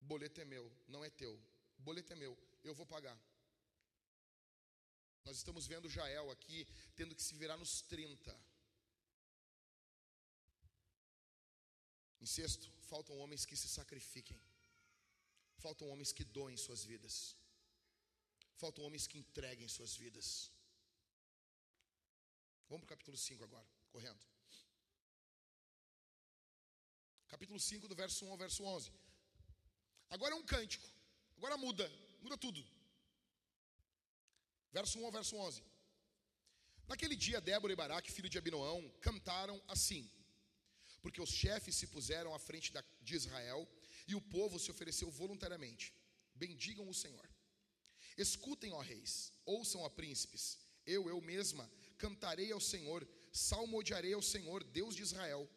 O 0.00 0.04
boleto 0.04 0.40
é 0.40 0.44
meu, 0.44 0.70
não 0.88 1.04
é 1.04 1.10
teu. 1.10 1.34
O 1.78 1.82
boleto 1.82 2.12
é 2.12 2.16
meu, 2.16 2.36
eu 2.62 2.74
vou 2.74 2.86
pagar. 2.86 3.18
Nós 5.24 5.36
estamos 5.38 5.66
vendo 5.66 5.88
Jael 5.88 6.30
aqui 6.30 6.66
tendo 6.94 7.14
que 7.14 7.22
se 7.22 7.34
virar 7.34 7.56
nos 7.56 7.80
30 7.82 8.54
Em 12.24 12.26
sexto, 12.26 12.66
faltam 12.90 13.18
homens 13.18 13.44
que 13.44 13.56
se 13.62 13.68
sacrifiquem. 13.68 14.40
Faltam 15.64 15.90
homens 15.90 16.10
que 16.10 16.24
doem 16.24 16.56
suas 16.56 16.82
vidas. 16.82 17.36
Faltam 18.62 18.82
homens 18.86 19.06
que 19.06 19.18
entreguem 19.18 19.68
suas 19.68 19.94
vidas. 19.94 20.50
Vamos 22.74 22.86
para 22.86 22.94
o 22.94 22.96
capítulo 22.96 23.16
5 23.16 23.44
agora, 23.44 23.68
correndo. 23.92 24.20
Capítulo 27.28 27.60
5, 27.60 27.86
do 27.86 27.94
verso 27.94 28.24
1 28.26 28.32
ao 28.32 28.36
verso 28.36 28.64
11. 28.64 28.92
Agora 30.10 30.34
é 30.34 30.36
um 30.36 30.42
cântico. 30.44 30.88
Agora 31.36 31.56
muda, 31.56 31.86
muda 32.20 32.36
tudo. 32.36 32.60
Verso 34.72 34.98
1 34.98 35.06
ao 35.06 35.12
verso 35.12 35.36
11. 35.36 35.62
Naquele 36.88 37.14
dia, 37.14 37.40
Débora 37.40 37.72
e 37.72 37.76
Baraque, 37.76 38.10
filho 38.10 38.28
de 38.28 38.38
Abinoão, 38.38 38.80
cantaram 39.00 39.62
assim: 39.68 40.10
porque 41.00 41.20
os 41.20 41.30
chefes 41.30 41.76
se 41.76 41.86
puseram 41.86 42.34
à 42.34 42.40
frente 42.40 42.72
de 43.02 43.14
Israel 43.14 43.68
e 44.08 44.16
o 44.16 44.20
povo 44.20 44.58
se 44.58 44.72
ofereceu 44.72 45.08
voluntariamente. 45.12 45.94
Bendigam 46.34 46.88
o 46.88 46.98
Senhor. 47.04 47.30
Escutem, 48.18 48.72
ó 48.72 48.80
reis, 48.80 49.32
ouçam, 49.46 49.82
ó 49.82 49.88
príncipes. 49.88 50.58
Eu, 50.84 51.08
eu 51.08 51.20
mesma, 51.20 51.70
cantarei 51.98 52.52
ao 52.52 52.60
Senhor, 52.60 53.06
salmodiarei 53.32 54.12
ao 54.12 54.22
Senhor, 54.22 54.62
Deus 54.64 54.94
de 54.94 55.02
Israel. 55.02 55.48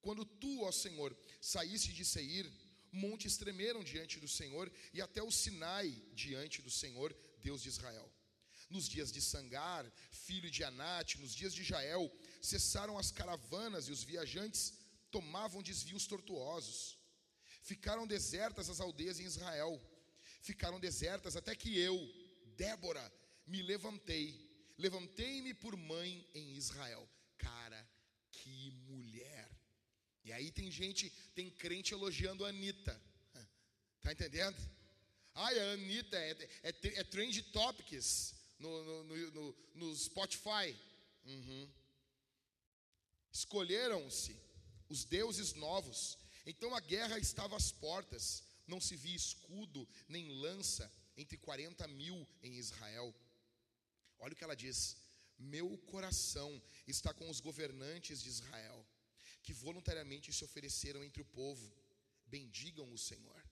Quando 0.00 0.24
tu, 0.24 0.62
ó 0.62 0.72
Senhor, 0.72 1.16
saíste 1.40 1.92
de 1.92 2.04
Seir, 2.04 2.50
montes 2.92 3.36
tremeram 3.36 3.82
diante 3.82 4.18
do 4.20 4.28
Senhor 4.28 4.72
e 4.92 5.00
até 5.00 5.22
o 5.22 5.30
Sinai 5.30 5.90
diante 6.14 6.62
do 6.62 6.70
Senhor, 6.70 7.14
Deus 7.42 7.62
de 7.62 7.68
Israel. 7.68 8.10
Nos 8.70 8.88
dias 8.88 9.10
de 9.10 9.20
Sangar, 9.20 9.90
filho 10.10 10.50
de 10.50 10.62
Anate, 10.62 11.18
nos 11.18 11.34
dias 11.34 11.54
de 11.54 11.62
Jael, 11.62 12.10
cessaram 12.42 12.98
as 12.98 13.10
caravanas 13.10 13.88
e 13.88 13.92
os 13.92 14.02
viajantes 14.02 14.74
tomavam 15.10 15.62
desvios 15.62 16.06
tortuosos. 16.06 16.98
Ficaram 17.62 18.06
desertas 18.06 18.68
as 18.68 18.80
aldeias 18.80 19.20
em 19.20 19.24
Israel. 19.24 19.80
Ficaram 20.40 20.78
desertas 20.78 21.36
até 21.36 21.54
que 21.54 21.78
eu, 21.78 21.96
Débora, 22.56 23.12
me 23.46 23.62
levantei. 23.62 24.47
Levantei-me 24.78 25.52
por 25.52 25.76
mãe 25.76 26.24
em 26.34 26.56
Israel. 26.56 27.06
Cara, 27.36 27.88
que 28.30 28.70
mulher. 28.88 29.50
E 30.24 30.32
aí 30.32 30.50
tem 30.52 30.70
gente, 30.70 31.10
tem 31.34 31.50
crente 31.50 31.92
elogiando 31.92 32.44
a 32.44 32.48
Anitta. 32.48 33.00
Tá 34.00 34.12
entendendo? 34.12 34.56
Ai, 35.34 35.58
a 35.58 35.72
Anitta 35.72 36.16
é, 36.16 36.30
é, 36.62 36.68
é 37.00 37.04
trend 37.04 37.42
topics 37.50 38.34
no, 38.58 39.04
no, 39.04 39.30
no, 39.32 39.56
no 39.74 39.96
Spotify. 39.96 40.74
Uhum. 41.24 41.68
Escolheram-se 43.32 44.36
os 44.88 45.04
deuses 45.04 45.54
novos. 45.54 46.16
Então 46.46 46.74
a 46.74 46.80
guerra 46.80 47.18
estava 47.18 47.56
às 47.56 47.70
portas. 47.72 48.42
Não 48.66 48.80
se 48.80 48.96
via 48.96 49.16
escudo 49.16 49.86
nem 50.08 50.28
lança 50.40 50.90
entre 51.16 51.36
40 51.36 51.86
mil 51.88 52.26
em 52.42 52.56
Israel. 52.56 53.14
Olha 54.18 54.32
o 54.32 54.36
que 54.36 54.44
ela 54.44 54.56
diz: 54.56 54.96
Meu 55.38 55.76
coração 55.92 56.50
está 56.86 57.12
com 57.12 57.28
os 57.30 57.40
governantes 57.40 58.22
de 58.22 58.28
Israel, 58.28 58.86
que 59.42 59.52
voluntariamente 59.52 60.32
se 60.32 60.44
ofereceram 60.44 61.04
entre 61.04 61.22
o 61.22 61.30
povo. 61.40 61.66
Bendigam 62.26 62.92
o 62.92 62.98
Senhor. 62.98 63.42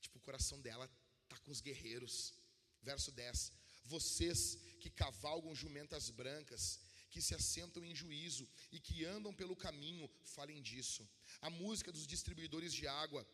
Tipo, 0.00 0.18
o 0.18 0.26
coração 0.28 0.60
dela 0.60 0.90
está 1.24 1.38
com 1.38 1.50
os 1.50 1.60
guerreiros. 1.60 2.34
Verso 2.82 3.10
10: 3.12 3.52
Vocês 3.84 4.58
que 4.80 4.90
cavalgam 4.90 5.54
jumentas 5.54 6.10
brancas, 6.10 6.80
que 7.10 7.22
se 7.22 7.34
assentam 7.34 7.82
em 7.84 7.94
juízo 7.94 8.46
e 8.70 8.78
que 8.78 9.04
andam 9.04 9.32
pelo 9.32 9.56
caminho, 9.56 10.08
falem 10.36 10.60
disso. 10.60 11.08
A 11.40 11.48
música 11.48 11.90
dos 11.90 12.06
distribuidores 12.06 12.72
de 12.74 12.86
água, 12.86 13.26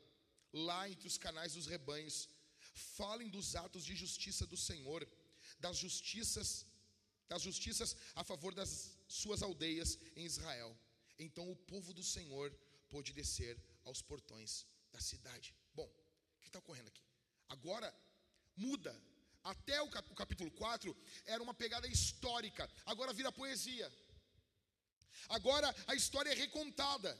lá 0.52 0.88
entre 0.88 1.08
os 1.08 1.18
canais 1.18 1.54
dos 1.54 1.66
rebanhos, 1.66 2.28
falem 2.96 3.28
dos 3.28 3.56
atos 3.56 3.84
de 3.84 3.94
justiça 3.94 4.46
do 4.46 4.56
Senhor, 4.56 5.06
das 5.58 5.76
justiças, 5.78 6.66
das 7.32 7.42
justiças 7.42 7.96
a 8.14 8.22
favor 8.22 8.52
das 8.54 8.70
suas 9.08 9.42
aldeias 9.42 9.98
em 10.14 10.24
Israel. 10.32 10.70
Então 11.18 11.50
o 11.50 11.56
povo 11.72 11.94
do 11.98 12.04
Senhor 12.14 12.48
pôde 12.90 13.12
descer 13.20 13.54
aos 13.84 14.02
portões 14.02 14.66
da 14.92 15.00
cidade. 15.00 15.54
Bom, 15.74 15.88
o 16.36 16.40
que 16.42 16.48
está 16.48 16.58
ocorrendo 16.58 16.88
aqui? 16.88 17.02
Agora 17.48 17.88
muda 18.54 18.94
até 19.42 19.80
o, 19.80 19.88
cap, 19.88 20.12
o 20.12 20.14
capítulo 20.14 20.50
4 20.50 20.94
era 21.24 21.42
uma 21.42 21.54
pegada 21.54 21.86
histórica, 21.88 22.70
agora 22.84 23.14
vira 23.14 23.32
poesia. 23.32 23.90
Agora 25.28 25.74
a 25.86 25.94
história 25.94 26.30
é 26.30 26.34
recontada. 26.34 27.12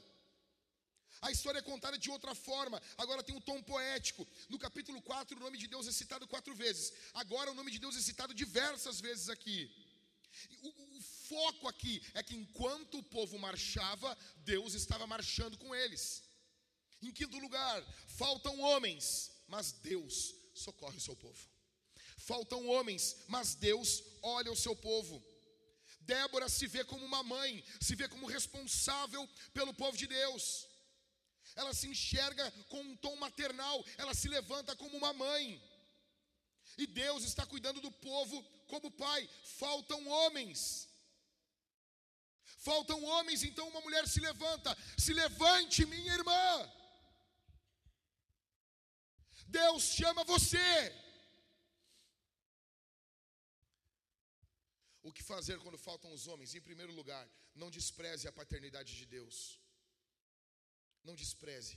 A 1.21 1.31
história 1.31 1.59
é 1.59 1.61
contada 1.61 1.97
de 1.97 2.09
outra 2.11 2.35
forma, 2.35 2.81
agora 2.97 3.23
tem 3.23 3.35
um 3.35 3.41
tom 3.41 3.61
poético. 3.63 4.27
No 4.49 4.59
capítulo 4.59 5.01
4, 5.01 5.37
o 5.37 5.39
nome 5.39 5.57
de 5.57 5.67
Deus 5.67 5.87
é 5.87 5.91
citado 5.91 6.27
quatro 6.27 6.53
vezes. 6.53 6.91
Agora 7.13 7.51
o 7.51 7.55
nome 7.55 7.71
de 7.71 7.79
Deus 7.79 7.95
é 7.95 8.01
citado 8.01 8.33
diversas 8.33 8.99
vezes 8.99 9.29
aqui. 9.29 9.82
O, 10.61 10.97
o, 10.97 11.01
foco 11.01 11.67
aqui 11.67 12.01
é 12.13 12.23
que 12.23 12.35
enquanto 12.35 12.99
o 12.99 13.03
povo 13.03 13.37
marchava, 13.39 14.17
Deus 14.37 14.73
estava 14.73 15.07
marchando 15.07 15.57
com 15.57 15.73
eles. 15.73 16.23
Em 17.01 17.11
quinto 17.11 17.37
lugar, 17.39 17.83
faltam 18.07 18.59
homens, 18.59 19.31
mas 19.47 19.71
Deus 19.71 20.33
socorre 20.53 20.97
o 20.97 21.01
seu 21.01 21.15
povo. 21.15 21.49
Faltam 22.17 22.67
homens, 22.67 23.17
mas 23.27 23.55
Deus 23.55 24.03
olha 24.21 24.51
o 24.51 24.55
seu 24.55 24.75
povo. 24.75 25.23
Débora 26.01 26.49
se 26.49 26.67
vê 26.67 26.83
como 26.83 27.05
uma 27.05 27.23
mãe, 27.23 27.63
se 27.79 27.95
vê 27.95 28.07
como 28.07 28.27
responsável 28.27 29.27
pelo 29.53 29.73
povo 29.73 29.97
de 29.97 30.07
Deus. 30.07 30.67
Ela 31.55 31.73
se 31.73 31.87
enxerga 31.87 32.51
com 32.69 32.81
um 32.81 32.95
tom 32.97 33.15
maternal, 33.17 33.83
ela 33.97 34.13
se 34.13 34.27
levanta 34.27 34.75
como 34.75 34.97
uma 34.97 35.13
mãe. 35.13 35.61
E 36.77 36.87
Deus 36.87 37.23
está 37.23 37.45
cuidando 37.45 37.79
do 37.81 37.91
povo 37.91 38.41
como 38.73 38.89
pai. 39.05 39.21
Faltam 39.61 40.01
homens. 40.07 40.89
Faltam 42.67 42.99
homens, 43.11 43.43
então 43.49 43.67
uma 43.67 43.81
mulher 43.81 44.07
se 44.13 44.19
levanta. 44.29 44.71
Se 45.05 45.13
levante, 45.13 45.85
minha 45.85 46.13
irmã. 46.19 46.45
Deus 49.59 49.83
chama 49.99 50.23
você. 50.33 50.67
O 55.07 55.11
que 55.15 55.31
fazer 55.31 55.57
quando 55.63 55.77
faltam 55.77 56.13
os 56.17 56.27
homens? 56.27 56.55
Em 56.55 56.67
primeiro 56.69 56.93
lugar, 56.99 57.25
não 57.61 57.69
despreze 57.77 58.27
a 58.27 58.35
paternidade 58.39 58.91
de 58.99 59.05
Deus. 59.17 59.37
Não 61.03 61.15
despreze 61.23 61.75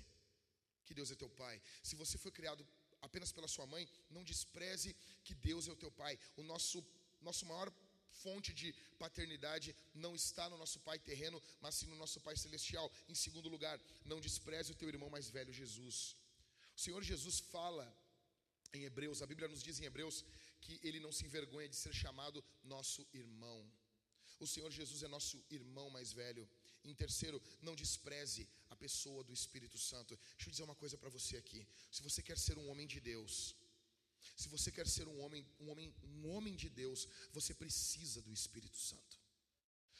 que 0.84 0.94
Deus 0.94 1.10
é 1.10 1.16
teu 1.22 1.28
pai. 1.42 1.56
Se 1.82 1.96
você 2.02 2.16
foi 2.24 2.32
criado 2.38 2.66
apenas 3.02 3.32
pela 3.32 3.48
sua 3.48 3.66
mãe, 3.66 3.88
não 4.10 4.24
despreze 4.24 4.94
que 5.24 5.34
Deus 5.34 5.68
é 5.68 5.72
o 5.72 5.76
teu 5.76 5.90
pai. 5.90 6.18
O 6.36 6.42
nosso 6.42 6.84
nosso 7.20 7.44
maior 7.46 7.72
fonte 8.22 8.52
de 8.52 8.72
paternidade 8.98 9.74
não 9.94 10.14
está 10.14 10.48
no 10.48 10.58
nosso 10.62 10.78
pai 10.80 10.98
terreno, 10.98 11.42
mas 11.60 11.74
sim 11.74 11.86
no 11.86 11.96
nosso 11.96 12.20
pai 12.20 12.36
celestial. 12.36 12.90
Em 13.08 13.14
segundo 13.14 13.48
lugar, 13.48 13.78
não 14.04 14.20
despreze 14.20 14.72
o 14.72 14.74
teu 14.74 14.88
irmão 14.88 15.10
mais 15.10 15.28
velho, 15.28 15.52
Jesus. 15.52 16.16
O 16.76 16.80
Senhor 16.80 17.02
Jesus 17.02 17.38
fala 17.40 17.86
em 18.72 18.84
Hebreus, 18.84 19.22
a 19.22 19.26
Bíblia 19.26 19.48
nos 19.48 19.62
diz 19.62 19.80
em 19.80 19.84
Hebreus 19.84 20.24
que 20.60 20.80
ele 20.82 21.00
não 21.00 21.12
se 21.12 21.24
envergonha 21.24 21.68
de 21.68 21.76
ser 21.76 21.94
chamado 21.94 22.44
nosso 22.64 23.06
irmão. 23.12 23.60
O 24.38 24.46
Senhor 24.46 24.70
Jesus 24.70 25.02
é 25.02 25.08
nosso 25.08 25.42
irmão 25.50 25.88
mais 25.90 26.12
velho. 26.12 26.48
Em 26.84 26.94
terceiro, 26.94 27.42
não 27.62 27.74
despreze 27.74 28.46
pessoa 28.76 29.24
do 29.24 29.32
Espírito 29.32 29.78
Santo. 29.78 30.18
Deixa 30.36 30.48
eu 30.48 30.52
dizer 30.52 30.62
uma 30.62 30.74
coisa 30.82 30.96
para 30.96 31.10
você 31.10 31.36
aqui. 31.36 31.66
Se 31.90 32.02
você 32.02 32.22
quer 32.22 32.38
ser 32.38 32.56
um 32.58 32.68
homem 32.70 32.86
de 32.86 33.00
Deus, 33.00 33.56
se 34.36 34.48
você 34.48 34.70
quer 34.70 34.86
ser 34.86 35.06
um 35.08 35.20
homem, 35.20 35.46
um 35.60 35.70
homem, 35.70 35.94
um 36.02 36.28
homem 36.34 36.54
de 36.54 36.68
Deus, 36.68 37.08
você 37.32 37.54
precisa 37.54 38.20
do 38.22 38.32
Espírito 38.32 38.78
Santo. 38.78 39.16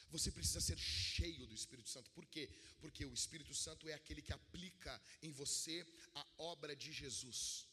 Você 0.09 0.31
precisa 0.31 0.61
ser 0.61 0.77
cheio 0.77 1.45
do 1.45 1.53
Espírito 1.53 1.89
Santo. 1.89 2.09
Por 2.11 2.25
quê? 2.25 2.49
Porque 2.79 3.05
o 3.05 3.13
Espírito 3.13 3.53
Santo 3.53 3.89
é 3.89 3.93
aquele 3.93 4.21
que 4.21 4.33
aplica 4.33 5.01
em 5.21 5.31
você 5.31 5.85
a 6.13 6.25
obra 6.37 6.75
de 6.75 6.91
Jesus. 6.91 7.67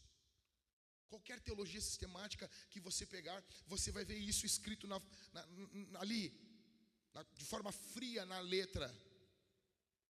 Qualquer 1.09 1.39
teologia 1.41 1.81
sistemática 1.81 2.51
que 2.71 2.81
você 2.81 3.07
pegar, 3.07 3.43
você 3.69 3.93
vai 3.93 4.05
ver 4.05 4.19
isso 4.19 4.45
escrito 4.45 4.87
na, 4.87 5.01
na, 5.33 5.47
na, 5.93 6.01
ali, 6.01 6.23
de 7.37 7.45
forma 7.45 7.71
fria 7.71 8.27
na 8.27 8.41
letra, 8.41 8.93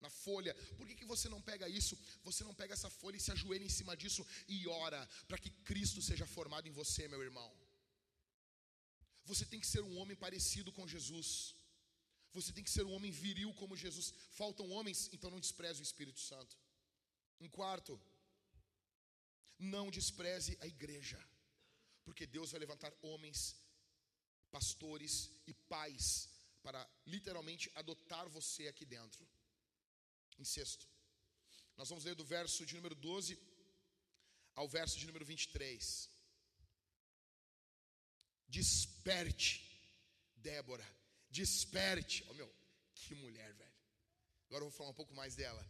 na 0.04 0.10
folha. 0.24 0.54
Por 0.76 0.86
que, 0.86 0.94
que 1.00 1.10
você 1.12 1.28
não 1.34 1.40
pega 1.50 1.68
isso? 1.80 1.94
Você 2.28 2.42
não 2.48 2.54
pega 2.60 2.74
essa 2.78 2.90
folha 3.00 3.18
e 3.18 3.24
se 3.26 3.32
ajoelha 3.36 3.66
em 3.68 3.74
cima 3.78 3.96
disso 4.02 4.22
e 4.54 4.58
ora 4.84 5.00
para 5.28 5.40
que 5.42 5.50
Cristo 5.70 6.00
seja 6.08 6.26
formado 6.36 6.68
em 6.70 6.76
você, 6.80 7.02
meu 7.14 7.22
irmão. 7.28 7.50
Você 9.30 9.44
tem 9.50 9.60
que 9.62 9.72
ser 9.74 9.82
um 9.88 9.96
homem 10.00 10.16
parecido 10.24 10.70
com 10.78 10.92
Jesus. 10.94 11.28
Você 12.36 12.52
tem 12.56 12.64
que 12.66 12.74
ser 12.76 12.84
um 12.86 12.94
homem 12.96 13.12
viril 13.24 13.50
como 13.60 13.80
Jesus. 13.84 14.06
Faltam 14.40 14.70
homens, 14.76 15.00
então 15.14 15.30
não 15.34 15.44
despreze 15.46 15.80
o 15.80 15.88
Espírito 15.90 16.20
Santo. 16.30 16.54
Em 17.44 17.48
quarto, 17.58 17.94
não 19.58 19.86
despreze 19.98 20.52
a 20.60 20.66
igreja, 20.66 21.20
porque 22.04 22.26
Deus 22.36 22.50
vai 22.52 22.60
levantar 22.64 22.92
homens, 23.10 23.56
pastores 24.56 25.30
e 25.46 25.54
pais 25.74 26.06
para 26.64 26.80
literalmente 27.06 27.70
adotar 27.74 28.26
você 28.28 28.66
aqui 28.68 28.84
dentro. 28.96 29.22
Sexto, 30.42 30.86
nós 31.76 31.88
vamos 31.88 32.04
ler 32.04 32.14
do 32.14 32.24
verso 32.24 32.66
de 32.66 32.74
número 32.74 32.94
12 32.94 33.38
ao 34.54 34.68
verso 34.68 34.98
de 34.98 35.06
número 35.06 35.24
23. 35.24 36.10
Desperte, 38.48 39.52
Débora, 40.36 40.86
desperte. 41.30 42.24
Oh 42.28 42.34
meu, 42.34 42.52
que 42.94 43.14
mulher, 43.14 43.52
velho. 43.54 43.72
Agora 44.46 44.64
eu 44.64 44.70
vou 44.70 44.78
falar 44.78 44.90
um 44.90 44.94
pouco 44.94 45.14
mais 45.14 45.34
dela. 45.34 45.66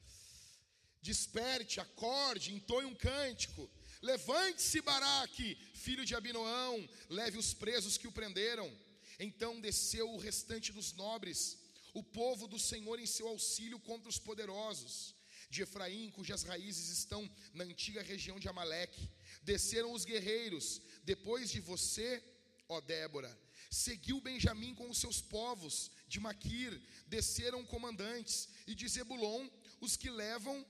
Desperte, 1.01 1.81
acorde, 1.81 2.53
entoie 2.53 2.87
um 2.87 2.95
cântico. 2.95 3.71
Levante-se, 4.03 4.81
Baraque, 4.81 5.55
filho 5.75 6.05
de 6.05 6.15
Abinoão, 6.15 6.87
leve 7.09 7.39
os 7.39 7.55
presos 7.55 7.97
que 7.97 8.09
o 8.09 8.13
prenderam. 8.13 8.71
Então 9.19 9.61
desceu 9.61 10.11
o 10.11 10.19
restante 10.19 10.73
dos 10.73 10.93
nobres, 10.93 11.59
o 11.95 12.03
povo 12.03 12.47
do 12.47 12.59
Senhor 12.59 12.99
em 12.99 13.07
seu 13.07 13.29
auxílio 13.29 13.79
contra 13.79 14.09
os 14.09 14.19
poderosos. 14.19 15.15
De 15.49 15.63
Efraim, 15.63 16.11
cujas 16.11 16.43
raízes 16.43 16.89
estão 16.89 17.31
na 17.53 17.65
antiga 17.65 18.03
região 18.03 18.39
de 18.41 18.49
Amaleque. 18.49 19.09
Desceram 19.43 19.93
os 19.93 20.05
guerreiros, 20.05 20.83
depois 21.05 21.51
de 21.51 21.61
você, 21.61 22.23
ó 22.69 22.81
Débora. 22.81 23.33
Seguiu 23.71 24.21
Benjamim 24.21 24.75
com 24.75 24.91
os 24.91 24.99
seus 24.99 25.21
povos, 25.21 25.91
de 26.09 26.19
Maquir, 26.21 26.81
desceram 27.07 27.65
comandantes, 27.65 28.49
e 28.67 28.75
de 28.75 28.89
Zebulon, 28.89 29.49
os 29.81 29.97
que 29.97 30.11
levam 30.11 30.67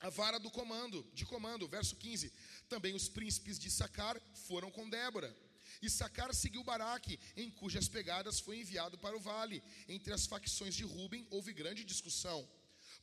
a 0.00 0.10
vara 0.10 0.38
do 0.38 0.50
comando, 0.50 1.02
de 1.12 1.24
comando, 1.24 1.66
verso 1.66 1.96
15. 1.96 2.32
Também 2.68 2.94
os 2.94 3.08
príncipes 3.08 3.58
de 3.58 3.70
Sacar 3.70 4.20
foram 4.46 4.70
com 4.70 4.88
Débora. 4.88 5.36
E 5.80 5.88
Sacar 5.88 6.34
seguiu 6.34 6.64
Baraque, 6.64 7.18
em 7.36 7.50
cujas 7.50 7.88
pegadas 7.88 8.40
foi 8.40 8.58
enviado 8.58 8.98
para 8.98 9.16
o 9.16 9.20
vale. 9.20 9.62
Entre 9.88 10.12
as 10.12 10.26
facções 10.26 10.74
de 10.74 10.84
Ruben 10.84 11.26
houve 11.30 11.52
grande 11.52 11.84
discussão. 11.84 12.48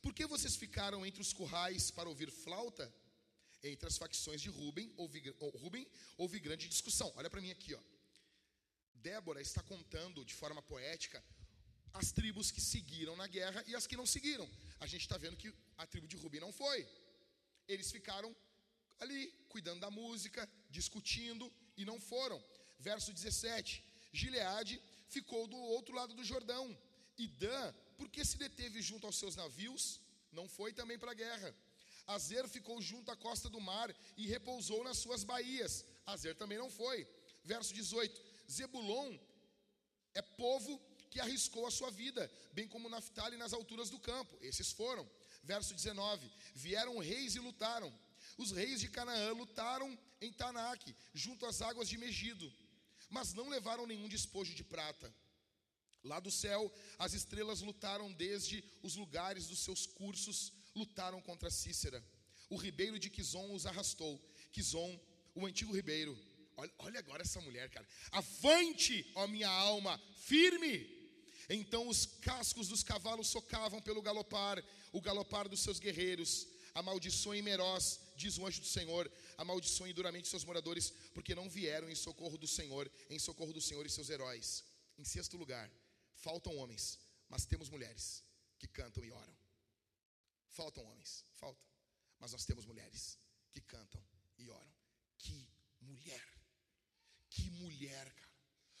Por 0.02 0.12
que 0.14 0.26
vocês 0.26 0.56
ficaram 0.56 1.04
entre 1.04 1.20
os 1.20 1.32
currais 1.32 1.90
para 1.90 2.08
ouvir 2.08 2.30
flauta? 2.30 2.92
Entre 3.62 3.88
as 3.88 3.96
facções 3.96 4.40
de 4.40 4.48
Ruben 4.48 4.92
houve, 4.96 5.22
Ruben, 5.54 5.86
houve 6.16 6.38
grande 6.38 6.68
discussão. 6.68 7.12
Olha 7.16 7.30
para 7.30 7.40
mim 7.40 7.50
aqui, 7.50 7.74
ó. 7.74 7.80
Débora 8.94 9.40
está 9.40 9.62
contando 9.62 10.24
de 10.24 10.34
forma 10.34 10.62
poética 10.62 11.22
as 11.92 12.12
tribos 12.12 12.50
que 12.50 12.60
seguiram 12.60 13.16
na 13.16 13.26
guerra 13.26 13.64
e 13.66 13.74
as 13.74 13.86
que 13.86 13.96
não 13.96 14.06
seguiram. 14.06 14.48
A 14.80 14.86
gente 14.86 15.02
está 15.02 15.16
vendo 15.16 15.36
que 15.36 15.52
a 15.78 15.86
tribo 15.86 16.06
de 16.06 16.16
Ruben 16.16 16.40
não 16.40 16.52
foi. 16.52 16.86
Eles 17.66 17.90
ficaram 17.90 18.34
ali, 19.00 19.32
cuidando 19.48 19.80
da 19.80 19.90
música, 19.90 20.48
discutindo 20.70 21.52
e 21.76 21.84
não 21.84 21.98
foram. 22.00 22.42
Verso 22.78 23.12
17: 23.12 23.82
Gileade 24.12 24.80
ficou 25.08 25.46
do 25.46 25.56
outro 25.56 25.94
lado 25.94 26.14
do 26.14 26.24
Jordão, 26.24 26.76
e 27.18 27.26
Dan, 27.26 27.72
porque 27.96 28.24
se 28.24 28.36
deteve 28.36 28.82
junto 28.82 29.06
aos 29.06 29.18
seus 29.18 29.36
navios, 29.36 30.00
não 30.32 30.48
foi 30.48 30.72
também 30.72 30.98
para 30.98 31.12
a 31.12 31.14
guerra. 31.14 31.54
Azer 32.06 32.46
ficou 32.48 32.80
junto 32.80 33.10
à 33.10 33.16
costa 33.16 33.48
do 33.48 33.60
mar 33.60 33.94
e 34.16 34.26
repousou 34.26 34.84
nas 34.84 34.98
suas 34.98 35.24
baías. 35.24 35.84
Azer 36.06 36.36
também 36.36 36.58
não 36.58 36.70
foi. 36.70 37.06
Verso 37.42 37.74
18: 37.74 38.22
Zebulon 38.50 39.18
é 40.14 40.22
povo 40.22 40.80
que 41.10 41.20
arriscou 41.20 41.66
a 41.66 41.70
sua 41.70 41.90
vida, 41.90 42.30
bem 42.52 42.68
como 42.68 42.88
Naftali 42.88 43.36
nas 43.36 43.52
alturas 43.52 43.90
do 43.90 43.98
campo. 43.98 44.36
Esses 44.40 44.70
foram. 44.70 45.08
Verso 45.42 45.74
19: 45.74 46.30
Vieram 46.54 46.98
reis 46.98 47.34
e 47.34 47.40
lutaram. 47.40 47.92
Os 48.36 48.50
reis 48.50 48.80
de 48.80 48.88
Canaã 48.88 49.32
lutaram 49.32 49.98
em 50.20 50.32
Tanaque, 50.32 50.94
junto 51.14 51.46
às 51.46 51.62
águas 51.62 51.88
de 51.88 51.96
Megido, 51.96 52.52
mas 53.08 53.32
não 53.34 53.48
levaram 53.48 53.86
nenhum 53.86 54.08
despojo 54.08 54.54
de 54.54 54.64
prata. 54.64 55.12
Lá 56.02 56.20
do 56.20 56.30
céu, 56.30 56.72
as 56.98 57.14
estrelas 57.14 57.60
lutaram 57.60 58.12
desde 58.12 58.62
os 58.82 58.94
lugares 58.94 59.48
dos 59.48 59.60
seus 59.60 59.86
cursos, 59.86 60.52
lutaram 60.74 61.20
contra 61.20 61.50
Cícera. 61.50 62.04
O 62.48 62.56
ribeiro 62.56 62.98
de 62.98 63.10
Quizon 63.10 63.52
os 63.52 63.66
arrastou. 63.66 64.20
Quizon, 64.52 65.00
o 65.34 65.46
antigo 65.46 65.74
ribeiro. 65.74 66.16
Olha, 66.56 66.72
olha 66.78 66.98
agora 67.00 67.22
essa 67.22 67.40
mulher, 67.40 67.68
cara. 67.70 67.86
Avante, 68.12 69.10
ó 69.14 69.26
minha 69.26 69.48
alma, 69.48 70.00
firme. 70.16 70.94
Então 71.48 71.88
os 71.88 72.06
cascos 72.06 72.68
dos 72.68 72.82
cavalos 72.82 73.28
socavam 73.28 73.80
pelo 73.82 74.02
galopar, 74.02 74.62
o 74.92 75.00
galopar 75.00 75.48
dos 75.48 75.60
seus 75.60 75.78
guerreiros. 75.78 76.46
Amaldiçoem 76.74 77.42
Merós, 77.42 78.00
diz 78.16 78.38
o 78.38 78.46
anjo 78.46 78.60
do 78.60 78.66
Senhor, 78.66 79.10
amaldiçoem 79.36 79.94
duramente 79.94 80.28
seus 80.28 80.44
moradores, 80.44 80.90
porque 81.14 81.34
não 81.34 81.48
vieram 81.48 81.88
em 81.88 81.94
socorro 81.94 82.38
do 82.38 82.48
Senhor, 82.48 82.90
em 83.10 83.18
socorro 83.18 83.52
do 83.52 83.60
Senhor 83.60 83.84
e 83.86 83.90
seus 83.90 84.10
heróis. 84.10 84.64
Em 84.98 85.04
sexto 85.04 85.36
lugar, 85.36 85.70
faltam 86.14 86.56
homens, 86.56 86.98
mas 87.28 87.44
temos 87.44 87.68
mulheres 87.68 88.24
que 88.58 88.66
cantam 88.66 89.04
e 89.04 89.12
oram. 89.12 89.36
Faltam 90.48 90.84
homens, 90.84 91.24
faltam, 91.34 91.62
mas 92.18 92.32
nós 92.32 92.44
temos 92.44 92.64
mulheres 92.64 93.18
que 93.52 93.60
cantam 93.60 94.02
e 94.38 94.48
oram. 94.48 94.74
Que 95.18 95.48
mulher, 95.80 96.26
que 97.28 97.50
mulher, 97.50 98.12
cara. 98.14 98.32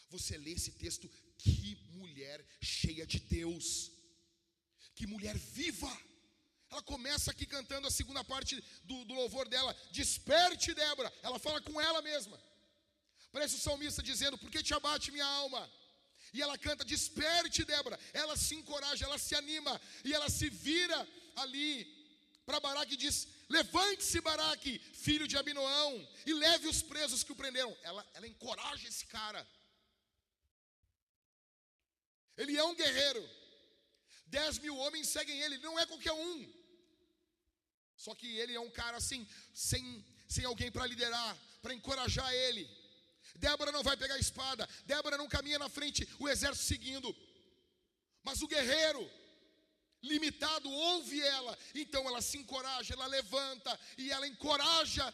Você 0.08 0.38
lê 0.38 0.52
esse 0.52 0.72
texto, 0.72 1.08
que 1.36 1.76
mulher 1.92 2.44
cheia 2.62 3.06
de 3.06 3.18
Deus, 3.20 3.90
que 4.94 5.06
mulher 5.06 5.36
viva. 5.36 5.92
Ela 6.70 6.82
começa 6.82 7.30
aqui 7.30 7.46
cantando 7.46 7.86
a 7.86 7.90
segunda 7.90 8.22
parte 8.24 8.62
do, 8.84 9.04
do 9.04 9.14
louvor 9.14 9.48
dela, 9.48 9.74
desperte, 9.90 10.74
Débora. 10.74 11.12
Ela 11.22 11.38
fala 11.38 11.60
com 11.60 11.80
ela 11.80 12.02
mesma. 12.02 12.38
Parece 13.30 13.56
o 13.56 13.60
salmista 13.60 14.02
dizendo: 14.02 14.38
Por 14.38 14.50
que 14.50 14.62
te 14.62 14.74
abate 14.74 15.12
minha 15.12 15.26
alma? 15.26 15.70
E 16.32 16.42
ela 16.42 16.58
canta: 16.58 16.84
Desperte, 16.84 17.64
Débora. 17.64 17.98
Ela 18.12 18.36
se 18.36 18.54
encoraja, 18.54 19.04
ela 19.04 19.18
se 19.18 19.34
anima 19.34 19.80
e 20.04 20.12
ela 20.12 20.28
se 20.28 20.48
vira 20.50 21.06
ali 21.36 21.70
para 22.44 22.60
Baraque 22.60 22.94
e 22.94 22.96
diz: 22.96 23.28
Levante-se, 23.48 24.20
Baraque, 24.20 24.78
filho 24.78 25.28
de 25.28 25.36
Abinoão, 25.36 26.08
e 26.24 26.32
leve 26.32 26.66
os 26.68 26.82
presos 26.82 27.22
que 27.22 27.32
o 27.32 27.36
prenderam. 27.36 27.76
Ela, 27.82 28.04
ela 28.14 28.26
encoraja 28.26 28.88
esse 28.88 29.06
cara. 29.06 29.46
Ele 32.36 32.56
é 32.56 32.64
um 32.64 32.74
guerreiro. 32.74 33.22
Dez 34.26 34.58
mil 34.58 34.76
homens 34.76 35.08
seguem 35.08 35.38
ele, 35.40 35.58
não 35.58 35.78
é 35.78 35.86
qualquer 35.86 36.12
um. 36.12 36.52
Só 37.96 38.14
que 38.14 38.26
ele 38.38 38.54
é 38.54 38.60
um 38.60 38.70
cara 38.70 38.96
assim, 38.96 39.26
sem, 39.54 40.04
sem 40.28 40.44
alguém 40.44 40.70
para 40.70 40.86
liderar, 40.86 41.36
para 41.62 41.74
encorajar 41.74 42.32
ele. 42.32 42.68
Débora 43.36 43.72
não 43.72 43.82
vai 43.82 43.96
pegar 43.96 44.14
a 44.14 44.18
espada, 44.18 44.68
Débora 44.84 45.16
não 45.16 45.28
caminha 45.28 45.58
na 45.58 45.68
frente, 45.68 46.08
o 46.18 46.28
exército 46.28 46.66
seguindo. 46.66 47.14
Mas 48.22 48.42
o 48.42 48.48
guerreiro, 48.48 49.10
limitado, 50.02 50.70
ouve 50.70 51.20
ela, 51.20 51.58
então 51.74 52.06
ela 52.06 52.20
se 52.22 52.38
encoraja, 52.38 52.94
ela 52.94 53.06
levanta 53.06 53.78
e 53.98 54.10
ela 54.10 54.26
encoraja 54.26 55.12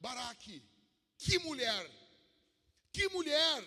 Baraque. 0.00 0.62
Que 1.18 1.38
mulher! 1.38 1.90
Que 2.92 3.08
mulher! 3.08 3.64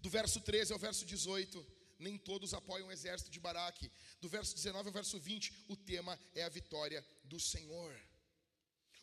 Do 0.00 0.10
verso 0.10 0.40
13 0.40 0.72
ao 0.72 0.78
verso 0.78 1.04
18, 1.04 1.64
nem 2.02 2.18
todos 2.18 2.52
apoiam 2.52 2.88
o 2.88 2.92
exército 2.92 3.30
de 3.30 3.40
Baraque. 3.40 3.90
Do 4.20 4.28
verso 4.28 4.54
19 4.54 4.88
ao 4.88 4.92
verso 4.92 5.18
20, 5.18 5.52
o 5.68 5.76
tema 5.76 6.18
é 6.34 6.42
a 6.42 6.48
vitória 6.48 7.04
do 7.24 7.40
Senhor. 7.40 7.98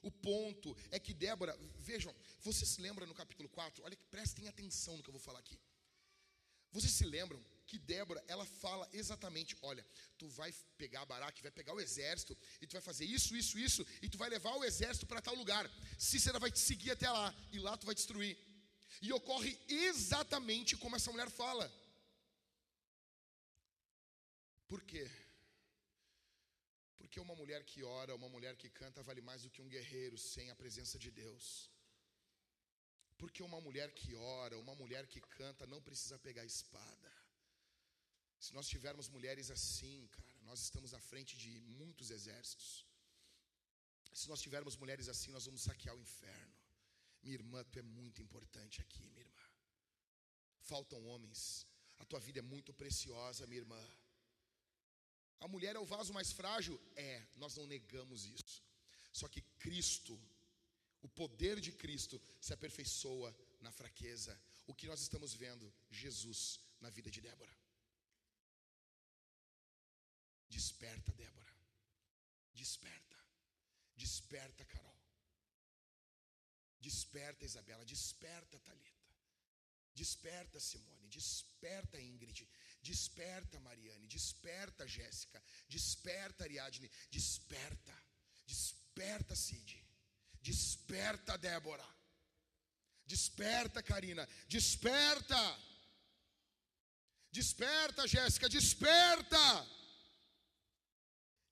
O 0.01 0.11
ponto 0.11 0.77
é 0.91 0.99
que 0.99 1.13
Débora, 1.13 1.57
vejam, 1.79 2.15
vocês 2.41 2.69
se 2.69 2.81
lembram 2.81 3.07
no 3.07 3.13
capítulo 3.13 3.49
4? 3.49 3.83
Olha, 3.83 3.97
prestem 4.09 4.47
atenção 4.47 4.95
no 4.95 5.03
que 5.03 5.09
eu 5.09 5.13
vou 5.13 5.21
falar 5.21 5.39
aqui. 5.39 5.59
Vocês 6.71 6.93
se 6.93 7.03
lembram 7.03 7.43
que 7.65 7.77
Débora, 7.77 8.23
ela 8.27 8.45
fala 8.45 8.87
exatamente, 8.93 9.55
olha, 9.61 9.85
tu 10.17 10.27
vai 10.29 10.51
pegar 10.77 11.05
Baraque, 11.05 11.41
vai 11.41 11.51
pegar 11.51 11.73
o 11.73 11.79
exército, 11.79 12.37
e 12.61 12.67
tu 12.67 12.73
vai 12.73 12.81
fazer 12.81 13.05
isso, 13.05 13.35
isso, 13.35 13.59
isso, 13.59 13.85
e 14.01 14.09
tu 14.09 14.17
vai 14.17 14.29
levar 14.29 14.55
o 14.55 14.63
exército 14.63 15.05
para 15.05 15.21
tal 15.21 15.35
lugar. 15.35 15.69
Cícera 15.97 16.39
vai 16.39 16.51
te 16.51 16.59
seguir 16.59 16.91
até 16.91 17.09
lá, 17.09 17.35
e 17.51 17.59
lá 17.59 17.77
tu 17.77 17.85
vai 17.85 17.93
destruir. 17.93 18.37
E 19.01 19.11
ocorre 19.13 19.57
exatamente 19.67 20.75
como 20.77 20.95
essa 20.95 21.11
mulher 21.11 21.29
fala. 21.29 21.71
Por 24.71 24.81
quê? 24.89 25.05
Porque 26.99 27.19
uma 27.25 27.35
mulher 27.41 27.61
que 27.69 27.81
ora, 27.83 28.15
uma 28.19 28.29
mulher 28.35 28.55
que 28.61 28.69
canta, 28.79 29.07
vale 29.09 29.21
mais 29.29 29.41
do 29.43 29.49
que 29.53 29.61
um 29.63 29.71
guerreiro 29.75 30.17
sem 30.31 30.47
a 30.51 30.55
presença 30.61 30.97
de 31.03 31.09
Deus. 31.21 31.45
Porque 33.21 33.41
uma 33.49 33.59
mulher 33.67 33.89
que 33.99 34.11
ora, 34.15 34.57
uma 34.65 34.75
mulher 34.81 35.03
que 35.13 35.21
canta, 35.39 35.65
não 35.73 35.81
precisa 35.87 36.17
pegar 36.27 36.45
espada. 36.45 37.11
Se 38.45 38.53
nós 38.57 38.67
tivermos 38.73 39.09
mulheres 39.15 39.49
assim, 39.55 40.07
cara, 40.17 40.35
nós 40.49 40.59
estamos 40.67 40.93
à 40.93 40.99
frente 41.09 41.33
de 41.43 41.51
muitos 41.81 42.09
exércitos. 42.17 42.69
Se 44.13 44.27
nós 44.31 44.41
tivermos 44.45 44.77
mulheres 44.77 45.09
assim, 45.13 45.31
nós 45.31 45.45
vamos 45.47 45.63
saquear 45.69 45.95
o 45.95 46.03
inferno. 46.07 46.55
Minha 47.23 47.35
irmã, 47.39 47.63
tu 47.71 47.79
é 47.79 47.81
muito 47.81 48.21
importante 48.21 48.81
aqui, 48.81 49.05
minha 49.09 49.25
irmã. 49.27 49.47
Faltam 50.71 51.05
homens. 51.07 51.41
A 51.97 52.05
tua 52.05 52.19
vida 52.27 52.39
é 52.39 52.41
muito 52.53 52.71
preciosa, 52.73 53.47
minha 53.47 53.61
irmã. 53.63 53.83
A 55.39 55.47
mulher 55.47 55.75
é 55.75 55.79
o 55.79 55.85
vaso 55.85 56.13
mais 56.13 56.31
frágil? 56.31 56.79
É, 56.95 57.25
nós 57.35 57.55
não 57.55 57.65
negamos 57.65 58.25
isso. 58.25 58.61
Só 59.13 59.27
que 59.27 59.41
Cristo, 59.59 60.19
o 61.01 61.07
poder 61.07 61.59
de 61.59 61.71
Cristo, 61.71 62.21
se 62.41 62.53
aperfeiçoa 62.53 63.35
na 63.61 63.71
fraqueza. 63.71 64.39
O 64.67 64.73
que 64.73 64.87
nós 64.87 65.01
estamos 65.01 65.33
vendo? 65.33 65.73
Jesus 65.89 66.59
na 66.81 66.89
vida 66.89 67.09
de 67.09 67.21
Débora. 67.21 67.57
Desperta, 70.49 71.11
Débora. 71.13 71.53
Desperta. 72.53 73.17
Desperta, 73.95 74.65
Carol. 74.65 74.99
Desperta, 76.79 77.45
Isabela, 77.45 77.85
desperta, 77.85 78.59
Talita. 78.59 79.09
Desperta, 79.93 80.59
Simone, 80.59 81.07
desperta, 81.09 81.99
Ingrid. 81.99 82.47
Desperta, 82.81 83.59
Mariane, 83.59 84.07
desperta, 84.07 84.87
Jéssica. 84.87 85.41
Desperta, 85.67 86.43
Ariadne, 86.43 86.89
desperta. 87.11 87.93
Desperta, 88.45 89.35
Cid. 89.35 89.83
Desperta, 90.41 91.37
Débora. 91.37 91.85
Desperta, 93.05 93.83
Karina. 93.83 94.27
Desperta. 94.47 95.59
Desperta, 97.31 98.07
Jéssica, 98.07 98.47
desperta. 98.49 99.67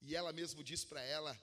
E 0.00 0.16
ela 0.16 0.32
mesmo 0.32 0.64
diz 0.64 0.84
para 0.84 1.02
ela: 1.02 1.38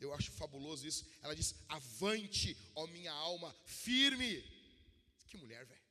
eu 0.00 0.12
acho 0.12 0.30
fabuloso 0.32 0.86
isso. 0.86 1.06
Ela 1.22 1.34
diz: 1.34 1.54
Avante, 1.68 2.56
ó 2.74 2.86
minha 2.86 3.12
alma, 3.12 3.54
firme. 3.64 4.42
Que 5.26 5.36
mulher, 5.36 5.64
velho. 5.64 5.82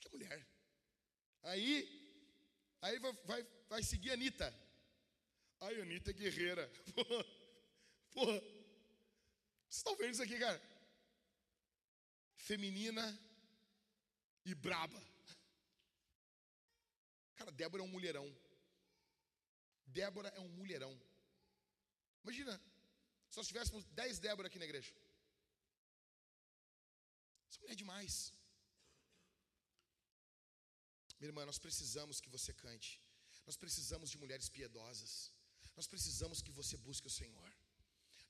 Que 0.00 0.08
mulher. 0.10 0.46
Aí, 1.42 2.03
aí 2.84 2.98
vai, 2.98 3.12
vai, 3.24 3.42
vai 3.68 3.82
seguir 3.82 4.10
a 4.10 4.14
Anitta. 4.14 4.48
Ai, 5.60 5.80
Anitta 5.80 6.10
é 6.10 6.12
guerreira. 6.12 6.68
Porra, 6.94 7.24
porra. 8.12 8.40
Vocês 9.68 9.80
estão 9.80 9.96
vendo 9.96 10.12
isso 10.12 10.22
aqui, 10.22 10.38
cara? 10.38 10.60
Feminina 12.36 13.04
e 14.44 14.54
braba. 14.54 15.00
Cara, 17.36 17.50
Débora 17.50 17.82
é 17.82 17.86
um 17.86 17.88
mulherão. 17.88 18.28
Débora 19.86 20.28
é 20.28 20.40
um 20.40 20.48
mulherão. 20.48 20.94
Imagina, 22.22 22.60
se 23.30 23.36
nós 23.36 23.48
tivéssemos 23.48 23.84
10 23.86 24.18
Débora 24.18 24.48
aqui 24.48 24.58
na 24.58 24.64
igreja? 24.66 24.94
Essa 27.48 27.60
mulher 27.60 27.72
é 27.72 27.76
demais. 27.76 28.32
Minha 31.24 31.32
irmã, 31.32 31.46
nós 31.46 31.58
precisamos 31.66 32.20
que 32.20 32.28
você 32.28 32.52
cante. 32.52 33.00
Nós 33.46 33.56
precisamos 33.56 34.10
de 34.10 34.18
mulheres 34.22 34.48
piedosas. 34.56 35.12
Nós 35.74 35.86
precisamos 35.92 36.42
que 36.42 36.52
você 36.58 36.76
busque 36.76 37.06
o 37.06 37.16
Senhor. 37.18 37.50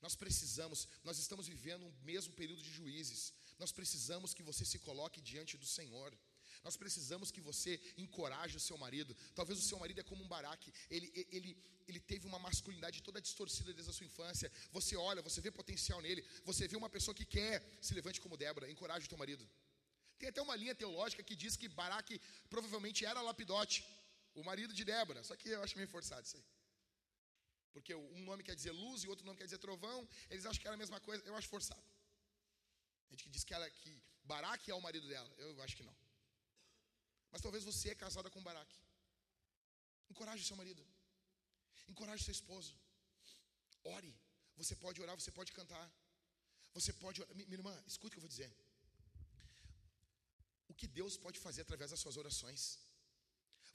Nós 0.01 0.15
precisamos, 0.15 0.87
nós 1.03 1.17
estamos 1.23 1.45
vivendo 1.45 1.83
um 1.85 1.93
mesmo 2.11 2.31
período 2.39 2.61
de 2.67 2.71
juízes. 2.71 3.33
Nós 3.59 3.73
precisamos 3.79 4.33
que 4.33 4.41
você 4.49 4.63
se 4.63 4.79
coloque 4.79 5.19
diante 5.19 5.57
do 5.57 5.65
Senhor. 5.65 6.17
Nós 6.63 6.77
precisamos 6.77 7.31
que 7.31 7.41
você 7.41 7.73
encoraje 7.97 8.55
o 8.55 8.61
seu 8.61 8.77
marido. 8.77 9.13
Talvez 9.39 9.59
o 9.59 9.67
seu 9.69 9.77
marido 9.77 9.99
é 9.99 10.03
como 10.11 10.23
um 10.23 10.29
baraque. 10.29 10.71
Ele, 10.89 11.11
ele, 11.37 11.51
ele 11.89 11.99
teve 11.99 12.25
uma 12.25 12.39
masculinidade 12.39 13.03
toda 13.03 13.19
distorcida 13.19 13.73
desde 13.73 13.91
a 13.91 13.93
sua 13.93 14.05
infância. 14.05 14.49
Você 14.71 14.95
olha, 14.95 15.21
você 15.21 15.41
vê 15.41 15.51
potencial 15.51 15.99
nele. 16.01 16.25
Você 16.45 16.65
vê 16.65 16.77
uma 16.77 16.89
pessoa 16.89 17.13
que 17.13 17.25
quer 17.25 17.61
se 17.81 17.93
levante 17.93 18.21
como 18.21 18.37
Débora. 18.37 18.71
Encoraje 18.71 19.05
o 19.05 19.09
teu 19.09 19.17
marido. 19.17 19.45
Tem 20.25 20.31
até 20.31 20.41
uma 20.41 20.55
linha 20.61 20.73
teológica 20.73 21.21
que 21.21 21.35
diz 21.41 21.55
que 21.55 21.67
Baraque 21.79 22.15
provavelmente 22.53 23.05
era 23.05 23.21
Lapidote, 23.21 23.79
o 24.33 24.43
marido 24.43 24.73
de 24.73 24.83
Débora. 24.83 25.23
Só 25.27 25.35
que 25.35 25.49
eu 25.49 25.61
acho 25.63 25.77
meio 25.79 25.87
forçado 25.87 26.25
isso 26.25 26.37
aí. 26.37 26.45
Porque 27.73 27.93
um 27.93 28.23
nome 28.29 28.41
quer 28.47 28.55
dizer 28.55 28.71
luz 28.71 29.03
e 29.03 29.07
outro 29.07 29.23
nome 29.23 29.37
quer 29.37 29.43
dizer 29.49 29.59
trovão. 29.59 29.99
Eles 30.31 30.47
acham 30.47 30.59
que 30.59 30.67
era 30.67 30.73
a 30.73 30.81
mesma 30.83 30.99
coisa. 30.99 31.23
Eu 31.29 31.35
acho 31.35 31.47
forçado. 31.47 31.85
A 33.07 33.11
gente 33.11 33.23
que 33.25 33.29
diz 33.29 33.43
que, 33.43 33.53
ela, 33.53 33.69
que 33.69 33.91
Baraque 34.23 34.71
é 34.71 34.73
o 34.73 34.81
marido 34.81 35.07
dela. 35.07 35.31
Eu 35.37 35.61
acho 35.61 35.77
que 35.77 35.83
não. 35.83 35.95
Mas 37.31 37.43
talvez 37.43 37.63
você 37.63 37.89
é 37.91 37.95
casada 38.03 38.27
com 38.31 38.41
Baraque. 38.41 38.79
Encoraje 40.09 40.43
seu 40.43 40.57
marido. 40.57 40.83
Encoraje 41.87 42.23
seu 42.23 42.31
esposo. 42.31 42.75
Ore. 43.83 44.13
Você 44.57 44.75
pode 44.75 44.99
orar, 45.03 45.15
você 45.21 45.31
pode 45.31 45.51
cantar. 45.51 45.87
Você 46.73 46.91
pode 46.93 47.21
orar. 47.21 47.35
Minha 47.35 47.59
irmã, 47.61 47.83
escute 47.85 48.07
o 48.07 48.13
que 48.13 48.17
eu 48.17 48.27
vou 48.27 48.35
dizer. 48.37 48.51
O 50.75 50.77
que 50.77 50.87
Deus 50.99 51.15
pode 51.25 51.39
fazer 51.39 51.61
através 51.61 51.91
das 51.91 51.99
suas 52.01 52.17
orações? 52.17 52.61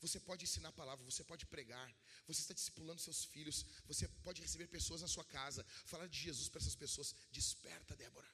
Você 0.03 0.19
pode 0.29 0.45
ensinar 0.45 0.71
a 0.71 0.79
palavra, 0.81 1.05
você 1.05 1.23
pode 1.31 1.45
pregar, 1.47 1.89
você 2.27 2.41
está 2.43 2.55
discipulando 2.55 3.01
seus 3.01 3.25
filhos, 3.25 3.65
você 3.87 4.07
pode 4.27 4.41
receber 4.41 4.67
pessoas 4.69 5.01
na 5.03 5.09
sua 5.09 5.25
casa, 5.25 5.65
falar 5.93 6.07
de 6.07 6.19
Jesus 6.27 6.49
para 6.51 6.61
essas 6.61 6.75
pessoas. 6.75 7.15
Desperta, 7.31 7.97
Débora. 7.97 8.31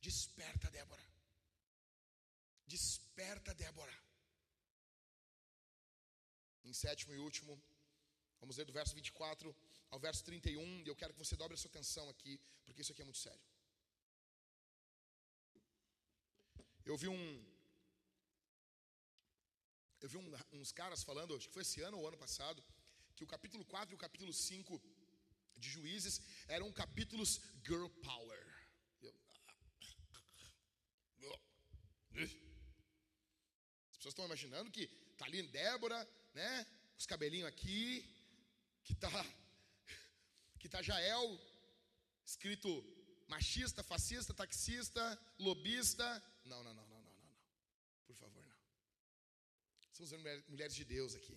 Desperta, 0.00 0.70
Débora. 0.70 1.06
Desperta, 2.66 3.54
Débora. 3.54 3.96
Em 6.64 6.72
sétimo 6.72 7.14
e 7.14 7.18
último, 7.18 7.60
vamos 8.40 8.56
ler 8.56 8.64
do 8.64 8.72
verso 8.72 8.94
24 8.94 9.54
ao 9.90 10.00
verso 10.00 10.24
31, 10.24 10.82
e 10.84 10.88
eu 10.88 10.96
quero 10.96 11.12
que 11.12 11.24
você 11.24 11.36
dobre 11.36 11.54
a 11.54 11.58
sua 11.58 11.70
atenção 11.70 12.08
aqui, 12.08 12.40
porque 12.64 12.82
isso 12.82 12.92
aqui 12.92 13.02
é 13.02 13.04
muito 13.04 13.18
sério. 13.18 13.44
Eu 16.84 16.96
vi 16.96 17.08
um. 17.08 17.53
Eu 20.04 20.08
vi 20.10 20.18
um, 20.18 20.60
uns 20.60 20.70
caras 20.70 21.02
falando, 21.02 21.34
acho 21.34 21.48
que 21.48 21.54
foi 21.54 21.62
esse 21.62 21.80
ano 21.80 21.98
ou 21.98 22.06
ano 22.06 22.18
passado, 22.18 22.62
que 23.16 23.24
o 23.24 23.26
capítulo 23.26 23.64
4 23.64 23.94
e 23.94 23.96
o 23.96 24.02
capítulo 24.04 24.34
5 24.34 24.78
de 25.56 25.70
Juízes 25.70 26.20
eram 26.46 26.70
capítulos 26.70 27.40
girl 27.66 27.88
power. 28.08 28.42
Eu, 29.00 29.14
as 33.92 33.96
pessoas 33.96 34.12
estão 34.12 34.26
imaginando 34.26 34.70
que 34.70 34.86
tá 35.16 35.24
ali 35.24 35.42
Débora, 35.44 36.06
né? 36.34 36.66
Os 36.98 37.06
cabelinhos 37.06 37.48
aqui, 37.48 38.04
que 38.84 38.94
tá 38.94 39.08
que 40.60 40.68
tá 40.68 40.82
Jael 40.82 41.40
escrito 42.26 42.68
machista, 43.26 43.82
fascista, 43.82 44.34
taxista, 44.34 45.18
lobista. 45.38 46.22
Não, 46.44 46.62
não, 46.62 46.74
não, 46.74 46.86
não, 46.88 47.00
não, 47.00 47.16
não. 47.22 47.32
Por 48.06 48.16
favor, 48.16 48.43
as 50.02 50.12
mulheres 50.48 50.74
de 50.74 50.84
Deus 50.84 51.14
aqui. 51.14 51.36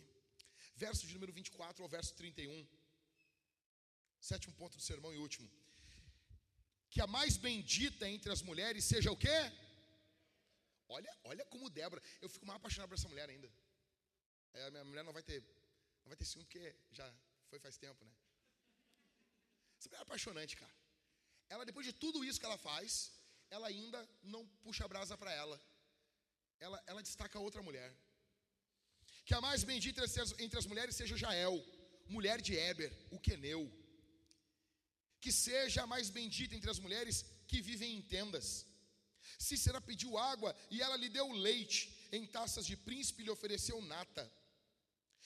Verso 0.76 1.06
de 1.08 1.14
número 1.14 1.34
24 1.34 1.84
ao 1.84 1.90
verso 1.90 2.14
31. 2.16 2.68
Sétimo 4.20 4.54
ponto 4.56 4.78
do 4.78 4.84
sermão 4.84 5.14
e 5.14 5.18
último. 5.18 5.50
Que 6.90 7.02
a 7.02 7.08
mais 7.08 7.38
bendita 7.38 8.08
entre 8.10 8.32
as 8.32 8.42
mulheres 8.42 8.84
seja 8.84 9.12
o 9.12 9.18
quê? 9.18 9.38
Olha, 10.90 11.18
olha 11.24 11.46
como 11.46 11.70
Débora. 11.70 12.02
Eu 12.22 12.30
fico 12.30 12.46
mais 12.46 12.58
apaixonado 12.58 12.90
por 12.90 12.96
essa 12.96 13.10
mulher 13.10 13.30
ainda. 13.30 13.50
É, 14.54 14.68
a 14.68 14.72
minha 14.72 14.84
mulher 14.84 15.04
não 15.04 15.14
vai 15.14 15.22
ter, 15.22 15.42
não 16.04 16.10
vai 16.12 16.18
ter 16.18 16.26
ciúme 16.26 16.46
porque 16.46 16.76
já 16.92 17.08
foi 17.50 17.60
faz 17.60 17.78
tempo, 17.78 18.04
né? 18.04 18.12
Essa 19.78 19.90
mulher 19.90 20.00
é 20.00 20.04
apaixonante, 20.04 20.56
cara. 20.56 20.76
Ela, 21.50 21.66
depois 21.66 21.86
de 21.86 21.94
tudo 21.94 22.24
isso 22.26 22.40
que 22.40 22.46
ela 22.46 22.58
faz, 22.58 23.12
ela 23.50 23.68
ainda 23.68 24.00
não 24.24 24.46
puxa 24.64 24.84
a 24.86 24.88
brasa 24.88 25.18
para 25.18 25.32
ela. 25.34 25.62
ela. 26.60 26.84
Ela 26.88 27.04
destaca 27.04 27.40
outra 27.40 27.62
mulher. 27.62 27.96
Que 29.28 29.34
a 29.34 29.42
mais 29.42 29.62
bendita 29.70 30.02
entre 30.46 30.58
as, 30.58 30.66
mulheres 30.66 30.96
seja 30.96 31.18
Jael, 31.24 31.56
mulher 32.16 32.40
de 32.42 32.54
Éber, 32.58 32.92
o 33.12 33.20
queneu. 33.20 33.64
Que 35.20 35.34
seja 35.34 35.80
a 35.84 35.88
mais 35.94 36.10
bendita 36.10 36.56
entre 36.56 36.72
as 36.74 36.80
mulheres 36.80 37.26
que 37.50 37.60
vivem 37.62 37.98
em 37.98 38.02
tendas. 38.02 38.66
Cícera 39.38 39.82
pediu 39.82 40.18
água 40.18 40.56
e 40.72 40.82
ela 40.82 40.96
lhe 40.96 41.10
deu 41.10 41.30
leite. 41.48 41.82
Em 42.10 42.26
taças 42.26 42.66
de 42.66 42.78
príncipe 42.78 43.24
lhe 43.24 43.30
ofereceu 43.30 43.82
nata. 43.82 44.26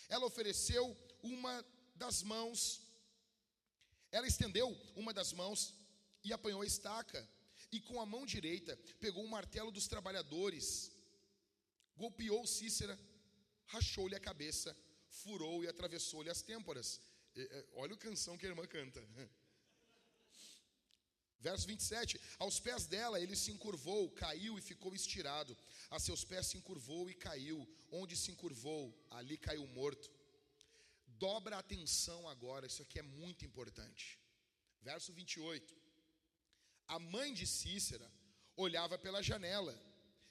Ela 0.10 0.26
ofereceu 0.26 0.86
uma 1.22 1.54
das 1.94 2.24
mãos, 2.24 2.82
ela 4.12 4.28
estendeu 4.28 4.68
uma 4.96 5.14
das 5.14 5.32
mãos 5.32 5.76
e 6.24 6.34
apanhou 6.34 6.64
a 6.64 6.66
estaca, 6.66 7.22
e 7.72 7.80
com 7.80 8.02
a 8.02 8.06
mão 8.14 8.26
direita 8.26 8.76
pegou 9.00 9.24
o 9.24 9.30
martelo 9.30 9.72
dos 9.72 9.88
trabalhadores, 9.88 10.92
golpeou 11.96 12.48
Cícera, 12.48 13.00
rachou-lhe 13.74 14.16
a 14.16 14.26
cabeça, 14.30 14.70
furou 15.22 15.64
e 15.64 15.68
atravessou-lhe 15.68 16.30
as 16.30 16.42
têmporas. 16.42 17.02
Olha 17.74 17.94
a 17.94 18.04
canção 18.06 18.38
que 18.38 18.46
a 18.46 18.50
irmã 18.50 18.66
canta. 18.68 19.02
Verso 21.40 21.66
27: 21.68 22.22
Aos 22.38 22.60
pés 22.60 22.86
dela 22.86 23.20
ele 23.20 23.36
se 23.36 23.52
encurvou, 23.52 24.02
caiu 24.24 24.58
e 24.58 24.62
ficou 24.62 24.94
estirado. 24.94 25.58
A 25.90 26.00
seus 26.00 26.24
pés 26.24 26.48
se 26.48 26.58
encurvou 26.58 27.10
e 27.10 27.16
caiu. 27.28 27.60
Onde 27.92 28.16
se 28.16 28.32
encurvou, 28.32 28.84
ali 29.10 29.38
caiu 29.38 29.66
morto. 29.68 30.10
Dobra 31.28 31.58
atenção 31.58 32.28
agora, 32.28 32.66
isso 32.66 32.82
aqui 32.84 33.00
é 33.00 33.04
muito 33.04 33.46
importante. 33.46 34.20
Verso 34.82 35.12
28. 35.14 35.76
A 36.88 37.00
mãe 37.00 37.34
de 37.34 37.46
Cícera 37.48 38.08
olhava 38.56 38.98
pela 38.98 39.24
janela 39.30 39.76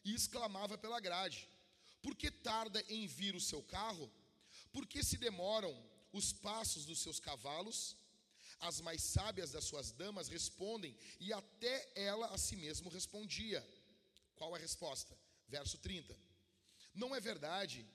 e 0.04 0.14
exclamava 0.14 0.76
pela 0.78 1.00
grade: 1.00 1.48
Por 2.02 2.14
que 2.16 2.30
tarda 2.30 2.82
em 2.88 3.06
vir 3.06 3.34
o 3.34 3.40
seu 3.40 3.62
carro? 3.62 4.10
Por 4.72 4.86
que 4.86 5.02
se 5.02 5.16
demoram 5.16 5.72
os 6.12 6.32
passos 6.32 6.84
dos 6.84 7.00
seus 7.00 7.20
cavalos? 7.20 7.96
As 8.58 8.80
mais 8.80 9.02
sábias 9.02 9.52
das 9.52 9.64
suas 9.64 9.90
damas 9.90 10.28
respondem, 10.28 10.96
e 11.18 11.32
até 11.32 11.90
ela 11.94 12.26
a 12.26 12.38
si 12.38 12.56
mesmo 12.56 12.90
respondia. 12.90 13.66
Qual 14.34 14.54
a 14.54 14.58
resposta? 14.58 15.16
Verso 15.48 15.78
30. 15.78 16.16
Não 16.94 17.14
é 17.14 17.20
verdade 17.20 17.86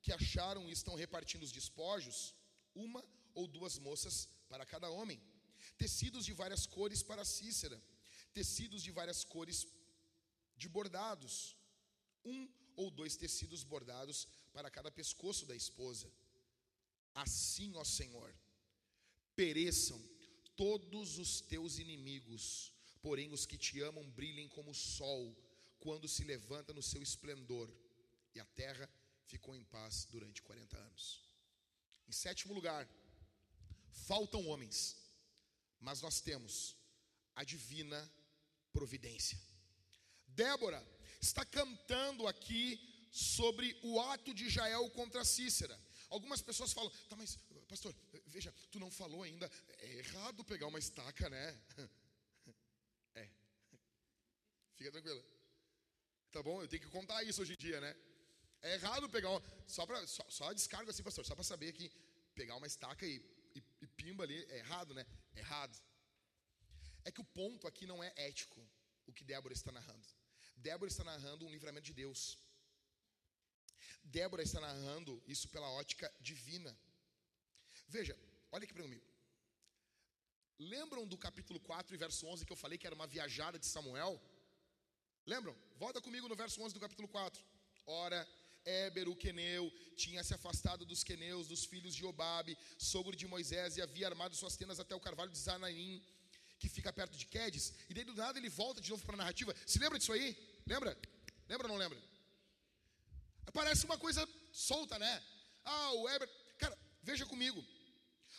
que 0.00 0.12
acharam 0.12 0.68
e 0.68 0.72
estão 0.72 0.94
repartindo 0.94 1.42
os 1.42 1.52
despojos, 1.52 2.34
uma 2.74 3.02
ou 3.34 3.46
duas 3.46 3.78
moças 3.78 4.28
para 4.48 4.66
cada 4.66 4.88
homem, 4.90 5.20
tecidos 5.76 6.24
de 6.24 6.32
várias 6.32 6.66
cores 6.66 7.02
para 7.02 7.24
Cícera, 7.24 7.80
tecidos 8.32 8.82
de 8.82 8.90
várias 8.90 9.24
cores 9.24 9.66
de 10.56 10.68
bordados, 10.68 11.56
um 12.24 12.48
ou 12.76 12.90
dois 12.90 13.16
tecidos 13.16 13.62
bordados 13.62 14.26
para 14.52 14.70
cada 14.70 14.90
pescoço 14.90 15.46
da 15.46 15.54
esposa. 15.54 16.10
Assim, 17.14 17.74
ó 17.76 17.84
Senhor, 17.84 18.34
pereçam 19.34 20.00
todos 20.56 21.18
os 21.18 21.40
teus 21.40 21.78
inimigos, 21.78 22.72
porém 23.00 23.32
os 23.32 23.46
que 23.46 23.58
te 23.58 23.80
amam 23.80 24.08
brilhem 24.10 24.48
como 24.48 24.70
o 24.70 24.74
sol 24.74 25.36
quando 25.80 26.08
se 26.08 26.24
levanta 26.24 26.72
no 26.72 26.82
seu 26.82 27.02
esplendor. 27.02 27.70
E 28.34 28.40
a 28.40 28.44
terra 28.44 28.88
ficou 29.26 29.54
em 29.54 29.64
paz 29.64 30.06
durante 30.10 30.42
40 30.42 30.78
anos. 30.78 31.20
Em 32.08 32.12
sétimo 32.12 32.54
lugar, 32.54 32.88
faltam 33.90 34.46
homens, 34.46 34.96
mas 35.80 36.00
nós 36.00 36.20
temos 36.20 36.76
a 37.34 37.44
divina 37.44 38.10
providência. 38.72 39.38
Débora 40.28 40.80
está 41.22 41.44
cantando 41.44 42.26
aqui 42.26 42.80
sobre 43.12 43.78
o 43.82 44.00
ato 44.00 44.34
de 44.34 44.50
Jael 44.50 44.90
contra 44.90 45.24
Cícera. 45.24 45.78
Algumas 46.10 46.42
pessoas 46.42 46.72
falam, 46.72 46.90
tá, 47.08 47.16
mas 47.16 47.38
pastor, 47.68 47.94
veja, 48.26 48.52
tu 48.70 48.78
não 48.78 48.90
falou 48.90 49.22
ainda, 49.22 49.50
é 49.78 49.98
errado 49.98 50.44
pegar 50.44 50.66
uma 50.66 50.78
estaca, 50.78 51.30
né? 51.30 51.60
É. 53.14 53.28
Fica 54.74 54.90
tranquila. 54.90 55.22
Tá 56.30 56.42
bom? 56.42 56.62
Eu 56.62 56.68
tenho 56.68 56.82
que 56.82 56.88
contar 56.88 57.22
isso 57.24 57.42
hoje 57.42 57.52
em 57.52 57.58
dia, 57.58 57.78
né? 57.78 57.94
É 58.62 58.74
errado 58.74 59.06
pegar 59.10 59.28
uma, 59.28 59.42
só 59.66 59.84
para 59.84 60.06
só, 60.06 60.24
só 60.30 60.50
descarga 60.50 60.90
assim, 60.90 61.02
pastor, 61.02 61.26
só 61.26 61.34
para 61.34 61.44
saber 61.44 61.74
que 61.74 61.92
pegar 62.34 62.56
uma 62.56 62.66
estaca 62.66 63.06
e, 63.06 63.16
e, 63.54 63.62
e, 63.82 63.86
pimba 63.86 64.24
ali 64.24 64.42
é 64.44 64.58
errado, 64.60 64.94
né? 64.94 65.04
Errado. 65.36 65.78
É 67.04 67.10
que 67.10 67.20
o 67.20 67.24
ponto 67.24 67.66
aqui 67.66 67.84
não 67.86 68.02
é 68.02 68.10
ético, 68.16 68.66
o 69.06 69.12
que 69.12 69.24
Débora 69.24 69.52
está 69.52 69.70
narrando. 69.70 70.08
Débora 70.66 70.90
está 70.90 71.04
narrando 71.04 71.46
um 71.46 71.52
livramento 71.56 71.86
de 71.90 71.94
Deus. 72.02 72.20
Débora 74.16 74.42
está 74.42 74.60
narrando 74.60 75.12
isso 75.34 75.48
pela 75.54 75.68
ótica 75.82 76.12
divina. 76.20 76.72
Veja, 77.88 78.14
olha 78.50 78.64
aqui 78.64 78.74
para 78.74 78.88
mim. 78.92 79.02
Lembram 80.58 81.06
do 81.12 81.18
capítulo 81.26 81.58
4 81.60 81.94
e 81.94 81.98
verso 81.98 82.26
11 82.26 82.46
que 82.46 82.52
eu 82.52 82.62
falei 82.64 82.78
que 82.78 82.86
era 82.86 82.94
uma 82.94 83.06
viajada 83.06 83.58
de 83.58 83.66
Samuel? 83.66 84.20
Lembram? 85.26 85.56
Volta 85.76 86.00
comigo 86.00 86.28
no 86.28 86.36
verso 86.36 86.60
11 86.62 86.74
do 86.74 86.84
capítulo 86.86 87.08
4. 87.08 87.42
Ora, 87.86 88.20
Éber, 88.64 89.08
o 89.08 89.16
queneu, 89.16 89.64
tinha 89.96 90.22
se 90.22 90.34
afastado 90.34 90.84
dos 90.84 91.02
queneus, 91.02 91.48
dos 91.48 91.64
filhos 91.64 91.94
de 91.94 92.04
Obabe, 92.04 92.56
sogro 92.78 93.16
de 93.16 93.26
Moisés, 93.26 93.76
e 93.76 93.82
havia 93.82 94.06
armado 94.06 94.36
suas 94.36 94.56
tendas 94.56 94.78
até 94.78 94.94
o 94.94 95.00
carvalho 95.00 95.32
de 95.32 95.38
Zanaim, 95.38 96.02
que 96.60 96.68
fica 96.68 96.92
perto 96.92 97.16
de 97.16 97.26
Quedes. 97.26 97.72
E 97.88 97.94
daí 97.94 98.04
do 98.04 98.14
nada 98.14 98.38
ele 98.38 98.48
volta 98.48 98.80
de 98.80 98.90
novo 98.90 99.04
para 99.04 99.16
a 99.16 99.22
narrativa. 99.22 99.54
Se 99.66 99.78
lembra 99.80 99.98
disso 99.98 100.12
aí? 100.12 100.36
Lembra? 100.66 100.96
Lembra 101.48 101.66
ou 101.66 101.72
não 101.72 101.76
lembra? 101.76 101.98
Parece 103.52 103.84
uma 103.84 103.98
coisa 103.98 104.26
solta, 104.52 104.98
né? 104.98 105.22
Ah, 105.64 105.92
o 105.92 106.08
Éber. 106.08 106.28
Cara, 106.58 106.76
veja 107.02 107.26
comigo. 107.26 107.62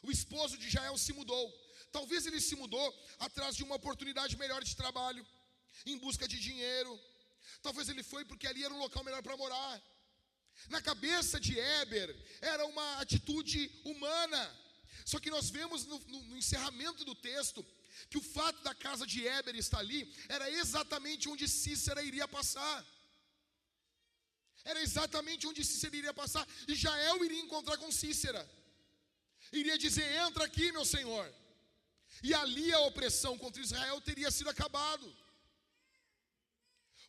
O 0.02 0.12
esposo 0.12 0.58
de 0.58 0.70
Jael 0.70 0.98
se 0.98 1.14
mudou. 1.14 1.46
Talvez 1.92 2.26
ele 2.26 2.42
se 2.42 2.56
mudou 2.56 2.88
atrás 3.20 3.56
de 3.56 3.64
uma 3.64 3.76
oportunidade 3.76 4.36
melhor 4.38 4.64
de 4.64 4.76
trabalho, 4.76 5.26
em 5.86 5.98
busca 5.98 6.28
de 6.28 6.40
dinheiro. 6.40 7.00
Talvez 7.62 7.88
ele 7.90 8.04
foi 8.04 8.26
porque 8.26 8.48
ali 8.48 8.64
era 8.64 8.74
um 8.74 8.80
local 8.80 9.04
melhor 9.04 9.22
para 9.22 9.38
morar. 9.38 9.82
Na 10.70 10.82
cabeça 10.82 11.40
de 11.40 11.60
Éber 11.60 12.16
era 12.42 12.66
uma 12.66 12.98
atitude 12.98 13.60
humana. 13.84 14.44
Só 15.06 15.20
que 15.20 15.30
nós 15.30 15.50
vemos 15.50 15.86
no, 15.86 16.00
no, 16.00 16.24
no, 16.24 16.38
encerramento 16.38 17.04
do 17.06 17.16
texto 17.16 17.66
que 18.10 18.18
o 18.18 18.22
fato 18.22 18.62
da 18.64 18.74
casa 18.74 19.06
de 19.06 19.28
Éber 19.28 19.56
estar 19.56 19.80
ali 19.80 20.02
era 20.30 20.50
exatamente 20.50 21.30
onde 21.30 21.48
Cícera 21.48 22.02
iria 22.02 22.28
passar. 22.28 22.86
Era 24.64 24.82
exatamente 24.82 25.46
onde 25.48 25.64
Cícera 25.64 25.96
iria 25.96 26.14
passar. 26.14 26.48
E 26.68 26.76
Jael 26.76 27.24
iria 27.26 27.42
encontrar 27.42 27.78
com 27.78 27.92
Cícera. 27.92 28.44
Iria 29.52 29.78
dizer: 29.78 30.06
Entra 30.26 30.46
aqui, 30.46 30.72
meu 30.72 30.86
senhor. 30.86 31.26
E 32.22 32.34
ali 32.34 32.72
a 32.74 32.80
opressão 32.82 33.38
contra 33.38 33.62
Israel 33.62 34.00
teria 34.02 34.32
sido 34.32 34.50
acabado. 34.50 35.08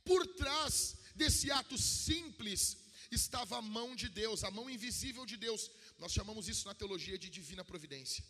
Por 0.04 0.26
trás 0.26 0.96
desse 1.14 1.50
ato 1.50 1.76
simples 1.78 2.76
estava 3.10 3.58
a 3.58 3.62
mão 3.62 3.94
de 3.94 4.08
Deus, 4.08 4.42
a 4.42 4.50
mão 4.50 4.68
invisível 4.68 5.24
de 5.24 5.36
Deus. 5.36 5.70
Nós 5.98 6.12
chamamos 6.12 6.48
isso 6.48 6.66
na 6.66 6.74
teologia 6.74 7.18
de 7.18 7.30
divina 7.30 7.64
providência. 7.64 8.24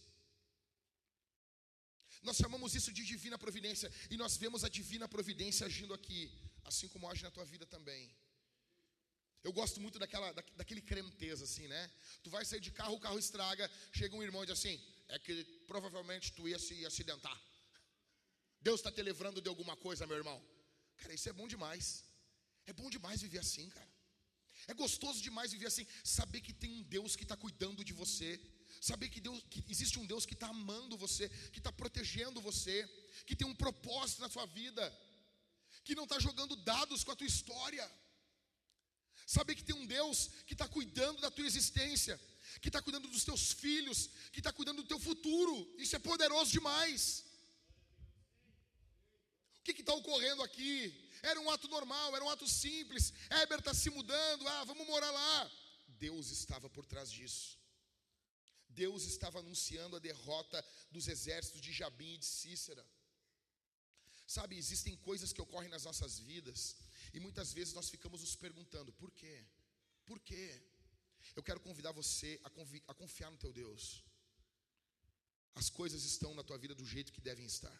Nós 2.24 2.36
chamamos 2.36 2.74
isso 2.74 2.90
de 2.92 3.04
divina 3.04 3.36
providência 3.38 3.88
e 4.10 4.16
nós 4.16 4.36
vemos 4.36 4.64
a 4.64 4.68
divina 4.68 5.06
providência 5.06 5.66
agindo 5.66 5.92
aqui, 5.92 6.20
assim 6.64 6.88
como 6.88 7.08
age 7.08 7.22
na 7.22 7.30
tua 7.30 7.44
vida 7.44 7.66
também. 7.66 8.02
Eu 9.42 9.52
gosto 9.52 9.78
muito 9.78 9.98
daquela, 9.98 10.32
da, 10.32 10.42
daquele 10.56 10.80
crenteza 10.80 11.44
assim, 11.44 11.68
né? 11.68 11.90
Tu 12.22 12.30
vai 12.30 12.42
sair 12.46 12.60
de 12.60 12.70
carro, 12.70 12.94
o 12.94 13.00
carro 13.00 13.18
estraga, 13.18 13.70
chega 13.92 14.16
um 14.16 14.22
irmão 14.22 14.42
e 14.42 14.46
diz 14.46 14.58
assim: 14.58 14.82
é 15.08 15.18
que 15.18 15.44
provavelmente 15.66 16.32
tu 16.32 16.48
ia 16.48 16.58
se 16.58 16.86
acidentar. 16.86 17.38
Deus 18.58 18.80
está 18.80 18.90
te 18.90 19.02
livrando 19.02 19.42
de 19.42 19.48
alguma 19.50 19.76
coisa, 19.76 20.06
meu 20.06 20.16
irmão. 20.16 20.42
Cara, 20.96 21.12
isso 21.12 21.28
é 21.28 21.32
bom 21.32 21.46
demais. 21.46 22.04
É 22.66 22.72
bom 22.72 22.88
demais 22.88 23.20
viver 23.20 23.40
assim, 23.40 23.68
cara. 23.68 23.92
É 24.66 24.72
gostoso 24.72 25.20
demais 25.20 25.52
viver 25.52 25.66
assim, 25.66 25.86
saber 26.02 26.40
que 26.40 26.54
tem 26.54 26.70
um 26.70 26.82
Deus 26.82 27.14
que 27.14 27.24
está 27.24 27.36
cuidando 27.36 27.84
de 27.84 27.92
você, 27.92 28.40
saber 28.88 29.08
que, 29.08 29.20
Deus, 29.26 29.42
que 29.48 29.64
existe 29.74 29.98
um 29.98 30.06
Deus 30.12 30.26
que 30.26 30.34
está 30.34 30.48
amando 30.48 30.98
você, 31.04 31.26
que 31.52 31.58
está 31.58 31.72
protegendo 31.72 32.38
você, 32.48 32.76
que 33.26 33.34
tem 33.34 33.48
um 33.48 33.54
propósito 33.54 34.20
na 34.20 34.28
sua 34.28 34.44
vida, 34.46 34.84
que 35.84 35.94
não 35.94 36.04
está 36.04 36.18
jogando 36.18 36.54
dados 36.56 37.02
com 37.02 37.12
a 37.12 37.16
tua 37.16 37.26
história. 37.26 37.86
Saber 39.26 39.54
que 39.54 39.64
tem 39.64 39.74
um 39.74 39.86
Deus 39.86 40.28
que 40.46 40.52
está 40.52 40.68
cuidando 40.68 41.18
da 41.22 41.30
tua 41.30 41.46
existência, 41.46 42.20
que 42.60 42.68
está 42.68 42.82
cuidando 42.82 43.08
dos 43.08 43.24
teus 43.24 43.52
filhos, 43.52 44.10
que 44.32 44.40
está 44.40 44.52
cuidando 44.52 44.82
do 44.82 44.88
teu 44.88 44.98
futuro. 44.98 45.54
Isso 45.78 45.96
é 45.96 45.98
poderoso 45.98 46.52
demais. 46.52 47.24
O 49.60 49.62
que 49.62 49.80
está 49.80 49.94
ocorrendo 49.94 50.42
aqui? 50.42 50.74
Era 51.22 51.40
um 51.40 51.50
ato 51.50 51.68
normal, 51.68 52.14
era 52.14 52.22
um 52.22 52.28
ato 52.28 52.46
simples. 52.46 53.14
Heber 53.30 53.60
está 53.60 53.72
se 53.72 53.88
mudando, 53.88 54.46
ah, 54.46 54.64
vamos 54.64 54.86
morar 54.86 55.10
lá. 55.10 55.50
Deus 55.88 56.30
estava 56.30 56.68
por 56.68 56.84
trás 56.84 57.10
disso. 57.10 57.63
Deus 58.82 59.04
estava 59.04 59.38
anunciando 59.40 59.96
a 59.96 60.04
derrota 60.10 60.58
dos 60.90 61.06
exércitos 61.14 61.60
de 61.60 61.72
Jabim 61.72 62.14
e 62.14 62.18
de 62.18 62.26
Cícera. 62.26 62.84
Sabe, 64.26 64.56
existem 64.56 64.96
coisas 65.08 65.32
que 65.32 65.42
ocorrem 65.46 65.70
nas 65.74 65.84
nossas 65.84 66.18
vidas 66.18 66.76
e 67.12 67.20
muitas 67.20 67.52
vezes 67.52 67.74
nós 67.74 67.90
ficamos 67.94 68.20
nos 68.20 68.36
perguntando: 68.44 68.92
por 68.92 69.10
quê? 69.20 69.36
Por 70.04 70.18
quê? 70.20 70.46
Eu 71.36 71.42
quero 71.42 71.60
convidar 71.60 71.92
você 71.92 72.40
a, 72.44 72.50
convi 72.50 72.82
a 72.86 72.94
confiar 72.94 73.30
no 73.30 73.38
teu 73.44 73.52
Deus. 73.52 74.02
As 75.54 75.70
coisas 75.70 76.04
estão 76.04 76.34
na 76.34 76.42
tua 76.42 76.58
vida 76.58 76.74
do 76.74 76.84
jeito 76.84 77.12
que 77.12 77.20
devem 77.20 77.46
estar. 77.46 77.78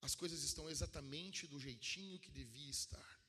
As 0.00 0.14
coisas 0.14 0.42
estão 0.42 0.68
exatamente 0.68 1.46
do 1.46 1.58
jeitinho 1.58 2.18
que 2.18 2.30
devia 2.30 2.70
estar. 2.70 3.23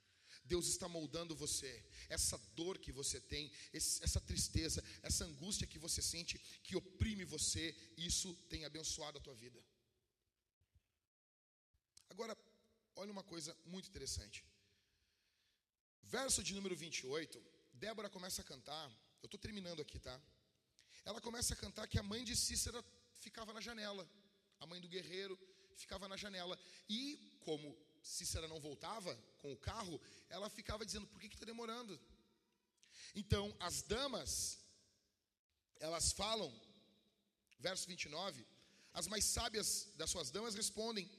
Deus 0.45 0.67
está 0.67 0.87
moldando 0.87 1.35
você. 1.35 1.83
Essa 2.09 2.37
dor 2.55 2.77
que 2.77 2.91
você 2.91 3.19
tem, 3.19 3.51
essa 3.73 4.21
tristeza, 4.21 4.83
essa 5.01 5.25
angústia 5.25 5.67
que 5.67 5.79
você 5.79 6.01
sente, 6.01 6.37
que 6.63 6.75
oprime 6.75 7.25
você, 7.25 7.75
isso 7.97 8.33
tem 8.49 8.65
abençoado 8.65 9.17
a 9.17 9.21
tua 9.21 9.35
vida. 9.35 9.59
Agora, 12.09 12.37
olha 12.95 13.11
uma 13.11 13.23
coisa 13.23 13.57
muito 13.65 13.89
interessante. 13.89 14.45
Verso 16.03 16.43
de 16.43 16.53
número 16.53 16.75
28 16.75 17.55
Débora 17.75 18.09
começa 18.09 18.41
a 18.41 18.45
cantar, 18.45 18.89
eu 19.21 19.25
estou 19.25 19.39
terminando 19.39 19.81
aqui, 19.81 19.99
tá? 19.99 20.19
Ela 21.03 21.19
começa 21.19 21.53
a 21.53 21.57
cantar 21.57 21.87
que 21.87 21.99
a 21.99 22.03
mãe 22.03 22.23
de 22.23 22.35
Cícera 22.35 22.83
ficava 23.19 23.51
na 23.51 23.59
janela, 23.59 24.09
a 24.59 24.65
mãe 24.65 24.79
do 24.79 24.87
guerreiro 24.87 25.37
ficava 25.75 26.07
na 26.07 26.15
janela. 26.15 26.57
E 26.89 27.37
como 27.41 27.77
Cícera 28.05 28.47
não 28.47 28.59
voltava 28.59 29.15
com 29.39 29.51
o 29.51 29.57
carro, 29.57 29.99
ela 30.29 30.47
ficava 30.49 30.85
dizendo: 30.85 31.07
por 31.07 31.19
que 31.19 31.27
está 31.27 31.45
demorando? 31.45 31.99
Então 33.15 33.53
as 33.59 33.81
damas, 33.81 34.59
elas 35.79 36.11
falam, 36.11 36.49
verso 37.59 37.87
29, 37.87 38.45
as 38.93 39.07
mais 39.07 39.25
sábias 39.25 39.89
das 39.97 40.11
suas 40.11 40.29
damas 40.29 40.53
respondem, 40.53 41.09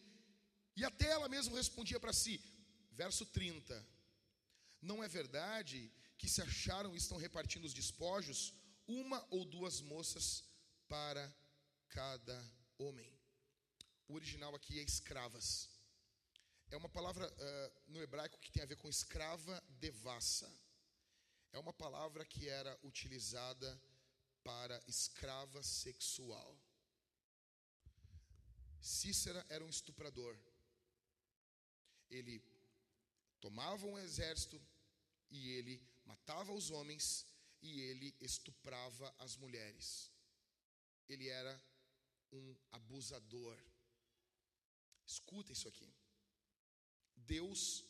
e 0.76 0.84
até 0.84 1.08
ela 1.10 1.28
mesma 1.28 1.56
respondia 1.56 1.98
para 1.98 2.12
si, 2.12 2.40
verso 2.92 3.26
30, 3.26 3.84
não 4.80 5.02
é 5.02 5.08
verdade 5.08 5.92
que 6.16 6.28
se 6.28 6.40
acharam 6.40 6.94
e 6.94 6.98
estão 6.98 7.18
repartindo 7.18 7.64
os 7.64 7.74
despojos, 7.74 8.54
uma 8.86 9.26
ou 9.30 9.44
duas 9.44 9.80
moças 9.80 10.44
para 10.88 11.34
cada 11.88 12.38
homem. 12.78 13.12
O 14.06 14.14
original 14.14 14.54
aqui 14.54 14.78
é 14.78 14.82
escravas. 14.82 15.75
É 16.70 16.76
uma 16.76 16.88
palavra 16.88 17.26
uh, 17.30 17.92
no 17.92 18.02
hebraico 18.02 18.38
que 18.38 18.50
tem 18.50 18.62
a 18.62 18.66
ver 18.66 18.76
com 18.76 18.88
escrava 18.88 19.62
devassa. 19.68 20.50
É 21.52 21.58
uma 21.58 21.72
palavra 21.72 22.24
que 22.24 22.48
era 22.48 22.78
utilizada 22.82 23.80
para 24.42 24.82
escrava 24.86 25.62
sexual. 25.62 26.58
Cícera 28.80 29.44
era 29.48 29.64
um 29.64 29.68
estuprador. 29.68 30.36
Ele 32.10 32.42
tomava 33.40 33.86
um 33.86 33.98
exército 33.98 34.60
e 35.30 35.50
ele 35.52 35.82
matava 36.04 36.52
os 36.52 36.70
homens 36.70 37.26
e 37.62 37.80
ele 37.80 38.14
estuprava 38.20 39.14
as 39.18 39.36
mulheres. 39.36 40.10
Ele 41.08 41.28
era 41.28 41.60
um 42.32 42.56
abusador. 42.72 43.56
Escuta 45.04 45.52
isso 45.52 45.68
aqui. 45.68 45.92
Deus, 47.16 47.84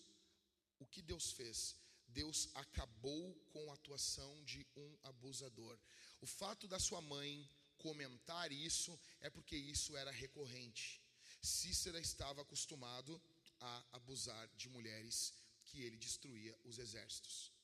o 0.79 0.87
que 0.87 1.03
Deus 1.03 1.33
fez? 1.33 1.77
Deus 2.09 2.49
acabou 2.55 3.35
com 3.53 3.71
a 3.71 3.75
atuação 3.75 4.43
de 4.45 4.67
um 4.77 4.99
abusador. 5.03 5.79
O 6.21 6.27
fato 6.27 6.67
da 6.67 6.79
sua 6.79 7.01
mãe 7.01 7.49
comentar 7.79 8.51
isso 8.53 8.99
é 9.21 9.29
porque 9.29 9.57
isso 9.57 9.97
era 9.97 10.11
recorrente. 10.11 11.03
Cícera 11.43 12.01
estava 12.01 12.43
acostumado 12.43 13.21
a 13.61 13.85
abusar 13.93 14.49
de 14.57 14.69
mulheres 14.69 15.35
que 15.65 15.83
ele 15.83 15.97
destruía 15.97 16.57
os 16.65 16.79
exércitos 16.79 17.57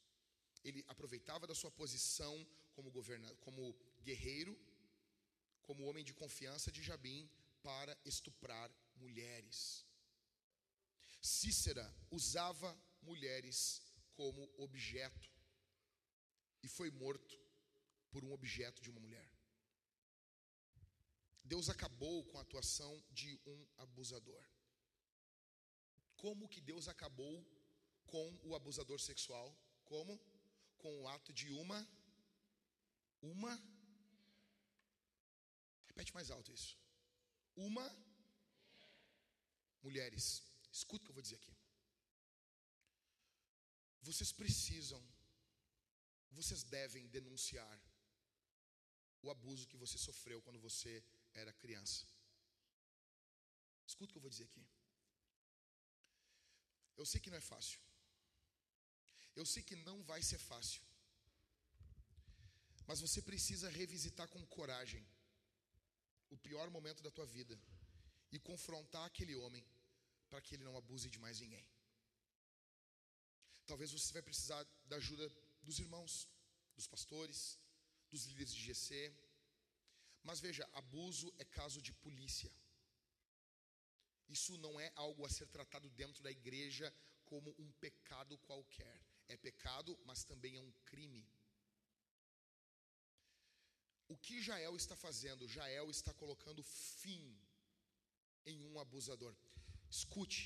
ele 0.65 0.85
aproveitava 0.89 1.47
da 1.47 1.55
sua 1.55 1.71
posição 1.71 2.47
como, 2.75 2.91
governador, 2.91 3.37
como 3.39 3.75
guerreiro, 4.03 4.59
como 5.63 5.87
homem 5.87 6.05
de 6.05 6.15
confiança 6.15 6.71
de 6.71 6.83
Jabim, 6.83 7.29
para 7.63 7.97
estuprar 8.05 8.71
mulheres. 8.97 9.85
Cícera 11.23 11.87
usava 12.11 12.71
mulheres 13.01 13.81
como 14.15 14.53
objeto 14.59 15.31
e 16.63 16.69
foi 16.69 16.91
morto 16.91 17.39
por 18.11 18.25
um 18.25 18.33
objeto 18.33 18.83
de 18.83 18.91
uma 18.91 19.01
mulher. 19.01 19.29
Deus 21.45 21.69
acabou 21.69 22.25
com 22.27 22.39
a 22.39 22.43
atuação 22.43 23.03
de 23.11 23.41
um 23.47 23.67
abusador. 23.79 24.45
Como 26.17 26.49
que 26.49 26.61
Deus 26.61 26.89
acabou 26.89 27.45
com 28.07 28.41
o 28.45 28.55
abusador 28.55 29.01
sexual? 29.01 29.57
Como? 29.85 30.21
Com 30.79 31.03
o 31.03 31.09
ato 31.09 31.33
de 31.33 31.49
uma 31.51 31.89
uma 33.21 33.55
Repete 35.87 36.15
mais 36.15 36.31
alto 36.31 36.51
isso. 36.53 36.79
Uma 37.55 37.87
mulheres. 39.83 40.43
Escuta 40.73 41.03
o 41.03 41.07
que 41.07 41.11
eu 41.11 41.15
vou 41.15 41.23
dizer 41.23 41.37
aqui. 41.37 41.55
Vocês 44.09 44.33
precisam, 44.33 45.01
vocês 46.31 46.63
devem 46.65 47.07
denunciar 47.09 47.79
o 49.23 49.31
abuso 49.31 49.69
que 49.69 49.77
você 49.77 49.97
sofreu 49.99 50.41
quando 50.43 50.59
você 50.59 51.05
era 51.35 51.53
criança. 51.53 52.05
Escuta 53.87 54.11
o 54.11 54.15
que 54.15 54.19
eu 54.19 54.27
vou 54.27 54.31
dizer 54.31 54.45
aqui. 54.45 54.65
Eu 56.97 57.07
sei 57.07 57.21
que 57.21 57.31
não 57.31 57.39
é 57.39 57.47
fácil. 57.53 57.81
Eu 59.35 59.47
sei 59.47 59.63
que 59.63 59.77
não 59.77 60.03
vai 60.03 60.23
ser 60.23 60.39
fácil. 60.39 60.83
Mas 62.87 63.01
você 63.01 63.23
precisa 63.23 63.69
revisitar 63.71 64.29
com 64.29 64.47
coragem 64.47 65.07
o 66.31 66.37
pior 66.37 66.69
momento 66.71 67.03
da 67.03 67.11
tua 67.11 67.27
vida 67.27 67.59
e 68.31 68.39
confrontar 68.39 69.05
aquele 69.07 69.37
homem 69.37 69.65
para 70.33 70.41
que 70.41 70.55
ele 70.55 70.65
não 70.69 70.79
abuse 70.79 71.11
de 71.15 71.19
mais 71.25 71.41
ninguém. 71.45 71.67
Talvez 73.71 73.93
você 73.93 74.11
vai 74.15 74.23
precisar 74.29 74.63
da 74.87 74.97
ajuda 74.97 75.27
dos 75.63 75.79
irmãos, 75.79 76.13
dos 76.75 76.87
pastores, 76.87 77.41
dos 78.11 78.25
líderes 78.29 78.55
de 78.55 78.63
GC. 78.69 79.15
Mas 80.23 80.41
veja, 80.41 80.67
abuso 80.73 81.29
é 81.39 81.45
caso 81.45 81.83
de 81.83 81.93
polícia. 82.05 82.51
Isso 84.37 84.57
não 84.57 84.81
é 84.81 84.91
algo 84.97 85.27
a 85.27 85.29
ser 85.29 85.49
tratado 85.49 85.91
dentro 85.91 86.23
da 86.23 86.31
igreja 86.31 86.89
como 87.27 87.55
um 87.59 87.71
pecado 87.73 88.39
qualquer. 88.39 88.99
É 89.29 89.37
pecado, 89.37 89.99
mas 90.07 90.25
também 90.25 90.57
é 90.57 90.63
um 90.63 90.73
crime. 90.87 91.29
O 94.09 94.17
que 94.17 94.41
Jael 94.41 94.75
está 94.77 94.97
fazendo? 94.97 95.47
Jael 95.57 95.91
está 95.91 96.15
colocando 96.15 96.63
fim 96.63 97.39
em 98.47 98.65
um 98.65 98.81
abusador. 98.81 99.37
Escute, 99.99 100.43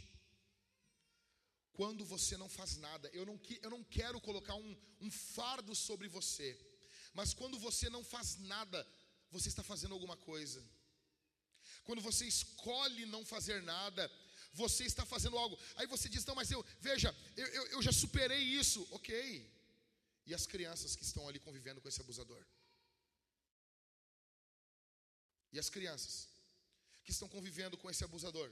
quando 1.79 2.05
você 2.05 2.37
não 2.37 2.49
faz 2.49 2.77
nada, 2.79 3.09
eu 3.19 3.25
não, 3.25 3.41
eu 3.63 3.71
não 3.71 3.83
quero 3.85 4.21
colocar 4.21 4.57
um, 4.57 4.77
um 5.01 5.11
fardo 5.11 5.73
sobre 5.75 6.09
você, 6.09 6.49
mas 7.15 7.33
quando 7.33 7.57
você 7.67 7.89
não 7.89 8.03
faz 8.03 8.37
nada, 8.55 8.79
você 9.31 9.49
está 9.49 9.63
fazendo 9.63 9.95
alguma 9.95 10.17
coisa. 10.17 10.61
Quando 11.85 12.03
você 12.03 12.25
escolhe 12.27 13.07
não 13.07 13.25
fazer 13.25 13.63
nada, 13.63 14.11
você 14.53 14.85
está 14.85 15.05
fazendo 15.07 15.39
algo. 15.39 15.57
Aí 15.77 15.87
você 15.87 16.09
diz: 16.09 16.25
Não, 16.25 16.35
mas 16.35 16.51
eu, 16.51 16.65
veja, 16.81 17.15
eu, 17.37 17.47
eu, 17.47 17.67
eu 17.75 17.83
já 17.83 17.93
superei 17.93 18.43
isso. 18.43 18.87
Ok. 18.91 19.11
E 20.27 20.35
as 20.35 20.47
crianças 20.47 20.97
que 20.97 21.05
estão 21.05 21.29
ali 21.29 21.39
convivendo 21.39 21.81
com 21.81 21.89
esse 21.89 22.01
abusador? 22.01 22.45
E 25.53 25.59
as 25.59 25.71
crianças 25.71 26.29
que 27.05 27.13
estão 27.13 27.29
convivendo 27.29 27.79
com 27.79 27.89
esse 27.89 28.03
abusador. 28.03 28.51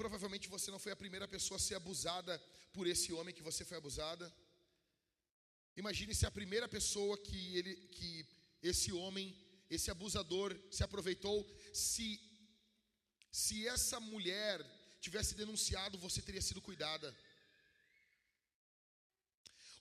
Provavelmente 0.00 0.48
você 0.48 0.68
não 0.70 0.78
foi 0.84 0.92
a 0.92 1.02
primeira 1.02 1.26
pessoa 1.28 1.56
a 1.56 1.64
ser 1.66 1.74
abusada 1.74 2.34
por 2.72 2.86
esse 2.92 3.08
homem 3.16 3.34
que 3.34 3.42
você 3.48 3.62
foi 3.68 3.76
abusada. 3.76 4.26
Imagine 5.76 6.14
se 6.14 6.24
a 6.24 6.30
primeira 6.38 6.66
pessoa 6.76 7.18
que 7.26 7.40
ele 7.56 7.74
que 7.96 8.10
esse 8.70 8.90
homem, 9.00 9.26
esse 9.76 9.90
abusador 9.90 10.50
se 10.76 10.82
aproveitou, 10.86 11.36
se 11.74 12.06
se 13.42 13.68
essa 13.74 14.00
mulher 14.00 14.56
tivesse 15.04 15.34
denunciado, 15.34 15.98
você 16.06 16.22
teria 16.22 16.46
sido 16.48 16.62
cuidada. 16.62 17.14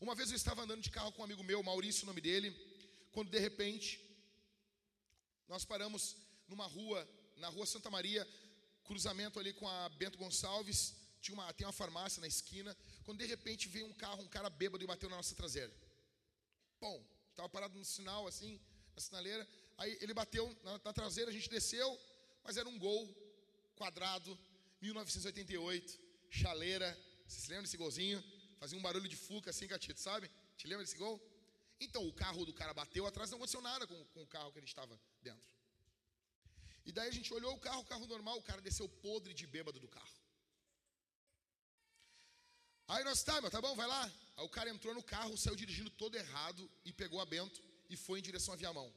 Uma 0.01 0.15
vez 0.15 0.29
eu 0.29 0.35
estava 0.41 0.63
andando 0.63 0.81
de 0.87 0.95
carro 0.97 1.13
com 1.13 1.21
um 1.21 1.27
amigo 1.29 1.45
meu, 1.51 1.63
Maurício, 1.63 2.03
o 2.03 2.11
nome 2.11 2.19
dele, 2.19 2.49
quando 3.13 3.29
de 3.29 3.39
repente 3.47 3.87
nós 5.47 5.63
paramos 5.63 6.17
numa 6.49 6.67
rua, 6.77 6.99
na 7.37 7.47
rua 7.47 7.65
Santa 7.65 7.89
Maria, 7.89 8.27
cruzamento 8.89 9.39
ali 9.39 9.51
com 9.53 9.67
a 9.67 9.87
Bento 9.89 10.17
Gonçalves, 10.17 10.95
tinha 11.21 11.35
uma, 11.35 11.53
tem 11.53 11.67
uma 11.67 11.79
farmácia 11.81 12.19
na 12.19 12.27
esquina, 12.27 12.75
quando 13.03 13.19
de 13.19 13.27
repente 13.33 13.67
veio 13.67 13.85
um 13.85 13.93
carro, 13.93 14.21
um 14.23 14.27
cara 14.27 14.49
bêbado 14.49 14.83
e 14.83 14.87
bateu 14.87 15.07
na 15.07 15.17
nossa 15.17 15.35
traseira. 15.35 15.71
Bom, 16.81 16.97
estava 17.29 17.47
parado 17.47 17.77
no 17.77 17.85
sinal 17.85 18.25
assim, 18.25 18.59
na 18.95 19.01
sinaleira, 19.07 19.47
aí 19.77 19.95
ele 20.01 20.11
bateu 20.21 20.43
na, 20.63 20.71
na 20.83 20.91
traseira, 20.91 21.29
a 21.29 21.33
gente 21.33 21.47
desceu, 21.47 21.87
mas 22.43 22.57
era 22.57 22.67
um 22.67 22.79
gol 22.79 23.07
quadrado, 23.75 24.35
1988, 24.81 25.99
chaleira, 26.31 26.89
você 27.27 27.41
se 27.41 27.49
lembra 27.49 27.65
desse 27.65 27.77
golzinho? 27.77 28.23
Fazia 28.59 28.77
um 28.79 28.81
barulho 28.81 29.07
de 29.07 29.15
fuca 29.15 29.51
assim, 29.51 29.67
gatito, 29.67 29.99
sabe? 29.99 30.31
Te 30.57 30.67
lembra 30.67 30.83
desse 30.83 30.97
gol? 30.97 31.21
Então 31.79 32.07
o 32.07 32.13
carro 32.13 32.43
do 32.43 32.53
cara 32.53 32.73
bateu 32.73 33.05
atrás, 33.05 33.29
não 33.29 33.37
aconteceu 33.37 33.61
nada 33.61 33.85
com, 33.85 34.03
com 34.05 34.23
o 34.23 34.27
carro 34.27 34.51
que 34.51 34.57
ele 34.57 34.65
estava 34.65 34.99
dentro. 35.21 35.47
E 36.85 36.91
daí 36.91 37.09
a 37.09 37.11
gente 37.17 37.33
olhou 37.33 37.53
o 37.53 37.59
carro, 37.59 37.81
o 37.81 37.85
carro 37.85 38.07
normal, 38.07 38.37
o 38.37 38.43
cara 38.49 38.61
desceu 38.61 38.87
podre 39.05 39.33
de 39.33 39.45
bêbado 39.45 39.79
do 39.79 39.87
carro. 39.87 40.17
Aí 42.87 43.03
nós, 43.03 43.21
tá, 43.23 43.39
meu, 43.39 43.51
tá 43.51 43.61
bom, 43.61 43.75
vai 43.75 43.87
lá. 43.87 44.03
Aí 44.37 44.45
o 44.45 44.49
cara 44.49 44.69
entrou 44.69 44.93
no 44.93 45.03
carro, 45.03 45.37
saiu 45.37 45.55
dirigindo 45.55 45.91
todo 45.91 46.15
errado 46.15 46.69
e 46.83 46.91
pegou 46.91 47.21
a 47.21 47.25
Bento 47.25 47.61
e 47.89 47.95
foi 47.95 48.19
em 48.19 48.23
direção 48.29 48.53
a 48.53 48.57
Viamão. 48.57 48.91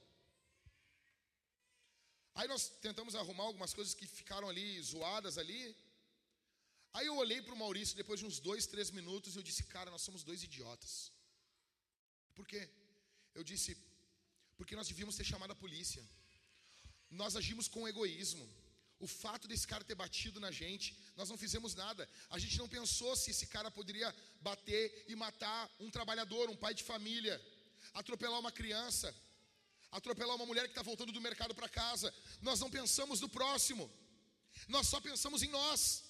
Aí 2.34 2.48
nós 2.48 2.68
tentamos 2.86 3.14
arrumar 3.14 3.44
algumas 3.44 3.74
coisas 3.74 3.92
que 3.92 4.06
ficaram 4.06 4.48
ali 4.48 4.80
zoadas 4.82 5.36
ali. 5.36 5.76
Aí 6.94 7.06
eu 7.06 7.16
olhei 7.16 7.42
para 7.42 7.54
o 7.54 7.58
Maurício 7.58 7.96
depois 7.96 8.20
de 8.20 8.26
uns 8.26 8.38
dois, 8.38 8.66
três 8.66 8.90
minutos 8.90 9.34
e 9.34 9.38
eu 9.38 9.42
disse, 9.42 9.64
cara, 9.64 9.90
nós 9.90 10.02
somos 10.02 10.22
dois 10.22 10.42
idiotas. 10.42 11.12
Por 12.34 12.46
quê? 12.46 12.62
Eu 13.34 13.44
disse, 13.44 13.76
porque 14.56 14.76
nós 14.76 14.88
devíamos 14.88 15.16
ter 15.16 15.24
chamado 15.24 15.52
a 15.52 15.62
polícia. 15.64 16.02
Nós 17.20 17.36
agimos 17.36 17.68
com 17.68 17.86
egoísmo. 17.86 18.44
O 18.98 19.06
fato 19.06 19.48
desse 19.48 19.66
cara 19.66 19.84
ter 19.84 19.96
batido 19.96 20.38
na 20.40 20.50
gente, 20.50 20.96
nós 21.16 21.28
não 21.28 21.36
fizemos 21.36 21.74
nada. 21.74 22.08
A 22.30 22.38
gente 22.38 22.56
não 22.58 22.68
pensou 22.68 23.14
se 23.16 23.30
esse 23.32 23.46
cara 23.54 23.70
poderia 23.70 24.14
bater 24.40 25.04
e 25.08 25.14
matar 25.14 25.70
um 25.80 25.90
trabalhador, 25.90 26.48
um 26.48 26.56
pai 26.56 26.72
de 26.72 26.84
família, 26.84 27.34
atropelar 27.92 28.38
uma 28.38 28.52
criança, 28.52 29.14
atropelar 29.90 30.36
uma 30.36 30.46
mulher 30.46 30.64
que 30.64 30.70
está 30.70 30.82
voltando 30.82 31.12
do 31.12 31.20
mercado 31.20 31.54
para 31.54 31.68
casa. 31.68 32.14
Nós 32.40 32.60
não 32.60 32.70
pensamos 32.70 33.20
no 33.20 33.28
próximo. 33.28 33.90
Nós 34.68 34.86
só 34.86 35.00
pensamos 35.00 35.42
em 35.42 35.50
nós. 35.50 36.04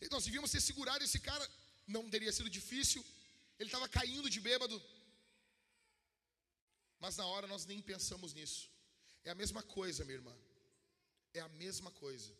E 0.00 0.08
nós 0.08 0.24
devíamos 0.24 0.50
ter 0.50 0.60
segurado 0.60 1.04
esse 1.04 1.20
cara. 1.20 1.48
Não 1.86 2.08
teria 2.08 2.32
sido 2.32 2.50
difícil. 2.50 3.04
Ele 3.58 3.68
estava 3.68 3.88
caindo 3.88 4.28
de 4.28 4.40
bêbado. 4.40 4.82
Mas 7.04 7.18
na 7.18 7.26
hora 7.26 7.46
nós 7.46 7.66
nem 7.66 7.82
pensamos 7.82 8.32
nisso. 8.32 8.70
É 9.24 9.30
a 9.30 9.34
mesma 9.34 9.62
coisa, 9.62 10.06
minha 10.06 10.16
irmã. 10.20 10.34
É 11.34 11.40
a 11.40 11.48
mesma 11.48 11.90
coisa. 11.90 12.32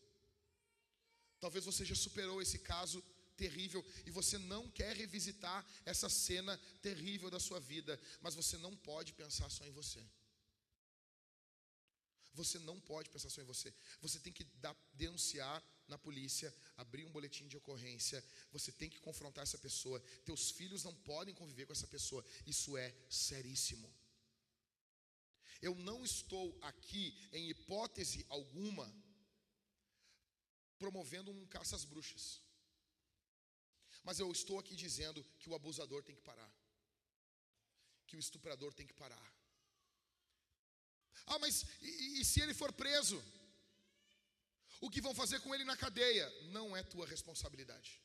Talvez 1.39 1.67
você 1.67 1.85
já 1.85 1.95
superou 1.95 2.41
esse 2.41 2.59
caso 2.61 3.05
terrível 3.37 3.85
e 4.07 4.11
você 4.11 4.39
não 4.39 4.71
quer 4.71 4.97
revisitar 4.97 5.61
essa 5.85 6.09
cena 6.09 6.59
terrível 6.81 7.31
da 7.31 7.39
sua 7.39 7.61
vida, 7.61 8.01
mas 8.23 8.35
você 8.35 8.57
não 8.57 8.75
pode 8.75 9.13
pensar 9.13 9.51
só 9.51 9.67
em 9.67 9.71
você. 9.71 10.03
Você 12.33 12.59
não 12.61 12.81
pode 12.81 13.11
pensar 13.11 13.29
só 13.29 13.43
em 13.43 13.51
você. 13.53 13.71
Você 14.01 14.19
tem 14.19 14.33
que 14.33 14.45
dar, 14.65 14.75
denunciar 14.95 15.63
na 15.87 15.99
polícia, 15.99 16.55
abrir 16.79 17.05
um 17.05 17.13
boletim 17.13 17.47
de 17.47 17.59
ocorrência. 17.59 18.25
Você 18.51 18.73
tem 18.73 18.89
que 18.89 18.99
confrontar 19.01 19.43
essa 19.43 19.59
pessoa. 19.59 20.01
Teus 20.25 20.51
filhos 20.53 20.85
não 20.85 20.95
podem 20.95 21.35
conviver 21.35 21.67
com 21.67 21.75
essa 21.75 21.87
pessoa. 21.87 22.25
Isso 22.47 22.79
é 22.79 22.95
seríssimo. 23.11 23.93
Eu 25.61 25.75
não 25.77 26.05
estou 26.05 26.57
aqui, 26.63 27.17
em 27.33 27.49
hipótese 27.49 28.25
alguma, 28.29 28.93
promovendo 30.79 31.31
um 31.31 31.47
caça 31.47 31.77
às 31.77 31.85
bruxas. 31.85 32.41
Mas 34.03 34.19
eu 34.19 34.31
estou 34.31 34.59
aqui 34.59 34.75
dizendo 34.75 35.25
que 35.39 35.49
o 35.49 35.55
abusador 35.55 36.03
tem 36.03 36.15
que 36.15 36.23
parar. 36.23 36.53
Que 38.07 38.17
o 38.17 38.19
estuprador 38.19 38.73
tem 38.75 38.87
que 38.87 38.93
parar. 38.93 39.35
Ah, 41.27 41.39
mas 41.39 41.65
e, 41.81 42.21
e 42.21 42.25
se 42.25 42.41
ele 42.41 42.53
for 42.53 42.73
preso? 42.73 43.23
O 44.81 44.91
que 44.91 45.01
vão 45.01 45.15
fazer 45.15 45.41
com 45.41 45.55
ele 45.55 45.65
na 45.65 45.77
cadeia? 45.77 46.29
Não 46.57 46.77
é 46.77 46.83
tua 46.83 47.07
responsabilidade. 47.07 48.03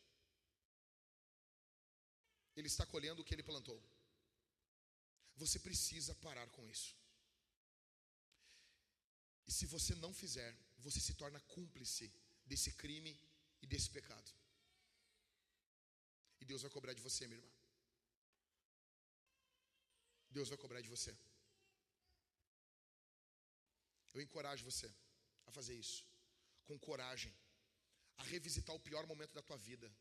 Ele 2.55 2.67
está 2.67 2.85
colhendo 2.85 3.21
o 3.21 3.25
que 3.25 3.33
ele 3.33 3.43
plantou. 3.43 3.81
Você 5.35 5.59
precisa 5.59 6.13
parar 6.15 6.47
com 6.49 6.65
isso. 6.67 6.98
E 9.49 9.51
se 9.51 9.65
você 9.65 9.93
não 9.95 10.13
fizer, 10.13 10.51
você 10.85 10.99
se 11.05 11.13
torna 11.21 11.39
cúmplice 11.53 12.05
desse 12.49 12.71
crime 12.81 13.13
e 13.63 13.65
desse 13.71 13.89
pecado. 13.89 14.31
E 16.39 16.45
Deus 16.45 16.61
vai 16.65 16.69
cobrar 16.75 16.93
de 16.97 17.01
você, 17.07 17.25
minha 17.25 17.39
irmã. 17.39 17.51
Deus 20.29 20.49
vai 20.49 20.57
cobrar 20.63 20.81
de 20.81 20.91
você. 20.95 21.17
Eu 24.13 24.21
encorajo 24.21 24.63
você 24.71 24.87
a 25.47 25.51
fazer 25.57 25.75
isso, 25.83 26.05
com 26.67 26.77
coragem, 26.77 27.33
a 28.17 28.23
revisitar 28.33 28.75
o 28.75 28.85
pior 28.87 29.07
momento 29.07 29.33
da 29.33 29.41
tua 29.41 29.57
vida, 29.57 29.91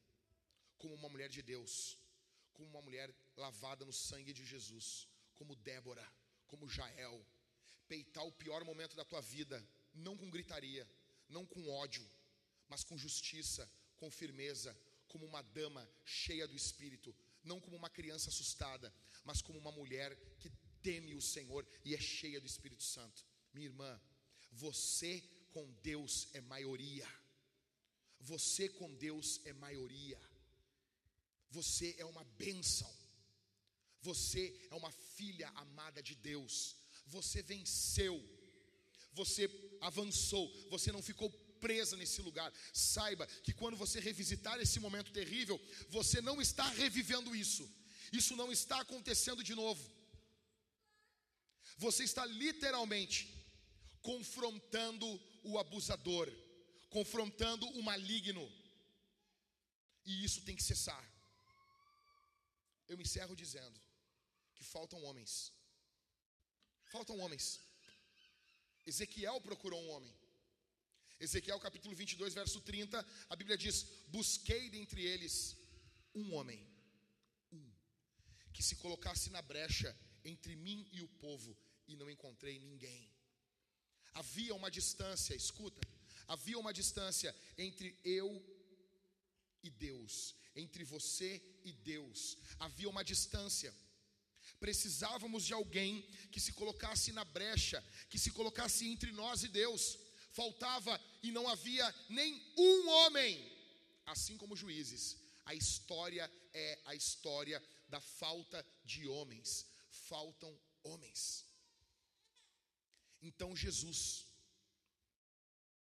como 0.76 0.94
uma 0.94 1.08
mulher 1.08 1.30
de 1.30 1.40
Deus, 1.40 1.96
como 2.52 2.68
uma 2.68 2.82
mulher 2.82 3.08
lavada 3.34 3.82
no 3.86 3.94
sangue 3.94 4.34
de 4.34 4.44
Jesus, 4.44 5.08
como 5.34 5.56
Débora, 5.56 6.06
como 6.46 6.68
Jael, 6.68 7.18
peitar 7.88 8.24
o 8.24 8.32
pior 8.32 8.64
momento 8.64 8.94
da 8.96 9.04
tua 9.04 9.20
vida, 9.20 9.66
não 9.94 10.16
com 10.16 10.30
gritaria, 10.30 10.88
não 11.28 11.44
com 11.46 11.68
ódio, 11.70 12.08
mas 12.68 12.84
com 12.84 12.98
justiça, 12.98 13.70
com 13.96 14.10
firmeza, 14.10 14.76
como 15.08 15.26
uma 15.26 15.42
dama 15.42 15.88
cheia 16.04 16.46
do 16.46 16.54
espírito, 16.54 17.14
não 17.42 17.60
como 17.60 17.76
uma 17.76 17.90
criança 17.90 18.28
assustada, 18.28 18.92
mas 19.24 19.40
como 19.40 19.58
uma 19.58 19.72
mulher 19.72 20.14
que 20.38 20.50
teme 20.82 21.14
o 21.14 21.22
Senhor 21.22 21.66
e 21.84 21.94
é 21.94 22.00
cheia 22.00 22.40
do 22.40 22.46
Espírito 22.46 22.82
Santo. 22.82 23.24
Minha 23.52 23.66
irmã, 23.66 24.00
você 24.52 25.20
com 25.52 25.70
Deus 25.82 26.28
é 26.34 26.40
maioria. 26.40 27.06
Você 28.20 28.68
com 28.68 28.92
Deus 28.94 29.40
é 29.44 29.52
maioria. 29.52 30.20
Você 31.50 31.94
é 31.98 32.04
uma 32.04 32.24
bênção. 32.24 32.92
Você 34.02 34.68
é 34.70 34.74
uma 34.74 34.90
filha 34.90 35.48
amada 35.50 36.02
de 36.02 36.14
Deus. 36.14 36.76
Você 37.08 37.42
venceu. 37.42 38.16
Você 39.12 39.48
avançou. 39.80 40.46
Você 40.70 40.92
não 40.92 41.02
ficou 41.02 41.30
presa 41.58 41.96
nesse 41.96 42.20
lugar. 42.22 42.52
Saiba 42.72 43.26
que 43.44 43.52
quando 43.52 43.76
você 43.76 44.00
revisitar 44.00 44.58
esse 44.60 44.78
momento 44.80 45.12
terrível, 45.12 45.60
você 45.88 46.20
não 46.20 46.40
está 46.40 46.68
revivendo 46.68 47.34
isso. 47.34 47.68
Isso 48.12 48.34
não 48.36 48.50
está 48.50 48.80
acontecendo 48.80 49.42
de 49.42 49.54
novo. 49.54 49.82
Você 51.76 52.04
está 52.04 52.24
literalmente 52.26 53.18
confrontando 54.02 55.06
o 55.42 55.58
abusador, 55.58 56.28
confrontando 56.90 57.66
o 57.78 57.82
maligno. 57.82 58.50
E 60.04 60.24
isso 60.24 60.42
tem 60.42 60.56
que 60.56 60.62
cessar. 60.62 61.04
Eu 62.88 62.96
me 62.96 63.04
encerro 63.04 63.36
dizendo 63.36 63.78
que 64.54 64.64
faltam 64.64 65.02
homens. 65.04 65.52
Faltam 66.88 67.18
homens. 67.18 67.60
Ezequiel 68.86 69.40
procurou 69.40 69.80
um 69.82 69.90
homem. 69.90 70.14
Ezequiel 71.20 71.60
capítulo 71.60 71.94
22, 71.94 72.32
verso 72.32 72.60
30, 72.60 73.06
a 73.28 73.36
Bíblia 73.36 73.58
diz: 73.58 73.86
Busquei 74.06 74.70
dentre 74.70 75.02
eles 75.04 75.56
um 76.14 76.34
homem, 76.34 76.66
um, 77.52 77.70
que 78.52 78.62
se 78.62 78.76
colocasse 78.76 79.28
na 79.30 79.42
brecha 79.42 79.94
entre 80.24 80.56
mim 80.56 80.88
e 80.92 81.02
o 81.02 81.08
povo, 81.08 81.56
e 81.86 81.96
não 81.96 82.08
encontrei 82.08 82.58
ninguém. 82.58 83.12
Havia 84.14 84.54
uma 84.54 84.70
distância, 84.70 85.34
escuta, 85.34 85.80
havia 86.26 86.58
uma 86.58 86.72
distância 86.72 87.34
entre 87.56 87.98
eu 88.04 88.28
e 89.62 89.70
Deus, 89.70 90.34
entre 90.54 90.84
você 90.84 91.42
e 91.64 91.72
Deus, 91.72 92.38
havia 92.58 92.88
uma 92.88 93.04
distância. 93.04 93.74
Precisávamos 94.60 95.44
de 95.44 95.52
alguém 95.52 96.02
que 96.32 96.40
se 96.40 96.52
colocasse 96.52 97.12
na 97.12 97.24
brecha, 97.24 97.84
que 98.10 98.18
se 98.18 98.30
colocasse 98.30 98.88
entre 98.88 99.12
nós 99.12 99.42
e 99.42 99.48
Deus 99.48 99.98
faltava 100.32 101.00
e 101.22 101.32
não 101.32 101.48
havia 101.48 101.94
nem 102.08 102.30
um 102.56 102.88
homem. 102.88 103.32
Assim 104.06 104.36
como 104.36 104.56
juízes, 104.56 105.16
a 105.44 105.54
história 105.54 106.30
é 106.52 106.80
a 106.86 106.94
história 106.94 107.62
da 107.88 108.00
falta 108.00 108.64
de 108.84 109.06
homens. 109.08 109.66
Faltam 109.90 110.56
homens. 110.84 111.44
Então 113.20 113.56
Jesus, 113.56 114.26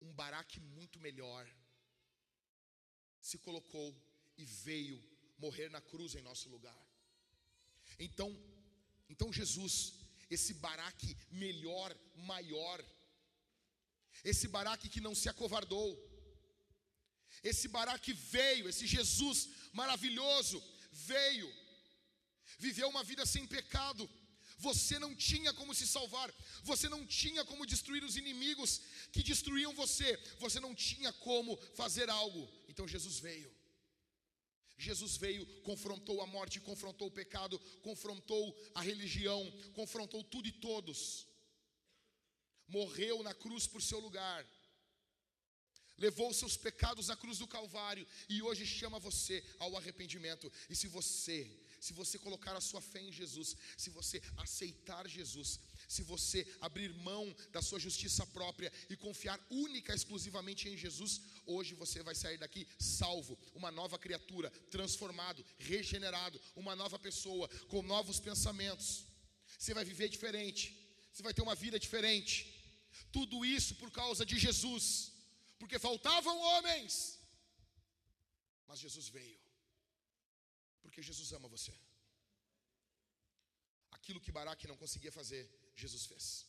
um 0.00 0.12
baraque 0.12 0.58
muito 0.60 0.98
melhor, 0.98 1.48
se 3.20 3.38
colocou 3.38 3.94
e 4.36 4.44
veio 4.44 4.98
morrer 5.38 5.68
na 5.68 5.80
cruz 5.80 6.14
em 6.14 6.22
nosso 6.22 6.48
lugar. 6.48 6.82
Então, 7.98 8.28
então 9.12 9.32
Jesus, 9.32 9.74
esse 10.30 10.54
baraque 10.54 11.16
melhor, 11.30 11.94
maior, 12.32 12.78
esse 14.24 14.46
Baraque 14.48 14.88
que 14.88 15.00
não 15.00 15.14
se 15.14 15.28
acovardou. 15.28 15.88
Esse 17.42 17.68
Baraque 17.68 18.12
veio, 18.12 18.68
esse 18.68 18.86
Jesus 18.86 19.48
maravilhoso 19.72 20.62
veio. 20.92 21.50
Viveu 22.58 22.88
uma 22.88 23.02
vida 23.02 23.24
sem 23.24 23.46
pecado. 23.46 24.08
Você 24.58 24.98
não 24.98 25.14
tinha 25.14 25.54
como 25.54 25.74
se 25.74 25.86
salvar. 25.86 26.30
Você 26.64 26.88
não 26.88 27.06
tinha 27.06 27.44
como 27.44 27.64
destruir 27.64 28.04
os 28.04 28.16
inimigos 28.16 28.82
que 29.10 29.22
destruíam 29.22 29.74
você. 29.74 30.16
Você 30.38 30.60
não 30.60 30.74
tinha 30.74 31.12
como 31.14 31.56
fazer 31.74 32.10
algo. 32.10 32.46
Então 32.68 32.86
Jesus 32.86 33.18
veio. 33.18 33.50
Jesus 34.80 35.16
veio, 35.16 35.46
confrontou 35.62 36.20
a 36.20 36.26
morte, 36.26 36.60
confrontou 36.60 37.08
o 37.08 37.12
pecado, 37.12 37.58
confrontou 37.82 38.56
a 38.74 38.80
religião, 38.80 39.42
confrontou 39.74 40.24
tudo 40.24 40.48
e 40.48 40.52
todos 40.52 41.30
morreu 42.70 43.22
na 43.22 43.34
cruz 43.34 43.66
por 43.66 43.82
seu 43.82 43.98
lugar, 43.98 44.46
levou 45.98 46.32
seus 46.32 46.56
pecados 46.56 47.08
na 47.08 47.16
cruz 47.16 47.38
do 47.38 47.46
Calvário 47.46 48.06
e 48.28 48.40
hoje 48.40 48.64
chama 48.66 48.98
você 48.98 49.44
ao 49.58 49.76
arrependimento. 49.76 50.50
E 50.68 50.74
se 50.74 50.86
você, 50.86 51.38
se 51.78 51.92
você 51.92 52.18
colocar 52.18 52.56
a 52.56 52.60
sua 52.60 52.80
fé 52.80 53.00
em 53.00 53.12
Jesus, 53.12 53.56
se 53.76 53.90
você 53.90 54.22
aceitar 54.38 55.06
Jesus, 55.06 55.60
se 55.86 56.02
você 56.02 56.46
abrir 56.60 56.94
mão 56.94 57.34
da 57.50 57.60
sua 57.60 57.78
justiça 57.78 58.24
própria 58.26 58.72
e 58.88 58.96
confiar 58.96 59.38
única 59.50 59.94
exclusivamente 59.94 60.68
em 60.68 60.76
Jesus, 60.76 61.20
hoje 61.56 61.74
você 61.82 62.02
vai 62.08 62.14
sair 62.22 62.38
daqui 62.44 62.62
salvo, 62.78 63.38
uma 63.60 63.70
nova 63.80 63.98
criatura, 64.04 64.50
transformado, 64.76 65.44
regenerado, 65.58 66.40
uma 66.62 66.74
nova 66.82 66.98
pessoa 66.98 67.48
com 67.72 67.82
novos 67.94 68.18
pensamentos. 68.28 68.88
Você 69.58 69.74
vai 69.78 69.84
viver 69.92 70.08
diferente. 70.16 70.62
Você 71.12 71.22
vai 71.22 71.34
ter 71.34 71.42
uma 71.42 71.56
vida 71.64 71.78
diferente. 71.86 72.34
Tudo 73.16 73.44
isso 73.44 73.74
por 73.82 73.90
causa 74.00 74.24
de 74.30 74.36
Jesus, 74.46 75.12
porque 75.58 75.78
faltavam 75.78 76.36
homens, 76.52 77.18
mas 78.68 78.78
Jesus 78.78 79.08
veio, 79.08 79.38
porque 80.82 81.02
Jesus 81.02 81.32
ama 81.32 81.48
você. 81.48 81.72
Aquilo 83.90 84.20
que 84.20 84.32
Baraque 84.38 84.68
não 84.68 84.76
conseguia 84.76 85.12
fazer, 85.12 85.42
Jesus 85.74 86.06
fez. 86.06 86.46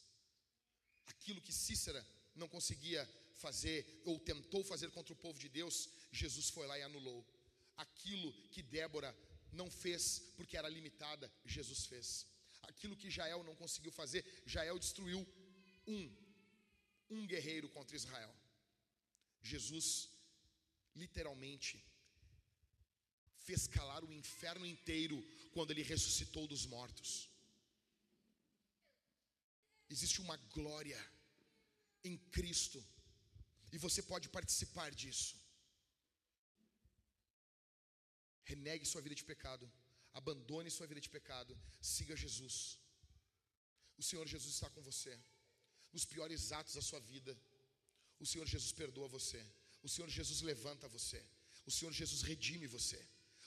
Aquilo 1.07 1.41
que 1.41 1.53
Cícera 1.53 2.05
não 2.35 2.47
conseguia 2.47 3.03
fazer 3.45 3.79
ou 4.09 4.19
tentou 4.31 4.63
fazer 4.71 4.89
contra 4.95 5.13
o 5.13 5.21
povo 5.25 5.37
de 5.43 5.49
Deus, 5.59 5.89
Jesus 6.21 6.49
foi 6.55 6.65
lá 6.67 6.77
e 6.77 6.83
anulou. 6.89 7.19
Aquilo 7.85 8.31
que 8.53 8.61
Débora 8.61 9.11
não 9.59 9.69
fez 9.83 10.03
porque 10.37 10.57
era 10.61 10.69
limitada, 10.77 11.31
Jesus 11.45 11.85
fez. 11.91 12.07
Aquilo 12.71 12.99
que 13.01 13.15
Jael 13.17 13.43
não 13.43 13.55
conseguiu 13.55 13.91
fazer, 14.01 14.23
Jael 14.45 14.77
destruiu 14.85 15.21
um 15.87 16.03
um 17.11 17.27
guerreiro 17.27 17.67
contra 17.69 17.95
Israel. 18.01 18.33
Jesus, 19.51 19.87
literalmente, 20.95 21.83
fez 23.47 23.67
calar 23.67 24.03
o 24.03 24.13
inferno 24.13 24.65
inteiro 24.65 25.17
quando 25.53 25.71
ele 25.71 25.83
ressuscitou 25.83 26.47
dos 26.47 26.65
mortos. 26.65 27.29
Existe 29.89 30.21
uma 30.21 30.37
glória 30.57 30.99
em 32.03 32.17
Cristo 32.35 32.81
e 33.71 33.77
você 33.85 34.01
pode 34.11 34.27
participar 34.37 34.89
disso. 35.01 35.35
Renegue 38.51 38.85
sua 38.85 39.01
vida 39.05 39.15
de 39.21 39.25
pecado, 39.31 39.65
abandone 40.19 40.69
sua 40.77 40.87
vida 40.91 41.01
de 41.05 41.11
pecado, 41.17 41.57
siga 41.81 42.15
Jesus. 42.25 42.55
O 43.99 44.03
Senhor 44.03 44.27
Jesus 44.27 44.53
está 44.55 44.69
com 44.75 44.81
você. 44.81 45.13
Nos 45.93 46.05
piores 46.05 46.51
atos 46.59 46.73
da 46.73 46.83
sua 46.89 46.99
vida, 47.13 47.33
o 48.19 48.25
Senhor 48.25 48.47
Jesus 48.53 48.71
perdoa 48.71 49.07
você, 49.07 49.41
o 49.83 49.89
Senhor 49.93 50.09
Jesus 50.17 50.41
levanta 50.41 50.87
você, 50.87 51.21
o 51.65 51.71
Senhor 51.71 51.91
Jesus 51.91 52.21
redime 52.21 52.67
você, 52.67 52.99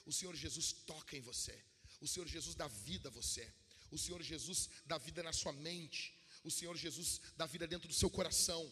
o 0.05 0.13
Senhor 0.13 0.35
Jesus 0.35 0.73
toca 0.91 1.17
em 1.17 1.23
você, 1.31 1.57
o 2.01 2.09
Senhor 2.13 2.27
Jesus 2.27 2.55
dá 2.55 2.69
vida 2.69 3.09
a 3.09 3.13
você, 3.13 3.47
o 3.91 3.99
Senhor 4.05 4.23
Jesus 4.23 4.69
dá 4.85 4.99
vida 4.99 5.23
na 5.23 5.33
sua 5.33 5.53
mente, 5.53 6.03
o 6.43 6.51
Senhor 6.51 6.77
Jesus 6.77 7.21
dá 7.37 7.47
vida 7.47 7.67
dentro 7.67 7.89
do 7.89 7.95
seu 7.95 8.11
coração, 8.11 8.63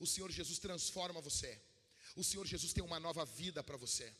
o 0.00 0.06
Senhor 0.06 0.30
Jesus 0.32 0.58
transforma 0.58 1.20
você, 1.20 1.52
o 2.16 2.24
Senhor 2.24 2.46
Jesus 2.46 2.72
tem 2.72 2.82
uma 2.82 2.98
nova 2.98 3.24
vida 3.24 3.62
para 3.62 3.76
você, 3.76 4.12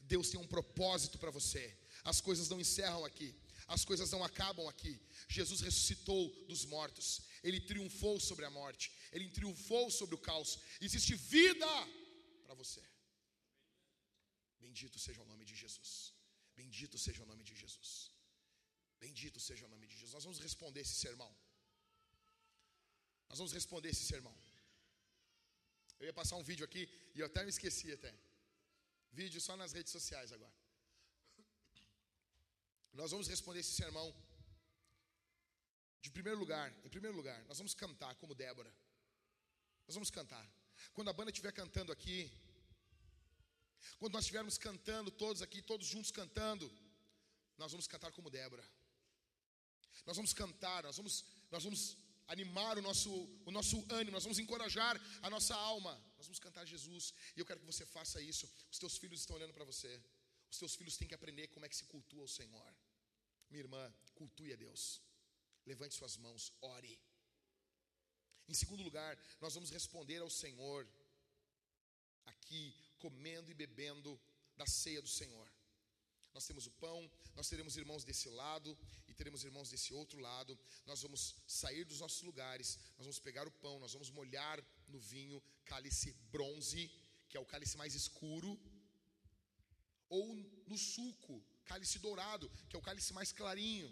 Deus 0.00 0.30
tem 0.30 0.40
um 0.40 0.46
propósito 0.46 1.18
para 1.18 1.30
você, 1.30 1.76
as 2.04 2.20
coisas 2.20 2.48
não 2.48 2.60
encerram 2.60 3.04
aqui, 3.04 3.34
as 3.66 3.84
coisas 3.84 4.10
não 4.12 4.22
acabam 4.22 4.68
aqui. 4.68 5.00
Jesus 5.28 5.60
ressuscitou 5.60 6.22
dos 6.46 6.64
mortos, 6.64 7.22
ele 7.42 7.60
triunfou 7.60 8.20
sobre 8.20 8.44
a 8.44 8.50
morte, 8.50 8.92
ele 9.12 9.28
triunfou 9.28 9.90
sobre 9.90 10.14
o 10.14 10.18
caos. 10.18 10.58
Existe 10.80 11.14
vida 11.16 11.66
para 12.44 12.54
você. 12.54 12.82
Bendito 14.60 14.98
seja 14.98 15.20
o 15.22 15.24
nome 15.26 15.44
de 15.44 15.54
Jesus. 15.54 16.12
Bendito 16.54 16.96
seja 16.96 17.22
o 17.22 17.26
nome 17.26 17.42
de 17.42 17.54
Jesus. 17.54 18.10
Bendito 19.00 19.38
seja 19.40 19.64
o 19.66 19.68
nome 19.68 19.86
de 19.86 19.94
Jesus. 19.94 20.12
Nós 20.12 20.24
vamos 20.24 20.38
responder 20.38 20.80
esse 20.80 20.94
sermão. 20.94 21.32
Nós 23.28 23.38
vamos 23.38 23.52
responder 23.52 23.90
esse 23.90 24.04
sermão. 24.04 24.34
Eu 25.98 26.06
ia 26.06 26.12
passar 26.12 26.36
um 26.36 26.42
vídeo 26.42 26.64
aqui 26.64 26.88
e 27.14 27.20
eu 27.20 27.26
até 27.26 27.42
me 27.42 27.50
esqueci 27.50 27.92
até. 27.92 28.12
Vídeo 29.12 29.40
só 29.40 29.56
nas 29.56 29.72
redes 29.72 29.92
sociais 29.92 30.32
agora. 30.32 30.54
Nós 32.92 33.10
vamos 33.10 33.28
responder 33.28 33.60
esse 33.60 33.74
sermão 33.82 34.08
de 36.00 36.10
primeiro 36.10 36.38
lugar, 36.38 36.72
em 36.84 36.88
primeiro 36.88 37.16
lugar, 37.16 37.38
nós 37.44 37.58
vamos 37.58 37.74
cantar 37.74 38.14
como 38.16 38.34
Débora. 38.34 38.72
Nós 39.86 39.94
vamos 39.94 40.10
cantar. 40.10 40.46
Quando 40.94 41.08
a 41.10 41.12
banda 41.12 41.30
estiver 41.30 41.52
cantando 41.52 41.90
aqui, 41.90 42.30
quando 43.98 44.12
nós 44.12 44.24
estivermos 44.24 44.56
cantando 44.56 45.10
todos 45.10 45.42
aqui, 45.42 45.60
todos 45.62 45.86
juntos 45.86 46.10
cantando, 46.10 46.66
nós 47.58 47.72
vamos 47.72 47.86
cantar 47.86 48.12
como 48.12 48.30
Débora. 48.30 48.64
Nós 50.04 50.16
vamos 50.16 50.32
cantar, 50.32 50.82
nós 50.84 50.96
vamos, 50.96 51.24
nós 51.50 51.64
vamos 51.64 51.96
animar 52.28 52.78
o 52.78 52.82
nosso, 52.82 53.10
o 53.44 53.50
nosso 53.50 53.84
ânimo, 53.90 54.12
nós 54.12 54.24
vamos 54.24 54.38
encorajar 54.38 55.00
a 55.22 55.30
nossa 55.30 55.54
alma. 55.54 55.94
Nós 56.16 56.26
vamos 56.26 56.38
cantar 56.38 56.64
Jesus. 56.66 57.14
E 57.36 57.40
eu 57.40 57.46
quero 57.46 57.60
que 57.60 57.66
você 57.66 57.86
faça 57.86 58.20
isso. 58.20 58.50
Os 58.70 58.78
teus 58.78 58.96
filhos 58.96 59.20
estão 59.20 59.36
olhando 59.36 59.54
para 59.54 59.64
você. 59.64 60.02
Os 60.50 60.58
teus 60.58 60.74
filhos 60.74 60.96
têm 60.96 61.08
que 61.08 61.14
aprender 61.14 61.48
como 61.48 61.66
é 61.66 61.68
que 61.68 61.76
se 61.76 61.84
cultua 61.84 62.24
o 62.24 62.28
Senhor. 62.28 62.76
Minha 63.50 63.62
irmã, 63.64 63.94
cultue 64.14 64.52
a 64.52 64.56
Deus. 64.56 65.00
Levante 65.64 65.94
suas 65.94 66.16
mãos, 66.16 66.52
ore. 66.60 66.98
Em 68.48 68.54
segundo 68.54 68.82
lugar, 68.82 69.18
nós 69.40 69.54
vamos 69.54 69.70
responder 69.70 70.18
ao 70.18 70.30
Senhor 70.30 70.86
aqui, 72.26 72.74
comendo 72.98 73.50
e 73.50 73.54
bebendo 73.54 74.20
da 74.56 74.66
ceia 74.66 75.02
do 75.02 75.08
Senhor. 75.08 75.48
Nós 76.36 76.46
temos 76.48 76.66
o 76.66 76.72
pão, 76.84 77.10
nós 77.34 77.48
teremos 77.48 77.78
irmãos 77.78 78.04
desse 78.04 78.28
lado 78.28 78.70
e 79.08 79.12
teremos 79.18 79.42
irmãos 79.42 79.70
desse 79.70 79.94
outro 80.00 80.18
lado. 80.20 80.52
Nós 80.84 81.00
vamos 81.00 81.22
sair 81.46 81.84
dos 81.90 82.00
nossos 82.04 82.20
lugares, 82.28 82.78
nós 82.96 83.06
vamos 83.06 83.18
pegar 83.18 83.48
o 83.48 83.54
pão, 83.62 83.80
nós 83.84 83.94
vamos 83.94 84.10
molhar 84.10 84.58
no 84.86 85.00
vinho 85.12 85.42
cálice 85.64 86.12
bronze, 86.34 86.90
que 87.30 87.38
é 87.38 87.40
o 87.40 87.46
cálice 87.52 87.78
mais 87.78 87.94
escuro, 87.94 88.50
ou 90.10 90.26
no 90.66 90.76
suco, 90.76 91.42
cálice 91.64 91.98
dourado, 92.00 92.50
que 92.68 92.76
é 92.76 92.78
o 92.78 92.82
cálice 92.82 93.14
mais 93.14 93.32
clarinho. 93.32 93.90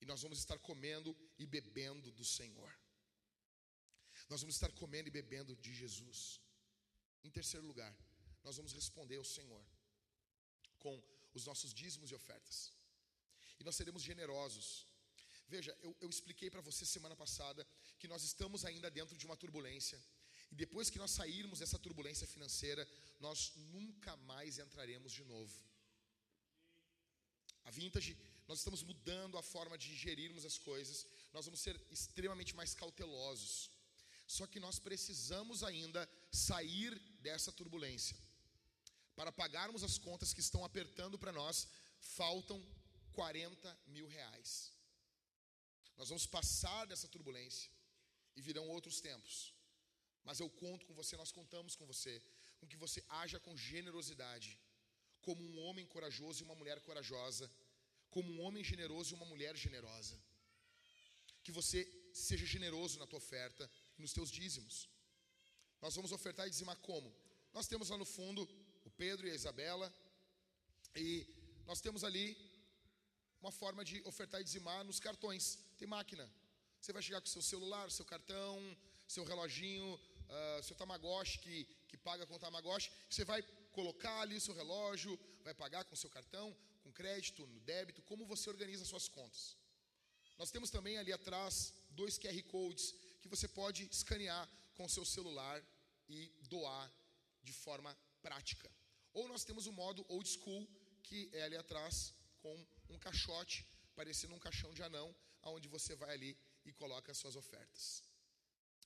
E 0.00 0.06
nós 0.06 0.22
vamos 0.22 0.38
estar 0.38 0.58
comendo 0.70 1.14
e 1.38 1.44
bebendo 1.44 2.10
do 2.12 2.24
Senhor. 2.24 2.72
Nós 4.30 4.40
vamos 4.40 4.54
estar 4.54 4.72
comendo 4.72 5.08
e 5.10 5.16
bebendo 5.20 5.54
de 5.56 5.74
Jesus. 5.74 6.40
Em 7.22 7.30
terceiro 7.30 7.66
lugar, 7.66 7.94
nós 8.42 8.56
vamos 8.56 8.72
responder 8.72 9.18
ao 9.18 9.30
Senhor 9.36 9.73
com 10.84 10.94
os 11.38 11.44
nossos 11.50 11.72
dízimos 11.80 12.10
e 12.10 12.16
ofertas. 12.20 12.56
E 13.58 13.64
nós 13.68 13.76
seremos 13.80 14.02
generosos. 14.10 14.66
Veja, 15.54 15.72
eu, 15.86 15.92
eu 16.04 16.08
expliquei 16.14 16.48
para 16.50 16.66
você 16.68 16.84
semana 16.86 17.16
passada 17.24 17.66
que 18.00 18.10
nós 18.12 18.22
estamos 18.30 18.64
ainda 18.68 18.90
dentro 18.98 19.16
de 19.20 19.26
uma 19.28 19.40
turbulência. 19.44 19.98
E 20.52 20.54
depois 20.62 20.90
que 20.90 21.02
nós 21.02 21.12
sairmos 21.18 21.60
dessa 21.60 21.78
turbulência 21.86 22.26
financeira, 22.34 22.82
nós 23.26 23.52
nunca 23.76 24.12
mais 24.32 24.58
entraremos 24.64 25.12
de 25.18 25.24
novo. 25.32 25.56
A 27.64 27.70
Vintage, 27.70 28.16
nós 28.46 28.58
estamos 28.58 28.82
mudando 28.82 29.38
a 29.38 29.42
forma 29.54 29.76
de 29.78 29.90
gerirmos 30.04 30.44
as 30.44 30.58
coisas, 30.58 31.06
nós 31.32 31.46
vamos 31.46 31.60
ser 31.60 31.80
extremamente 31.90 32.54
mais 32.54 32.74
cautelosos. 32.74 33.70
Só 34.26 34.46
que 34.46 34.60
nós 34.60 34.78
precisamos 34.78 35.62
ainda 35.62 36.08
sair 36.30 36.92
dessa 37.26 37.50
turbulência. 37.52 38.16
Para 39.16 39.32
pagarmos 39.32 39.82
as 39.84 39.96
contas 39.98 40.32
que 40.34 40.40
estão 40.40 40.64
apertando 40.64 41.18
para 41.18 41.32
nós, 41.32 41.68
faltam 42.00 42.58
40 43.12 43.78
mil 43.86 44.06
reais. 44.06 44.72
Nós 45.96 46.08
vamos 46.08 46.26
passar 46.26 46.86
dessa 46.86 47.08
turbulência 47.08 47.70
e 48.36 48.40
virão 48.40 48.68
outros 48.68 49.00
tempos. 49.00 49.54
Mas 50.24 50.40
eu 50.40 50.48
conto 50.50 50.86
com 50.86 50.94
você, 50.94 51.16
nós 51.16 51.30
contamos 51.30 51.76
com 51.76 51.86
você, 51.86 52.20
com 52.58 52.66
que 52.66 52.76
você 52.76 53.04
haja 53.08 53.38
com 53.38 53.56
generosidade, 53.56 54.58
como 55.22 55.42
um 55.44 55.58
homem 55.64 55.86
corajoso 55.86 56.42
e 56.42 56.46
uma 56.46 56.54
mulher 56.54 56.80
corajosa, 56.80 57.50
como 58.10 58.32
um 58.32 58.40
homem 58.40 58.64
generoso 58.64 59.12
e 59.12 59.16
uma 59.16 59.26
mulher 59.26 59.56
generosa. 59.56 60.18
Que 61.42 61.52
você 61.52 61.80
seja 62.12 62.46
generoso 62.46 62.98
na 62.98 63.06
tua 63.06 63.18
oferta 63.18 63.70
e 63.98 64.02
nos 64.02 64.12
teus 64.12 64.30
dízimos. 64.30 64.88
Nós 65.80 65.94
vamos 65.94 66.12
ofertar 66.12 66.46
e 66.46 66.50
dizimar 66.50 66.76
como? 66.78 67.14
Nós 67.52 67.66
temos 67.66 67.90
lá 67.90 67.98
no 67.98 68.04
fundo 68.04 68.48
Pedro 68.96 69.26
e 69.26 69.30
a 69.30 69.34
Isabela, 69.34 69.92
e 70.94 71.26
nós 71.66 71.80
temos 71.80 72.04
ali 72.04 72.36
uma 73.40 73.50
forma 73.50 73.84
de 73.84 74.00
ofertar 74.04 74.40
e 74.40 74.44
dizimar 74.44 74.84
nos 74.84 75.00
cartões. 75.00 75.58
Tem 75.76 75.88
máquina. 75.88 76.30
Você 76.80 76.92
vai 76.92 77.02
chegar 77.02 77.20
com 77.20 77.26
seu 77.26 77.42
celular, 77.42 77.90
seu 77.90 78.04
cartão, 78.04 78.58
seu 79.06 79.24
reloginho, 79.24 79.94
uh, 79.94 80.62
seu 80.62 80.76
Tamagotchi 80.76 81.38
que, 81.38 81.64
que 81.88 81.96
paga 81.96 82.26
com 82.26 82.38
Tamagotchi. 82.38 82.90
Você 83.10 83.24
vai 83.24 83.42
colocar 83.72 84.20
ali 84.20 84.36
o 84.36 84.40
seu 84.40 84.54
relógio, 84.54 85.18
vai 85.42 85.54
pagar 85.54 85.84
com 85.84 85.96
seu 85.96 86.08
cartão, 86.08 86.56
com 86.82 86.92
crédito, 86.92 87.46
no 87.46 87.60
débito, 87.60 88.02
como 88.02 88.24
você 88.24 88.48
organiza 88.48 88.84
suas 88.84 89.08
contas. 89.08 89.56
Nós 90.38 90.50
temos 90.50 90.70
também 90.70 90.96
ali 90.98 91.12
atrás 91.12 91.74
dois 91.90 92.18
QR 92.18 92.42
Codes 92.44 92.94
que 93.20 93.28
você 93.28 93.48
pode 93.48 93.84
escanear 93.90 94.48
com 94.74 94.84
o 94.84 94.88
seu 94.88 95.04
celular 95.04 95.62
e 96.08 96.30
doar 96.42 96.92
de 97.42 97.52
forma 97.52 97.96
prática. 98.22 98.70
Ou 99.14 99.28
nós 99.28 99.44
temos 99.44 99.66
o 99.66 99.72
modo 99.72 100.04
old 100.08 100.28
school, 100.28 100.62
que 101.02 101.30
é 101.32 101.42
ali 101.44 101.56
atrás 101.56 102.12
com 102.42 102.54
um 102.90 102.98
caixote, 102.98 103.64
parecendo 103.94 104.34
um 104.34 104.38
caixão 104.46 104.72
de 104.74 104.82
anão, 104.82 105.14
aonde 105.42 105.68
você 105.68 105.94
vai 105.94 106.10
ali 106.14 106.36
e 106.64 106.72
coloca 106.72 107.12
as 107.12 107.18
suas 107.18 107.36
ofertas. 107.36 108.02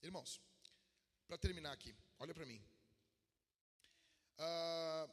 Irmãos, 0.03 0.39
para 1.27 1.37
terminar 1.37 1.71
aqui, 1.73 1.95
olha 2.19 2.33
para 2.33 2.45
mim. 2.45 2.61
Uh, 4.37 5.05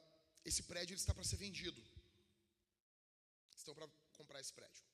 esse 0.44 0.62
prédio 0.62 0.94
está 0.94 1.12
para 1.14 1.24
ser 1.24 1.36
vendido. 1.36 1.82
Estão 3.56 3.74
para 3.74 3.88
comprar 4.18 4.40
esse 4.40 4.52
prédio. 4.52 4.84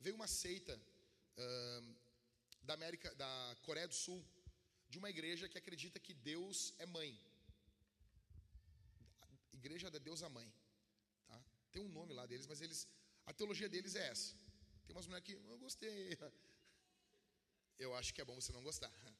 Veio 0.00 0.14
uma 0.14 0.28
seita 0.28 0.74
uh, 0.76 1.96
da 2.62 2.74
América, 2.74 3.14
da 3.14 3.56
Coreia 3.62 3.88
do 3.88 3.94
Sul, 3.94 4.24
de 4.88 4.98
uma 4.98 5.10
igreja 5.10 5.48
que 5.48 5.58
acredita 5.58 5.98
que 5.98 6.14
Deus 6.14 6.74
é 6.78 6.86
mãe 6.86 7.10
igreja 9.64 9.90
da 9.94 10.00
Deus 10.08 10.22
a 10.22 10.30
Mãe. 10.36 10.48
Tá? 11.28 11.38
Tem 11.72 11.82
um 11.86 11.92
nome 11.98 12.12
lá 12.18 12.24
deles, 12.30 12.46
mas 12.50 12.60
eles, 12.64 12.80
a 13.30 13.32
teologia 13.38 13.68
deles 13.74 13.94
é 14.02 14.04
essa. 14.12 14.30
Tem 14.84 14.94
umas 14.94 15.06
mulheres 15.06 15.26
que, 15.28 15.34
eu 15.54 15.58
gostei. 15.66 15.96
Eu 17.84 17.92
acho 17.98 18.10
que 18.14 18.20
é 18.22 18.26
bom 18.28 18.36
você 18.40 18.52
não 18.56 18.62
gostar. 18.62 18.92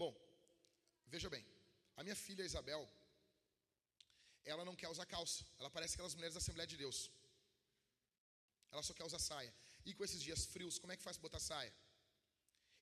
Bom, 0.00 0.12
veja 1.06 1.28
bem, 1.34 1.42
a 1.96 2.02
minha 2.06 2.14
filha 2.24 2.44
Isabel, 2.44 2.82
ela 4.44 4.66
não 4.68 4.76
quer 4.80 4.90
usar 4.94 5.06
calça. 5.06 5.42
Ela 5.58 5.70
parece 5.76 5.94
aquelas 5.94 6.14
mulheres 6.14 6.34
da 6.34 6.42
Assembleia 6.42 6.66
de 6.72 6.76
Deus. 6.82 6.98
Ela 8.70 8.82
só 8.82 8.92
quer 8.92 9.06
usar 9.10 9.18
saia. 9.18 9.52
E 9.86 9.94
com 9.94 10.04
esses 10.04 10.22
dias 10.22 10.44
frios, 10.44 10.78
como 10.78 10.92
é 10.92 10.96
que 10.98 11.06
faz 11.08 11.16
botar 11.16 11.40
saia? 11.40 11.72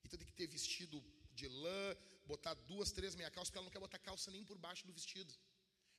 Então 0.03 0.19
tem 0.19 0.27
que 0.27 0.33
ter 0.41 0.47
vestido 0.47 1.01
de 1.31 1.47
lã, 1.47 1.83
botar 2.25 2.55
duas, 2.71 2.91
três 2.91 3.15
meia 3.15 3.31
calça, 3.31 3.49
porque 3.49 3.59
ela 3.59 3.67
não 3.67 3.75
quer 3.75 3.85
botar 3.87 3.99
calça 3.99 4.29
nem 4.35 4.43
por 4.43 4.57
baixo 4.57 4.85
do 4.85 4.91
vestido. 4.91 5.33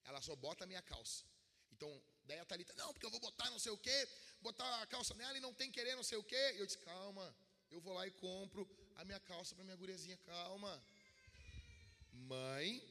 Ela 0.06 0.20
só 0.22 0.34
bota 0.36 0.64
a 0.64 0.66
minha 0.66 0.82
calça. 0.82 1.24
Então, 1.72 1.90
daí 2.24 2.38
a 2.38 2.44
Thalita, 2.44 2.72
não, 2.74 2.92
porque 2.92 3.06
eu 3.06 3.10
vou 3.10 3.20
botar 3.20 3.50
não 3.50 3.58
sei 3.58 3.72
o 3.72 3.78
quê, 3.86 4.08
botar 4.40 4.82
a 4.82 4.86
calça 4.86 5.14
nela 5.14 5.36
e 5.36 5.40
não 5.46 5.52
tem 5.52 5.70
querer 5.70 5.94
não 5.96 6.02
sei 6.10 6.18
o 6.18 6.24
quê. 6.24 6.44
Eu 6.56 6.64
disse, 6.66 6.78
calma, 6.78 7.26
eu 7.70 7.80
vou 7.80 7.94
lá 7.94 8.06
e 8.06 8.10
compro 8.12 8.62
a 8.96 9.04
minha 9.04 9.20
calça 9.20 9.54
para 9.54 9.64
minha 9.64 9.76
gurezinha, 9.76 10.16
calma. 10.18 10.72
Mãe 12.12 12.82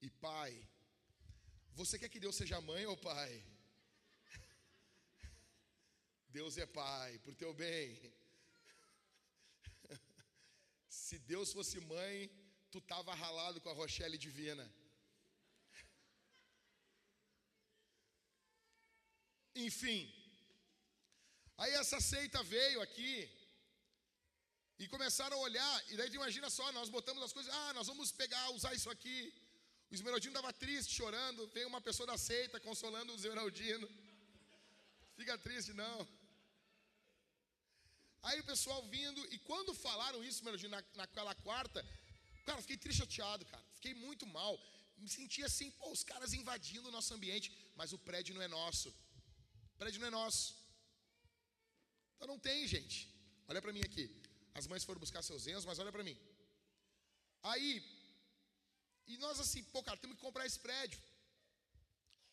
e 0.00 0.10
pai. 0.10 0.52
Você 1.74 1.98
quer 1.98 2.08
que 2.08 2.20
Deus 2.20 2.36
seja 2.36 2.60
mãe 2.60 2.84
ou 2.86 2.96
pai? 2.96 3.32
Deus 6.28 6.58
é 6.58 6.66
pai, 6.66 7.18
por 7.20 7.34
teu 7.34 7.54
bem. 7.54 7.98
Se 10.88 11.18
Deus 11.18 11.52
fosse 11.52 11.80
mãe, 11.80 12.30
tu 12.70 12.80
tava 12.80 13.14
ralado 13.14 13.60
com 13.60 13.70
a 13.70 13.78
Rochelle 13.80 14.18
divina. 14.18 14.70
Enfim. 19.54 20.12
Aí 21.58 21.72
essa 21.74 22.00
seita 22.00 22.42
veio 22.42 22.80
aqui 22.80 23.30
e 24.78 24.88
começaram 24.88 25.36
a 25.36 25.40
olhar, 25.40 25.84
e 25.90 25.96
daí 25.96 26.10
imagina 26.12 26.48
só, 26.50 26.72
nós 26.72 26.88
botamos 26.88 27.22
as 27.22 27.32
coisas, 27.32 27.52
ah, 27.54 27.72
nós 27.72 27.86
vamos 27.86 28.10
pegar, 28.10 28.50
usar 28.50 28.74
isso 28.74 28.90
aqui. 28.90 29.32
O 29.90 29.94
Esmeraldino 29.94 30.34
estava 30.34 30.52
triste, 30.52 30.94
chorando, 30.94 31.46
veio 31.48 31.68
uma 31.68 31.80
pessoa 31.80 32.06
da 32.06 32.16
seita 32.16 32.58
consolando 32.58 33.12
o 33.12 33.16
Esmeraldino. 33.16 33.88
Fica 35.16 35.36
triste, 35.38 35.72
não. 35.72 36.08
Aí 38.22 38.40
o 38.40 38.44
pessoal 38.44 38.82
vindo, 38.88 39.20
e 39.34 39.38
quando 39.38 39.74
falaram 39.74 40.24
isso, 40.24 40.38
Esmeraldino, 40.38 40.70
na, 40.76 40.82
naquela 40.94 41.34
quarta, 41.34 41.84
cara, 42.46 42.60
fiquei 42.62 42.76
triste 42.76 43.00
chateado, 43.00 43.44
cara. 43.44 43.64
Fiquei 43.74 43.94
muito 43.94 44.26
mal. 44.26 44.58
Me 44.96 45.08
senti 45.08 45.42
assim, 45.44 45.70
pô, 45.72 45.90
os 45.90 46.02
caras 46.02 46.32
invadindo 46.32 46.88
o 46.88 46.92
nosso 46.92 47.12
ambiente, 47.12 47.52
mas 47.76 47.92
o 47.92 47.98
prédio 47.98 48.34
não 48.34 48.42
é 48.42 48.48
nosso 48.48 48.92
prédio 49.82 50.00
não 50.00 50.08
é 50.08 50.16
nosso. 50.22 50.48
Então 52.14 52.28
não 52.32 52.38
tem, 52.48 52.58
gente. 52.74 52.98
Olha 53.48 53.60
para 53.64 53.72
mim 53.76 53.84
aqui. 53.88 54.04
As 54.58 54.66
mães 54.70 54.84
foram 54.88 55.00
buscar 55.04 55.22
seus 55.28 55.46
enros, 55.50 55.64
mas 55.68 55.78
olha 55.82 55.92
para 55.96 56.04
mim. 56.08 56.16
Aí, 57.50 57.70
e 59.10 59.16
nós 59.24 59.40
assim, 59.44 59.62
pô, 59.72 59.82
cara, 59.82 59.98
temos 60.02 60.16
que 60.16 60.24
comprar 60.26 60.46
esse 60.50 60.60
prédio. 60.66 61.00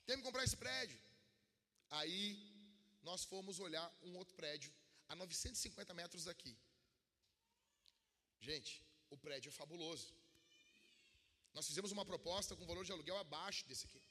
Temos 0.05 0.21
que 0.21 0.27
comprar 0.29 0.43
esse 0.47 0.57
prédio. 0.65 0.99
Aí, 1.99 2.21
nós 3.09 3.23
fomos 3.31 3.59
olhar 3.67 3.87
um 4.07 4.15
outro 4.21 4.35
prédio 4.41 4.71
a 5.07 5.15
950 5.15 5.93
metros 6.01 6.25
daqui. 6.29 6.53
Gente, 8.49 8.73
o 9.09 9.17
prédio 9.17 9.49
é 9.49 9.57
fabuloso. 9.61 10.07
Nós 11.55 11.65
fizemos 11.69 11.91
uma 11.97 12.05
proposta 12.11 12.55
com 12.55 12.71
valor 12.71 12.85
de 12.85 12.91
aluguel 12.91 13.17
abaixo 13.17 13.67
desse 13.69 13.85
aqui. 13.87 14.03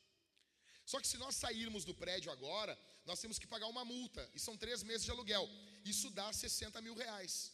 Só 0.91 0.99
que 1.03 1.09
se 1.13 1.19
nós 1.19 1.35
sairmos 1.37 1.85
do 1.85 1.95
prédio 2.03 2.33
agora, 2.33 2.73
nós 3.05 3.21
temos 3.21 3.39
que 3.39 3.47
pagar 3.47 3.67
uma 3.67 3.85
multa. 3.85 4.23
E 4.35 4.39
são 4.41 4.57
três 4.57 4.83
meses 4.83 5.05
de 5.05 5.11
aluguel. 5.11 5.47
Isso 5.85 6.09
dá 6.19 6.33
60 6.33 6.81
mil 6.81 6.95
reais. 6.95 7.53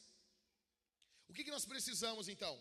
O 1.26 1.32
que, 1.34 1.42
que 1.42 1.50
nós 1.50 1.64
precisamos 1.64 2.28
então? 2.28 2.54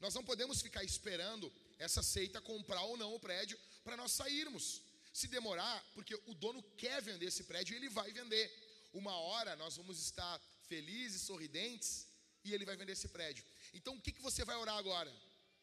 Nós 0.00 0.14
não 0.14 0.22
podemos 0.22 0.60
ficar 0.60 0.84
esperando 0.84 1.50
essa 1.78 2.02
seita 2.02 2.42
comprar 2.42 2.82
ou 2.82 2.98
não 2.98 3.14
o 3.14 3.20
prédio 3.20 3.58
para 3.82 3.96
nós 3.96 4.12
sairmos. 4.12 4.82
Se 5.14 5.28
demorar, 5.28 5.82
porque 5.94 6.14
o 6.26 6.34
dono 6.34 6.62
quer 6.76 7.00
vender 7.00 7.28
esse 7.28 7.44
prédio 7.44 7.74
ele 7.74 7.88
vai 7.88 8.12
vender. 8.12 8.46
Uma 8.92 9.16
hora 9.16 9.56
nós 9.56 9.78
vamos 9.78 9.98
estar 9.98 10.38
felizes, 10.68 11.22
sorridentes, 11.22 12.06
e 12.44 12.52
ele 12.52 12.66
vai 12.66 12.76
vender 12.76 12.92
esse 12.92 13.08
prédio. 13.08 13.46
Então 13.72 13.96
o 13.96 14.02
que, 14.02 14.12
que 14.12 14.20
você 14.20 14.44
vai 14.44 14.56
orar 14.56 14.76
agora? 14.76 15.10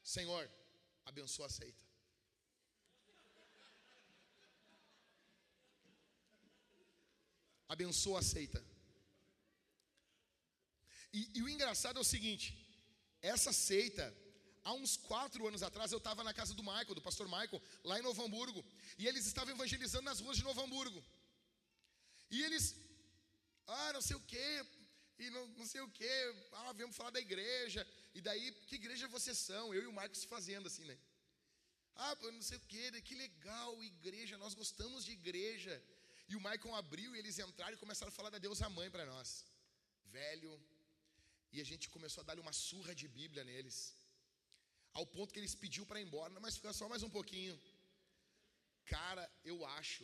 Senhor, 0.03 0.49
abençoa 1.05 1.45
a 1.45 1.49
seita. 1.49 1.88
Abençoa 7.69 8.19
a 8.19 8.23
seita. 8.23 8.59
E, 11.13 11.29
e, 11.35 11.41
o 11.43 11.49
engraçado 11.49 11.97
é 11.97 12.01
o 12.01 12.11
seguinte: 12.15 12.47
essa 13.21 13.53
seita, 13.53 14.05
há 14.63 14.73
uns 14.73 14.97
quatro 14.97 15.47
anos 15.47 15.63
atrás, 15.63 15.91
eu 15.91 15.99
estava 15.99 16.23
na 16.23 16.33
casa 16.33 16.53
do 16.53 16.63
Michael, 16.63 16.95
do 16.95 17.01
pastor 17.01 17.27
Michael, 17.27 17.61
lá 17.83 17.99
em 17.99 18.03
Novo 18.03 18.23
Hamburgo, 18.23 18.65
e 18.97 19.07
eles 19.07 19.25
estavam 19.25 19.53
evangelizando 19.53 20.05
nas 20.05 20.19
ruas 20.19 20.37
de 20.37 20.43
Novo 20.43 20.61
Hamburgo. 20.61 21.03
E 22.31 22.43
eles, 22.43 22.75
ah, 23.67 23.93
não 23.93 24.01
sei 24.01 24.15
o 24.15 24.21
quê, 24.21 24.65
e 25.17 25.29
não, 25.29 25.47
não 25.49 25.65
sei 25.65 25.81
o 25.81 25.89
quê, 25.89 26.11
ah, 26.53 26.73
viemos 26.73 26.95
falar 26.95 27.11
da 27.11 27.19
igreja, 27.19 27.85
e 28.13 28.21
daí, 28.21 28.51
que 28.67 28.75
igreja 28.75 29.07
vocês 29.07 29.37
são? 29.37 29.73
Eu 29.73 29.83
e 29.83 29.87
o 29.87 29.91
Michael 29.91 30.15
se 30.15 30.27
fazendo 30.27 30.67
assim, 30.67 30.85
né? 30.85 30.97
Ah, 31.95 32.15
não 32.21 32.41
sei 32.41 32.57
o 32.57 32.61
quê, 32.61 33.01
que 33.01 33.15
legal, 33.15 33.83
igreja, 33.83 34.37
nós 34.37 34.53
gostamos 34.53 35.03
de 35.03 35.11
igreja. 35.11 35.83
E 36.31 36.35
o 36.37 36.41
Maicon 36.45 36.73
abriu 36.81 37.09
e 37.13 37.19
eles 37.19 37.37
entraram 37.43 37.75
e 37.75 37.83
começaram 37.83 38.11
a 38.11 38.17
falar 38.17 38.31
da 38.33 38.41
Deus 38.45 38.61
a 38.61 38.69
mãe 38.77 38.89
para 38.95 39.05
nós. 39.13 39.29
Velho. 40.17 40.51
E 41.51 41.59
a 41.63 41.67
gente 41.69 41.89
começou 41.95 42.21
a 42.21 42.27
dar 42.29 42.39
uma 42.43 42.53
surra 42.53 42.93
de 42.99 43.07
Bíblia 43.19 43.43
neles. 43.43 43.77
Ao 44.93 45.05
ponto 45.13 45.33
que 45.33 45.39
eles 45.41 45.55
pediu 45.63 45.85
para 45.87 45.99
ir 45.99 46.05
embora, 46.07 46.39
mas 46.39 46.57
fica 46.57 46.71
só 46.71 46.87
mais 46.87 47.01
um 47.07 47.09
pouquinho. 47.17 47.55
Cara, 48.85 49.23
eu 49.43 49.57
acho 49.79 50.03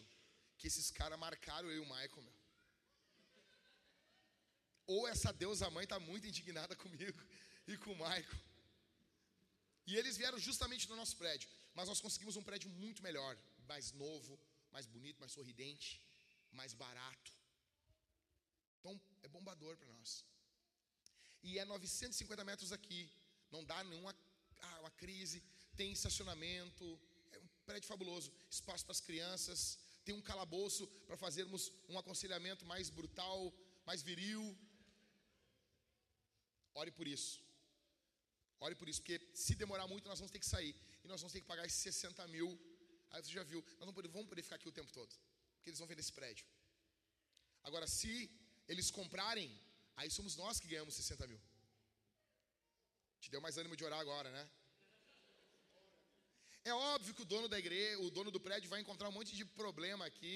que 0.57 0.65
esses 0.69 0.89
caras 0.99 1.19
marcaram 1.25 1.69
eu 1.69 1.77
e 1.77 1.85
o 1.85 1.91
Michael, 1.93 2.23
meu. 2.23 2.39
Ou 4.87 5.07
essa 5.07 5.31
deusa 5.43 5.69
mãe 5.69 5.83
está 5.83 5.99
muito 5.99 6.27
indignada 6.31 6.75
comigo 6.75 7.21
e 7.67 7.77
com 7.77 7.91
o 7.91 8.01
Michael. 8.03 8.39
E 9.85 9.95
eles 9.95 10.17
vieram 10.17 10.39
justamente 10.39 10.89
no 10.89 10.95
nosso 10.95 11.15
prédio. 11.17 11.49
Mas 11.75 11.87
nós 11.87 12.01
conseguimos 12.01 12.35
um 12.35 12.47
prédio 12.49 12.69
muito 12.83 13.03
melhor, 13.03 13.37
mais 13.67 13.91
novo, 13.91 14.39
mais 14.71 14.87
bonito, 14.87 15.19
mais 15.19 15.31
sorridente 15.31 16.04
mais 16.61 16.73
barato. 16.73 17.31
Então 18.79 18.99
é 19.23 19.27
bombador 19.27 19.75
para 19.77 19.91
nós. 19.95 20.25
E 21.43 21.59
é 21.59 21.65
950 21.65 22.43
metros 22.43 22.71
aqui. 22.71 23.01
Não 23.51 23.63
dá 23.71 23.83
nenhuma 23.83 24.15
ah, 24.61 24.79
uma 24.81 24.91
crise. 24.91 25.43
Tem 25.75 25.91
estacionamento. 25.91 26.85
É 27.31 27.39
um 27.39 27.47
prédio 27.65 27.87
fabuloso. 27.87 28.31
Espaço 28.49 28.85
para 28.85 28.93
as 28.97 29.01
crianças. 29.01 29.59
Tem 30.05 30.15
um 30.15 30.21
calabouço 30.21 30.87
para 31.07 31.17
fazermos 31.17 31.71
um 31.89 31.97
aconselhamento 31.97 32.63
mais 32.65 32.89
brutal, 32.89 33.39
mais 33.85 34.01
viril. 34.01 34.43
Ore 36.75 36.91
por 36.91 37.07
isso. 37.07 37.43
Ore 38.59 38.75
por 38.75 38.87
isso, 38.89 39.01
porque 39.01 39.19
se 39.33 39.53
demorar 39.55 39.87
muito, 39.87 40.07
nós 40.07 40.19
vamos 40.19 40.31
ter 40.31 40.39
que 40.39 40.45
sair. 40.55 40.75
E 41.03 41.07
nós 41.07 41.19
vamos 41.21 41.33
ter 41.33 41.41
que 41.41 41.47
pagar 41.47 41.65
esses 41.65 41.79
60 41.79 42.27
mil. 42.27 42.49
Aí 43.11 43.23
você 43.23 43.31
já 43.31 43.43
viu, 43.43 43.63
nós 43.79 43.87
não 43.87 43.93
vamos 43.93 44.27
poder 44.27 44.43
ficar 44.43 44.57
aqui 44.57 44.67
o 44.67 44.71
tempo 44.71 44.91
todo 44.91 45.13
que 45.65 45.71
eles 45.71 45.79
vão 45.79 45.87
vender 45.91 46.03
esse 46.05 46.17
prédio. 46.19 46.45
Agora, 47.67 47.87
se 47.87 48.11
eles 48.71 48.91
comprarem, 48.97 49.49
aí 49.99 50.09
somos 50.17 50.35
nós 50.41 50.59
que 50.59 50.67
ganhamos 50.67 50.93
60 50.93 51.25
mil. 51.31 51.41
Te 53.19 53.31
deu 53.33 53.41
mais 53.45 53.57
ânimo 53.57 53.75
de 53.79 53.83
orar 53.87 53.99
agora, 53.99 54.29
né? 54.37 54.43
É 56.63 56.73
óbvio 56.73 57.15
que 57.15 57.23
o 57.23 57.31
dono 57.33 57.47
da 57.53 57.57
igreja, 57.63 57.99
o 58.07 58.11
dono 58.11 58.29
do 58.35 58.39
prédio 58.47 58.69
vai 58.69 58.79
encontrar 58.81 59.09
um 59.09 59.17
monte 59.17 59.35
de 59.39 59.45
problema 59.61 60.05
aqui 60.05 60.35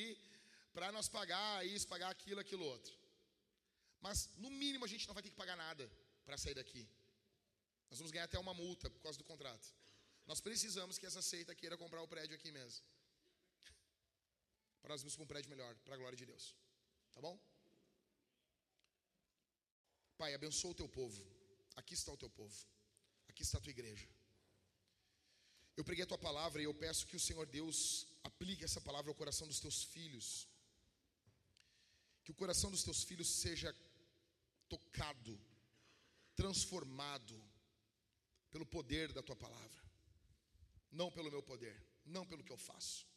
para 0.74 0.92
nós 0.92 1.08
pagar 1.08 1.66
isso, 1.74 1.88
pagar 1.88 2.10
aquilo, 2.10 2.40
aquilo 2.40 2.66
outro. 2.66 2.94
Mas 4.02 4.30
no 4.38 4.50
mínimo 4.50 4.86
a 4.86 4.92
gente 4.94 5.08
não 5.08 5.14
vai 5.14 5.24
ter 5.24 5.30
que 5.30 5.42
pagar 5.44 5.58
nada 5.66 5.86
para 6.26 6.38
sair 6.38 6.56
daqui. 6.56 6.84
Nós 7.90 8.00
vamos 8.00 8.12
ganhar 8.12 8.26
até 8.26 8.40
uma 8.40 8.54
multa 8.54 8.90
por 8.90 9.02
causa 9.06 9.18
do 9.18 9.24
contrato. 9.24 9.68
Nós 10.26 10.42
precisamos 10.42 10.98
que 10.98 11.06
essa 11.06 11.22
seita 11.22 11.54
queira 11.54 11.78
comprar 11.78 12.02
o 12.02 12.08
prédio 12.08 12.36
aqui 12.36 12.52
mesmo 12.52 12.84
para 14.82 14.90
nós 14.94 15.02
irmos 15.02 15.16
para 15.16 15.24
um 15.24 15.28
prédio 15.28 15.50
melhor, 15.50 15.76
para 15.86 15.96
a 15.96 15.98
glória 15.98 16.18
de 16.18 16.26
Deus. 16.26 16.56
Tá 17.14 17.22
bom? 17.22 17.40
Pai, 20.18 20.34
abençoa 20.34 20.72
o 20.72 20.80
teu 20.82 20.88
povo. 20.88 21.22
Aqui 21.76 21.94
está 21.94 22.12
o 22.12 22.18
teu 22.18 22.30
povo. 22.30 22.58
Aqui 23.30 23.44
está 23.44 23.58
a 23.58 23.62
tua 23.62 23.72
igreja. 23.72 24.08
Eu 25.78 25.84
preguei 25.84 26.04
a 26.04 26.08
tua 26.08 26.18
palavra 26.18 26.62
e 26.62 26.66
eu 26.66 26.74
peço 26.74 27.08
que 27.08 27.16
o 27.16 27.20
Senhor 27.20 27.46
Deus 27.48 28.06
aplique 28.24 28.66
essa 28.66 28.82
palavra 28.82 29.10
ao 29.12 29.16
coração 29.16 29.48
dos 29.48 29.60
teus 29.60 29.84
filhos. 29.84 30.48
Que 32.24 32.32
o 32.32 32.36
coração 32.36 32.70
dos 32.70 32.84
teus 32.84 33.04
filhos 33.04 33.30
seja 33.30 33.74
tocado, 34.68 35.40
transformado 36.36 37.42
pelo 38.52 38.66
poder 38.66 39.14
da 39.14 39.24
tua 39.24 39.36
palavra. 39.36 39.84
Não 40.92 41.12
pelo 41.12 41.32
meu 41.32 41.42
poder, 41.42 41.76
não 42.06 42.26
pelo 42.26 42.44
que 42.44 42.52
eu 42.52 42.58
faço 42.58 43.08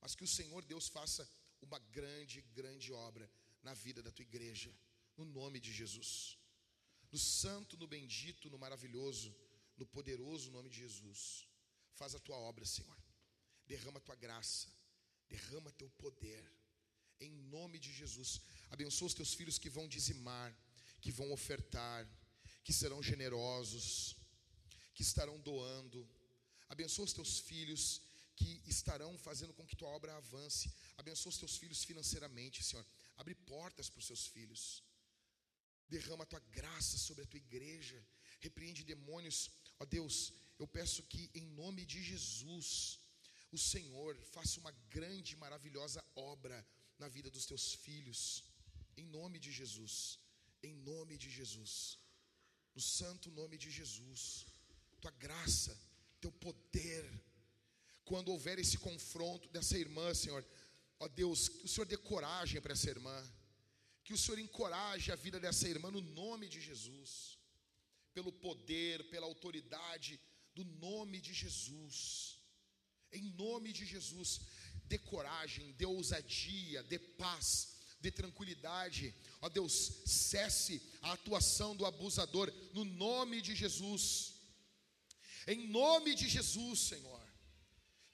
mas 0.00 0.14
que 0.14 0.24
o 0.24 0.32
Senhor 0.38 0.64
Deus 0.64 0.88
faça 0.88 1.28
uma 1.60 1.78
grande, 1.96 2.40
grande 2.58 2.92
obra 2.92 3.30
na 3.62 3.74
vida 3.74 4.02
da 4.02 4.10
tua 4.10 4.22
igreja, 4.22 4.74
no 5.16 5.24
nome 5.24 5.60
de 5.60 5.72
Jesus. 5.72 6.38
No 7.12 7.18
santo, 7.18 7.76
no 7.76 7.86
bendito, 7.86 8.48
no 8.48 8.58
maravilhoso, 8.58 9.34
no 9.76 9.86
poderoso 9.86 10.50
nome 10.50 10.70
de 10.70 10.78
Jesus. 10.78 11.46
Faz 11.94 12.14
a 12.14 12.20
tua 12.20 12.36
obra, 12.36 12.64
Senhor. 12.64 12.96
Derrama 13.66 13.98
a 13.98 14.06
tua 14.08 14.16
graça, 14.16 14.68
derrama 15.28 15.72
teu 15.72 15.90
poder. 15.90 16.44
Em 17.20 17.30
nome 17.30 17.78
de 17.78 17.92
Jesus. 17.92 18.40
Abençoa 18.70 19.08
os 19.08 19.14
teus 19.14 19.34
filhos 19.34 19.58
que 19.58 19.68
vão 19.68 19.86
dizimar, 19.86 20.56
que 21.02 21.12
vão 21.12 21.30
ofertar, 21.32 22.08
que 22.64 22.72
serão 22.72 23.02
generosos, 23.02 24.16
que 24.94 25.02
estarão 25.02 25.38
doando. 25.40 26.08
Abençoa 26.68 27.04
os 27.04 27.12
teus 27.12 27.38
filhos 27.40 28.00
que 28.40 28.50
estarão 28.74 29.12
fazendo 29.26 29.54
com 29.56 29.66
que 29.70 29.80
tua 29.80 29.90
obra 29.98 30.16
avance. 30.16 30.66
Abençoa 31.02 31.32
os 31.32 31.40
teus 31.42 31.56
filhos 31.62 31.80
financeiramente, 31.90 32.64
Senhor. 32.68 32.86
Abre 33.20 33.34
portas 33.52 33.88
para 33.90 34.00
os 34.02 34.08
seus 34.10 34.24
filhos. 34.34 34.62
Derrama 35.94 36.24
a 36.24 36.30
tua 36.32 36.42
graça 36.58 36.96
sobre 37.06 37.22
a 37.24 37.28
tua 37.30 37.44
igreja. 37.46 37.98
Repreende 38.46 38.90
demônios. 38.92 39.38
Ó 39.82 39.84
Deus, 39.96 40.16
eu 40.62 40.66
peço 40.78 41.02
que 41.12 41.22
em 41.40 41.46
nome 41.62 41.84
de 41.92 42.00
Jesus, 42.10 42.98
o 43.56 43.58
Senhor 43.72 44.12
faça 44.34 44.60
uma 44.62 44.72
grande 44.96 45.34
maravilhosa 45.44 46.02
obra 46.32 46.58
na 47.02 47.08
vida 47.16 47.30
dos 47.36 47.46
teus 47.50 47.66
filhos. 47.86 48.20
Em 49.00 49.06
nome 49.18 49.38
de 49.38 49.52
Jesus. 49.60 49.94
Em 50.68 50.74
nome 50.90 51.16
de 51.24 51.30
Jesus. 51.38 51.74
No 52.74 52.82
santo 52.98 53.30
nome 53.40 53.56
de 53.64 53.70
Jesus. 53.80 54.22
Tua 55.02 55.10
graça, 55.26 55.72
teu 56.22 56.32
poder 56.46 57.04
quando 58.10 58.32
houver 58.32 58.58
esse 58.58 58.76
confronto 58.76 59.48
dessa 59.50 59.78
irmã, 59.78 60.12
Senhor, 60.12 60.44
ó 60.98 61.06
Deus, 61.06 61.48
que 61.48 61.66
o 61.66 61.68
Senhor 61.68 61.86
dê 61.86 61.96
coragem 61.96 62.60
para 62.60 62.72
essa 62.72 62.90
irmã, 62.90 63.16
que 64.02 64.12
o 64.12 64.18
Senhor 64.18 64.40
encoraje 64.40 65.12
a 65.12 65.14
vida 65.24 65.38
dessa 65.38 65.68
irmã 65.68 65.92
no 65.92 66.00
nome 66.00 66.48
de 66.48 66.60
Jesus, 66.60 67.38
pelo 68.12 68.32
poder, 68.32 69.08
pela 69.10 69.26
autoridade 69.26 70.18
do 70.56 70.64
nome 70.88 71.20
de 71.20 71.32
Jesus, 71.32 72.40
em 73.12 73.30
nome 73.44 73.72
de 73.72 73.86
Jesus, 73.86 74.40
dê 74.86 74.98
coragem, 74.98 75.70
dê 75.78 75.86
ousadia, 75.86 76.82
dê 76.82 76.98
paz, 76.98 77.46
dê 78.00 78.10
tranquilidade, 78.10 79.14
ó 79.40 79.48
Deus, 79.48 79.74
cesse 80.04 80.82
a 81.00 81.12
atuação 81.12 81.76
do 81.76 81.86
abusador 81.86 82.52
no 82.72 82.84
nome 82.84 83.40
de 83.40 83.54
Jesus, 83.54 84.34
em 85.46 85.68
nome 85.68 86.16
de 86.16 86.28
Jesus, 86.28 86.80
Senhor 86.80 87.19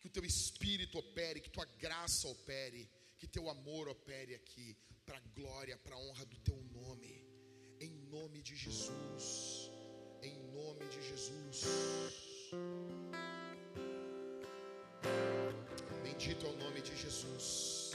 que 0.06 0.10
o 0.10 0.22
teu 0.22 0.24
espírito 0.24 0.98
opere, 0.98 1.40
que 1.40 1.50
tua 1.50 1.64
graça 1.78 2.28
opere, 2.28 2.88
que 3.18 3.26
teu 3.26 3.48
amor 3.50 3.88
opere 3.88 4.34
aqui, 4.34 4.76
para 5.04 5.18
a 5.18 5.20
glória, 5.34 5.76
para 5.78 5.96
a 5.96 5.98
honra 5.98 6.24
do 6.26 6.38
teu 6.40 6.56
nome, 6.72 7.26
em 7.80 7.90
nome 8.08 8.40
de 8.42 8.54
Jesus, 8.54 9.70
em 10.22 10.38
nome 10.52 10.86
de 10.86 11.02
Jesus. 11.08 11.64
Bendito 16.04 16.46
é 16.46 16.50
o 16.50 16.56
nome 16.56 16.80
de 16.80 16.96
Jesus. 16.96 17.85